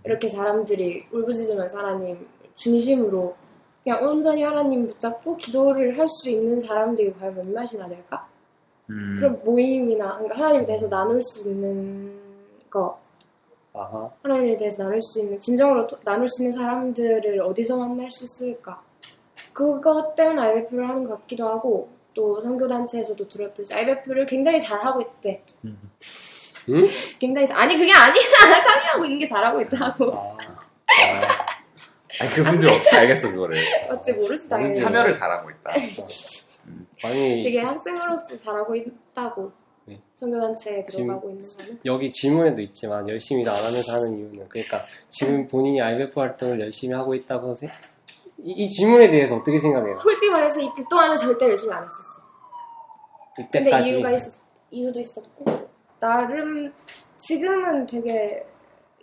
[0.05, 3.35] 이렇게 사람들이 울부짖으면서 하나님 중심으로
[3.83, 8.27] 그냥 온전히 하나님 붙잡고 기도를 할 수 있는 사람들이 과연 몇 몇이나 될까?
[8.89, 12.17] 음, 그런 모임이나 그러니까 하나님에 대해서 나눌 수 있는
[12.69, 12.97] 거
[13.77, 14.09] 아하.
[14.23, 18.81] 하나님에 대해서 나눌 수 있는 진정으로 토- 나눌 수 있는 사람들을 어디서 만날 수 있을까?
[19.53, 25.43] 그것 때문에 IBF를 하는 것 같기도 하고 또 선교단체에서도 들었듯이 IBF를 굉장히 잘하고 있대.
[25.65, 25.79] 음.
[26.69, 26.75] 응?
[27.19, 28.21] 굉장히 잘- 아니 그게 아니라
[28.63, 30.13] 참여하고 있는 게 잘하고 있다고.
[30.13, 30.37] 아.
[30.37, 31.47] 아.
[32.19, 33.57] 아니 그분들 어떻게 알겠어 그거를
[33.91, 34.73] 어찌 모르지 당연히.
[34.73, 35.71] 참여를 잘하고 있다.
[37.03, 39.51] 아니 되게 학생으로서 잘하고 있다고.
[39.87, 40.01] 네.
[40.15, 41.79] 선교단체에 지금- 들어가고 있는 거는.
[41.85, 47.15] 여기 질문에도 있지만 열심히 안 하면서 하는 이유는 그러니까 지금 본인이 IMF 활동을 열심히 하고
[47.15, 47.67] 있다고 세...
[48.43, 49.95] 이, 이 질문에 대해서 어떻게 생각해요?
[49.95, 52.21] 솔직히 말해서 이때 동안은 절대 열심히 안 했었어.
[53.35, 54.19] 근데 이때까지 이유가 있,
[54.71, 55.69] 이유도 있었고
[55.99, 56.73] 나름
[57.17, 58.45] 지금은 되게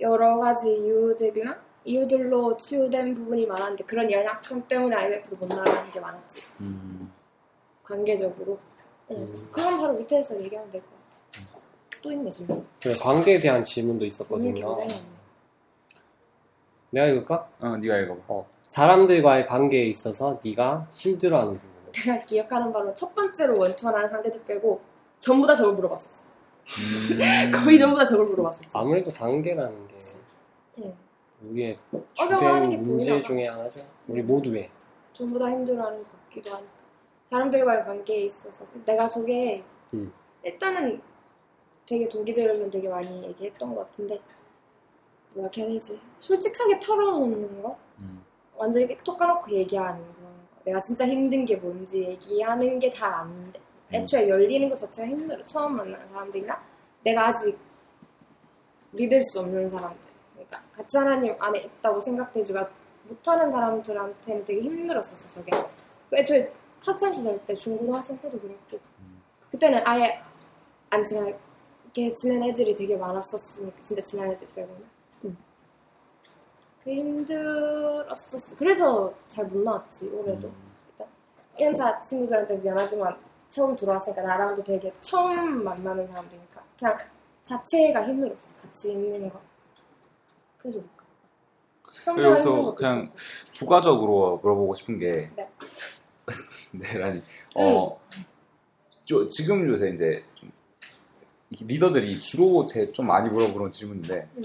[0.01, 6.43] 여러 가지 이유들이나 이유들로 치유된 부분이 많았는데 그런 연약함 때문에 IMF로 못 나가는 게 많았지
[6.61, 7.13] 음,
[7.83, 8.59] 관계적으로
[9.11, 9.17] 응.
[9.17, 9.33] 음.
[9.53, 11.59] 그건 바로 밑에서 얘기하면 될 것 같아
[12.03, 14.75] 또 있네 질문 그 관계에 대한 질문도 있었거든요.
[16.91, 17.49] 내가 읽을까?
[17.61, 18.21] 어, 네가 읽어봐.
[18.29, 18.47] 어.
[18.67, 21.75] 사람들과의 관계에 있어서 네가 힘들어하는 부분.
[21.93, 24.81] 내가 기억하는 바로 첫 번째로 원투원하는 상대들 빼고
[25.19, 26.25] 전부 다 저걸 물어봤었어
[26.67, 29.97] 음, 거의 전부 다 저걸 물어봤었어 아무래도 관계라는 게
[30.79, 30.95] 응.
[31.51, 31.79] 우리의
[32.15, 33.27] 주된 게 문제 보이나.
[33.27, 33.85] 중에 하나죠.
[34.09, 34.71] 우리 모두의.
[35.13, 36.74] 전부 다 힘들어하는 것 같긴 있기도 하니까
[37.31, 39.63] 사람들과의 관계에 있어서 내가 저게
[39.95, 40.13] 음.
[40.43, 41.01] 일단은
[41.87, 44.21] 되게 동기 들으면 되게 많이 얘기했던 것 같은데
[45.35, 48.25] 뭐라 해야 되지 솔직하게 털어놓는 거 음.
[48.57, 53.53] 완전히 톡 까놓고 얘기하는 그런 거 내가 진짜 힘든 게 뭔지 얘기하는 게 잘 안
[53.53, 53.61] 돼.
[53.93, 55.45] 애초에 열리는 것 자체가 힘들어.
[55.47, 56.57] 처음 만나는 사람들이랑
[57.05, 57.57] 내가 아직
[58.93, 60.09] 믿을 수 없는 사람들.
[60.33, 62.69] 그러니까 같이 하나님 안에 있다고 생각되지가
[63.09, 65.53] 못하는 사람들한테는 되게 힘들었었어, 저게.
[66.13, 66.53] 애초에
[66.85, 68.79] 학창 시절 때 중고등 학생 때도 그랬고
[69.51, 70.21] 그때는 아예
[70.91, 74.85] 안 친하게 지낸 애들이 되게 많았었으니까 진짜 친한 애들 빼고는.
[75.25, 75.37] 응.
[76.81, 78.57] 그게 힘들었었어.
[78.57, 80.53] 그래서 잘 못 나왔지 올해도.
[80.89, 81.09] 일단
[81.59, 83.17] 1년차 친구들한테 미안하지만
[83.49, 86.99] 처음 들어왔으니까 나랑도 되게 처음 만나는 사람들이니까 그냥
[87.43, 88.57] 자체가 힘들었어.
[88.57, 89.41] 같이 있는 거.
[90.59, 91.05] 그래서 못 갔다.
[92.63, 93.59] 것도 그냥 있었고.
[93.59, 95.49] 부가적으로 물어보고 싶은 게 네.
[96.79, 97.21] 네 라니
[97.57, 98.01] 어
[99.05, 100.51] 저, 지금 요새 이제 좀이
[101.67, 104.43] 리더들이 주로 제 좀 많이 물어보는 질문인데 음.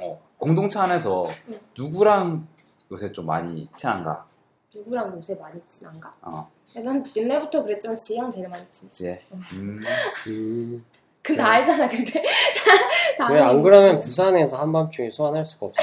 [0.00, 1.60] 어, 공동체 안에서 음.
[1.76, 2.46] 누구랑
[2.90, 4.26] 요새 좀 많이 친한가?
[4.74, 6.14] 누구랑 요새 많이 친한가?
[6.22, 8.90] 어, 난 옛날부터 그랬지만 지혜랑 제일 많이 친해.
[8.90, 9.24] 지혜.
[9.52, 9.80] 음,
[10.26, 10.84] 음.
[11.22, 11.50] 그다 네.
[11.50, 12.22] 알잖아, 근데.
[13.16, 13.98] 다왜안 그러면.
[14.00, 15.82] 부산에서 한밤중에 소환할 수가 없어.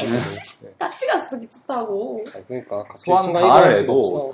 [0.65, 0.73] 네.
[0.79, 2.23] 같이 갔어, 기차 타고.
[2.27, 4.03] 아, 그러니까 소환 수가 애도.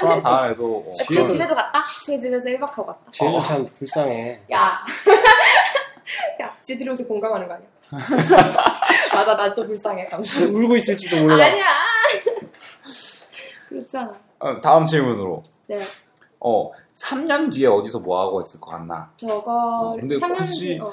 [0.00, 1.82] 소환 어, 지혜 지혜는- 집에도 갔다?
[2.04, 3.00] 지혜 집에서 1박 하고 갔다.
[3.10, 4.40] 쟤는 참 불쌍해.
[4.52, 4.84] 야.
[6.42, 7.68] 야, 지혜 들어오서 공감하는 거 아니야?
[9.14, 10.06] 맞아, 나 좀 불쌍해.
[10.08, 10.58] 감사합니다.
[10.58, 11.44] 울고 있을지도 몰라.
[11.46, 11.64] 아니야!
[13.68, 14.14] 그렇지 않아.
[14.40, 15.80] 어, 다음 질문으로 네.
[16.40, 19.10] 어 3년 뒤에 어디서 뭐 하고 있을 것 같나?
[19.16, 20.88] 저거, 어, 근데 3년 굳이- 뒤, 어,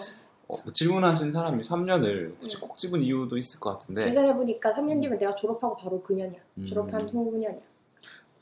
[0.51, 2.61] 어, 뭐 질문하신 사람이 3년을 굳이 음.
[2.61, 6.39] 꼭 집은 이유도 있을 것 같은데 계산해보니까 3년 뒤면 내가 졸업하고 바로 그 년이야.
[6.57, 6.65] 음.
[6.67, 7.61] 졸업한 후 9년이야.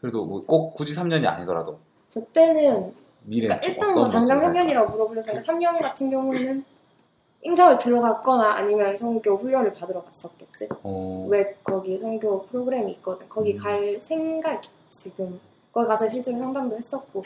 [0.02, 1.78] 그래도 뭐 꼭 굳이 3년이 아니더라도
[2.08, 4.64] 저 때는 미래는 그러니까 좀 일단 뭐 당장 모습을 할까?
[4.88, 6.66] 3년이라고 물어보셨으니까 3년 같은 경우는
[7.42, 10.68] 인서울 들어갔거나 아니면 성교 훈련을 받으러 갔었겠지.
[10.84, 13.30] 어, 왜 거기 성교 프로그램이 있거든.
[13.30, 13.60] 거기 음.
[13.60, 15.40] 갈 생각이 지금
[15.72, 17.24] 거기 가서 실제로 상담도 했었고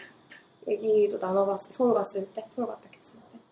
[0.67, 1.67] 얘기도 나눠봤어.
[1.71, 2.81] 서울 갔을 때 서울 갔다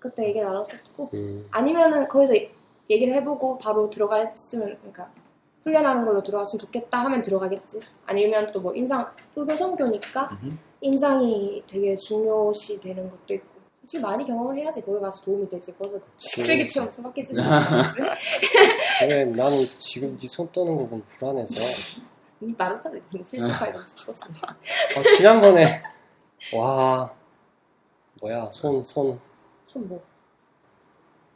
[0.01, 1.47] 그때 얘기 나눴었고 음.
[1.51, 2.33] 아니면은 거기서
[2.89, 5.09] 얘기를 해보고 바로 들어갔으면 그러니까
[5.63, 7.79] 훈련하는 걸로 들어갔으면 좋겠다 하면 들어가겠지.
[8.05, 10.37] 아니면 또뭐 인상 의교 성교니까.
[10.83, 13.45] 인상이 되게 중요시 되는 것도 있고
[13.81, 18.01] 솔직히 많이 경험을 해야지 거기 가서 도움이 되지 거기서 쓰레기 치면 처박혀 있을 수 있지
[19.07, 22.01] 왜 나는 지금 네 손 떠는 거 보면 불안해서.
[22.41, 25.83] 니 나루타도 지금 실습하려고 싶었어 어, 지난번에
[26.55, 27.13] 와
[28.19, 29.19] 뭐야 손 손.
[29.71, 30.01] 손뭐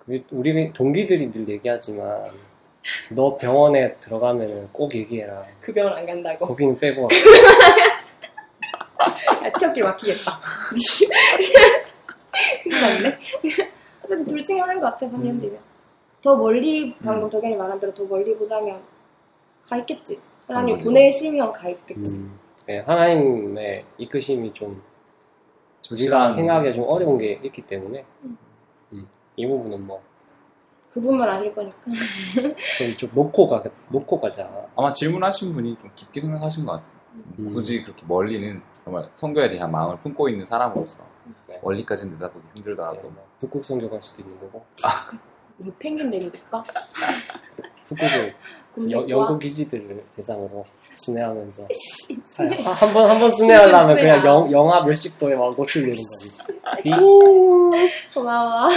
[0.05, 2.25] 그 우리 동기들이 늘 얘기하지만
[3.09, 5.43] 너 병원에 들어가면 꼭 얘기해라.
[5.61, 7.09] 그 병원 안 간다고 거기는 빼고.
[9.43, 10.39] 야 취업길 막히겠다
[12.63, 13.17] 큰일 났네
[14.03, 15.57] 어쨌든 둘 중에 하나인 것 같아 3년 뒤면
[16.21, 17.29] 더 멀리 방금 음.
[17.29, 18.79] 덕현이 말한 대로 더 멀리 보자면
[19.67, 20.85] 가 있겠지 하나님 맞아.
[20.85, 24.81] 보내시면 가 있겠지 음, 네, 하나님의 이끄심이 좀
[25.91, 28.37] 우리가 절실한 생각하기 좀 어려운 게 있기 때문에 음.
[28.93, 30.01] 음, 이 부분은 뭐
[30.95, 31.75] 좀 그분만 아실 거니까
[32.97, 34.49] 좀 놓고 가 놓고 가자.
[34.77, 36.95] 아마 질문하신 분이 좀 깊게 생각하신 것 같아요.
[37.39, 37.47] 음.
[37.47, 41.05] 굳이 그렇게 멀리는 정말 성교에 대한 마음을 품고 있는 사람으로서
[41.47, 41.59] 네.
[41.61, 44.65] 멀리까지는 내다보기 네, 힘들더라도 뭐 북극 성교 갈 수도 있는 거고
[45.57, 46.63] 무슨 펭귄 데려올까?
[47.87, 49.07] 북극을 곰 여-?
[49.09, 52.61] 영국 기지들을 대상으로 순회하면서 씨, 순회.
[52.61, 54.25] 한번 한 번 순회하려면 그냥.
[54.25, 56.83] 영, 영하 몇 십 도에 막 노출되는 거지.
[56.83, 56.91] 비-
[58.13, 58.69] 고마워.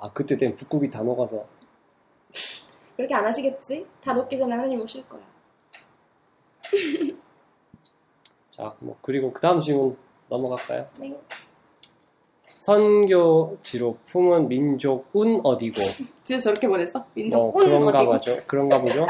[0.00, 1.44] 아 그때 되면 북극이 다 녹아서
[2.96, 3.86] 그렇게 안 하시겠지?
[4.04, 5.20] 다 녹기 전에 하나님 오실 거야.
[8.50, 9.96] 자 뭐 그리고 그 다음 질문
[10.28, 10.88] 넘어갈까요?
[11.00, 11.16] 네.
[12.68, 15.80] 선교지로 품은 민족은 어디고
[16.24, 17.02] 진짜 저렇게 보냈어?
[17.14, 18.12] 민족 뭐운 그런가 어디고?
[18.12, 18.36] 보죠.
[18.46, 19.06] 그런가 보죠.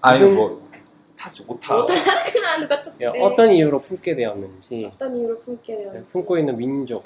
[0.00, 0.68] 아니 무슨- 뭐
[1.16, 1.76] 타지 못하.
[1.76, 2.96] 못하나 누가 쳤지?
[3.00, 6.08] 예, 어떤 이유로 품게 되었는지 어떤 이유로 품게 네, 되었는지.
[6.10, 7.04] 품고 있는 민족.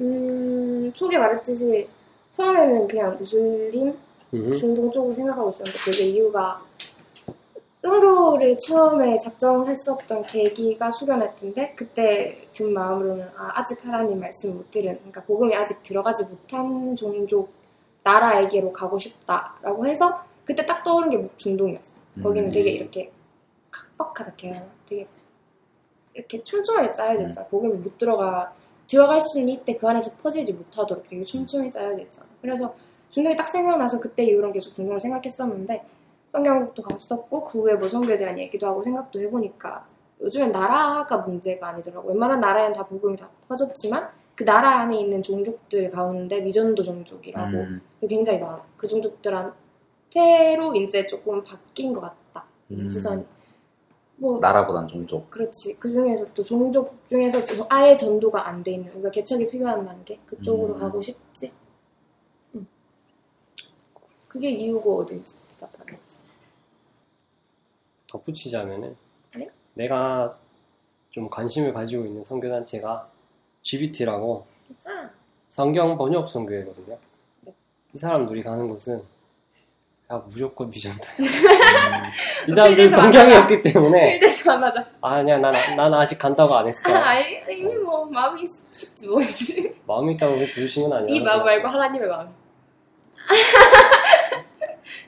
[0.00, 1.86] 음, 초기에 말했듯이
[2.32, 3.94] 처음에는 그냥 무슬림,
[4.34, 4.56] 음.
[4.56, 6.60] 중동 쪽을 생각하고 있었는데 그게 이유가
[7.82, 15.22] 선교를 처음에 작정했었던 계기가 수련했던데 그때 든 마음으로는 아, 아직 하나님 말씀을 못 들은 그러니까
[15.22, 17.52] 복음이 아직 들어가지 못한 종족
[18.04, 21.96] 나라에게로 가고 싶다라고 해서 그때 딱 떠오른 게 중동이었어.
[22.22, 22.52] 거기는 음.
[22.52, 23.10] 되게 이렇게
[23.70, 24.66] 각박하다 하나?
[24.86, 25.06] 되게
[26.14, 27.46] 이렇게 촘촘하게 짜여져 있잖아.
[27.48, 28.52] 복음이 못 들어가
[28.86, 32.28] 들어갈 수는 있대 그 안에서 퍼지지 못하도록 되게 촘촘히 짜여져 있잖아.
[32.40, 32.74] 그래서
[33.10, 35.82] 중동이 딱 생각나서 그때 이후로는 계속 중동을 생각했었는데
[36.32, 39.82] 성경국도 갔었고 그 후에 뭐 성경에 대한 얘기도 하고 생각도 해보니까
[40.20, 42.08] 요즘엔 나라가 문제가 아니더라고.
[42.08, 47.80] 웬만한 나라에는 다 복음이 다 퍼졌지만 그 나라 안에 있는 종족들 가운데 미전도 종족이라고 음,
[48.08, 48.62] 굉장히 많아.
[48.76, 52.44] 그 종족들한테로 이제 조금 바뀐 것 같다.
[52.70, 52.88] 음.
[52.88, 53.24] 시선이.
[54.16, 55.28] 뭐 나라보단 종족.
[55.30, 55.76] 그렇지.
[55.78, 60.18] 그 중에서 또 종족 중에서 지금 아예 전도가 안 돼 있는, 우리가 개척이 필요한 단계
[60.26, 60.78] 그쪽으로 음.
[60.78, 61.52] 가고 싶지.
[62.54, 62.66] 응.
[64.28, 65.38] 그게 이유고 어딘지.
[68.12, 68.94] 덧붙이자면은
[69.36, 69.48] 네?
[69.74, 70.36] 내가
[71.10, 73.08] 좀 관심을 가지고 있는 선교단체가
[73.62, 74.44] GBT라고
[74.84, 75.08] 아,
[75.48, 76.98] 성경 번역 선교회거든요.
[77.42, 77.54] 네.
[77.94, 79.02] 이 사람들이 가는 곳은
[80.10, 81.10] 야 무조건 비전다.
[81.18, 81.24] 음,
[82.48, 83.34] 이 사람들 성경이.
[83.34, 84.86] 없기 때문에 필드에서 만나자.
[85.00, 86.88] 아니야 난, 난 아직 간다고 안 했어.
[86.94, 89.74] 아, 이미 뭐 마음이 있지 뭐지.
[89.86, 91.06] 마음이 있다고 부르신 건 아니야.
[91.18, 92.28] 네 마음 말고 하나님의 마음.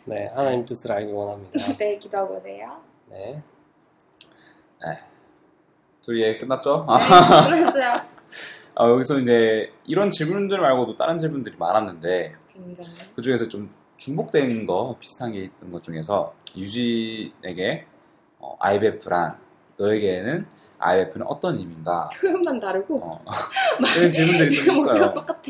[0.04, 1.76] 네 하나님 뜻을 알기 원합니다.
[1.76, 2.93] 네, 기도하고 오세요.
[3.14, 3.42] 네.
[6.00, 6.84] 저희 얘기 끝났죠?
[6.88, 7.94] 네, 끝났어요.
[8.74, 12.90] 아, 여기서 이제 이런 질문들 말고도 다른 질문들이 많았는데 굉장히.
[13.14, 17.86] 그 중에서 좀 중복된 거 비슷한 게 있던 것 중에서 유진에게
[18.40, 19.38] 어, IBF란
[19.78, 20.46] 너에게는
[20.78, 22.10] IBF는 어떤 의미인가?
[22.20, 23.00] 표현만 다르고.
[23.00, 23.24] 어,
[23.96, 25.12] 이런 질문들이 좀 있어요.
[25.12, 25.40] 똑같아.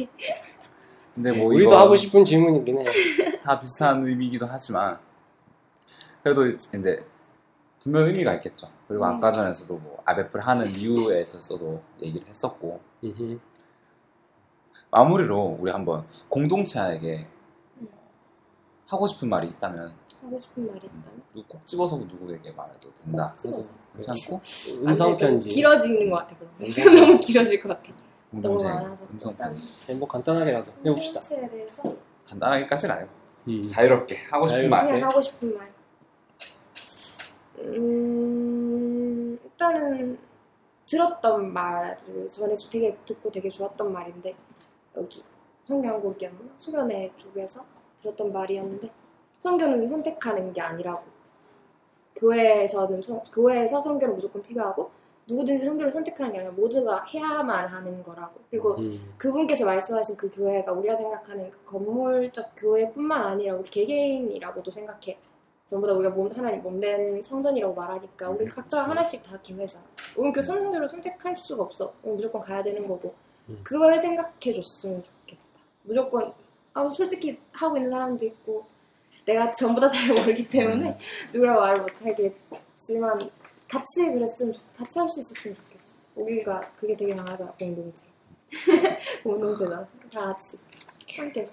[1.15, 2.85] 근데 뭐 우리도 하고 싶은 질문이긴 해.
[3.43, 4.99] 다 비슷한 의미이기도 하지만
[6.23, 7.05] 그래도 이제
[7.85, 8.69] 분명 의미가 있겠죠.
[8.89, 9.11] 그리고 음.
[9.11, 13.39] 아까 전에서도 뭐 IBF를 하는 이유에 있어서도 얘기를 했었고 음흠.
[14.90, 17.27] 마무리로 우리 한번 공동체에게
[17.82, 17.89] 음.
[18.86, 21.47] 하고 싶은 말이 있다면 하고 싶은 말이 있다면?
[21.47, 23.35] 꼭 집어서 누구에게 말해도 된다.
[23.36, 23.70] 집어서.
[23.93, 24.40] 괜찮고
[24.86, 25.51] 음성 편지.
[25.51, 26.51] 길어지는 것 같아, 그럼.
[26.97, 27.93] 너무 길어질 것 같아.
[28.31, 29.05] 공동체 너무 많아서.
[29.12, 31.20] 음성 편지 네, 뭐 간단하게라도 해봅시다.
[31.20, 31.82] 공동체에 대해서
[32.27, 33.11] 간단하게까지는 아니고
[33.48, 33.62] 음.
[33.62, 34.70] 자유롭게 하고 싶은.
[34.70, 34.86] 말.
[34.86, 35.74] 그냥 하고 싶은 말.
[37.65, 40.19] 음, 일단은
[40.86, 44.35] 들었던 말을 전에 좀 되게 듣고 되게 좋았던 말인데
[44.97, 45.24] 여기
[45.65, 47.65] 성경한국이었나 소견회 쪽에서
[48.01, 48.91] 들었던 말이었는데
[49.41, 51.03] 성교는 선택하는 게 아니라고
[52.16, 54.91] 교회에서는 성- 교회에서 성교는 무조건 필요하고
[55.27, 59.15] 누구든지 성교를 선택하는 게 아니라 모두가 해야만 하는 거라고 그리고 음.
[59.16, 65.19] 그분께서 말씀하신 그 교회가 우리가 생각하는 그 건물적 교회뿐만 아니라 우리 개개인이라고도 생각해.
[65.66, 68.89] 전부 다 우리가 몸, 하나님 몸된 성전이라고 말하니까 우리 각자 그치.
[68.89, 69.85] 하나씩 다 교회잖아.
[70.16, 71.93] 우리 그 성전으로 선택할 수가 없어.
[72.03, 73.15] 무조건 가야 되는 거고.
[73.49, 73.61] 음.
[73.62, 75.41] 그걸 생각해 줬으면 좋겠다.
[75.85, 76.32] 무조건
[76.74, 78.66] 아 솔직히 하고 있는 사람도 있고
[79.24, 80.99] 내가 전부 다 잘 모르기 때문에 음.
[81.32, 83.31] 누구라고 말을 못하겠지만
[83.69, 85.86] 같이 그랬으면 좋- 같이 할 수 있었으면 좋겠어.
[86.16, 88.07] 우리가 그게 되게 강하잖아 공동체.
[89.24, 89.86] 공동체다.
[90.12, 90.59] 다 같이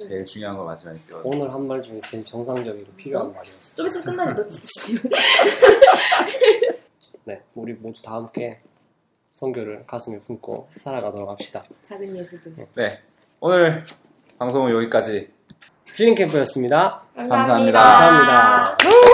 [0.10, 1.22] 제일 중요한 거 마지막에 찍어.
[1.24, 3.34] 오늘 한 말 중에 제일 정상적이고 필요한 너?
[3.34, 3.76] 말이었어.
[3.76, 5.02] 좀 있으면 끝나지 너 진짜.
[7.28, 8.60] 네, 우리 모두 다 함께
[9.32, 11.64] 성교를 가슴에 품고 살아가도록 합시다.
[11.84, 12.54] 작은 예수들.
[12.76, 13.00] 네
[13.40, 13.84] 오늘
[14.40, 15.30] 방송은 여기까지.
[15.94, 17.04] 힐링 캠프였습니다.
[17.16, 17.84] 감사합니다.
[17.84, 19.11] 감사합니다.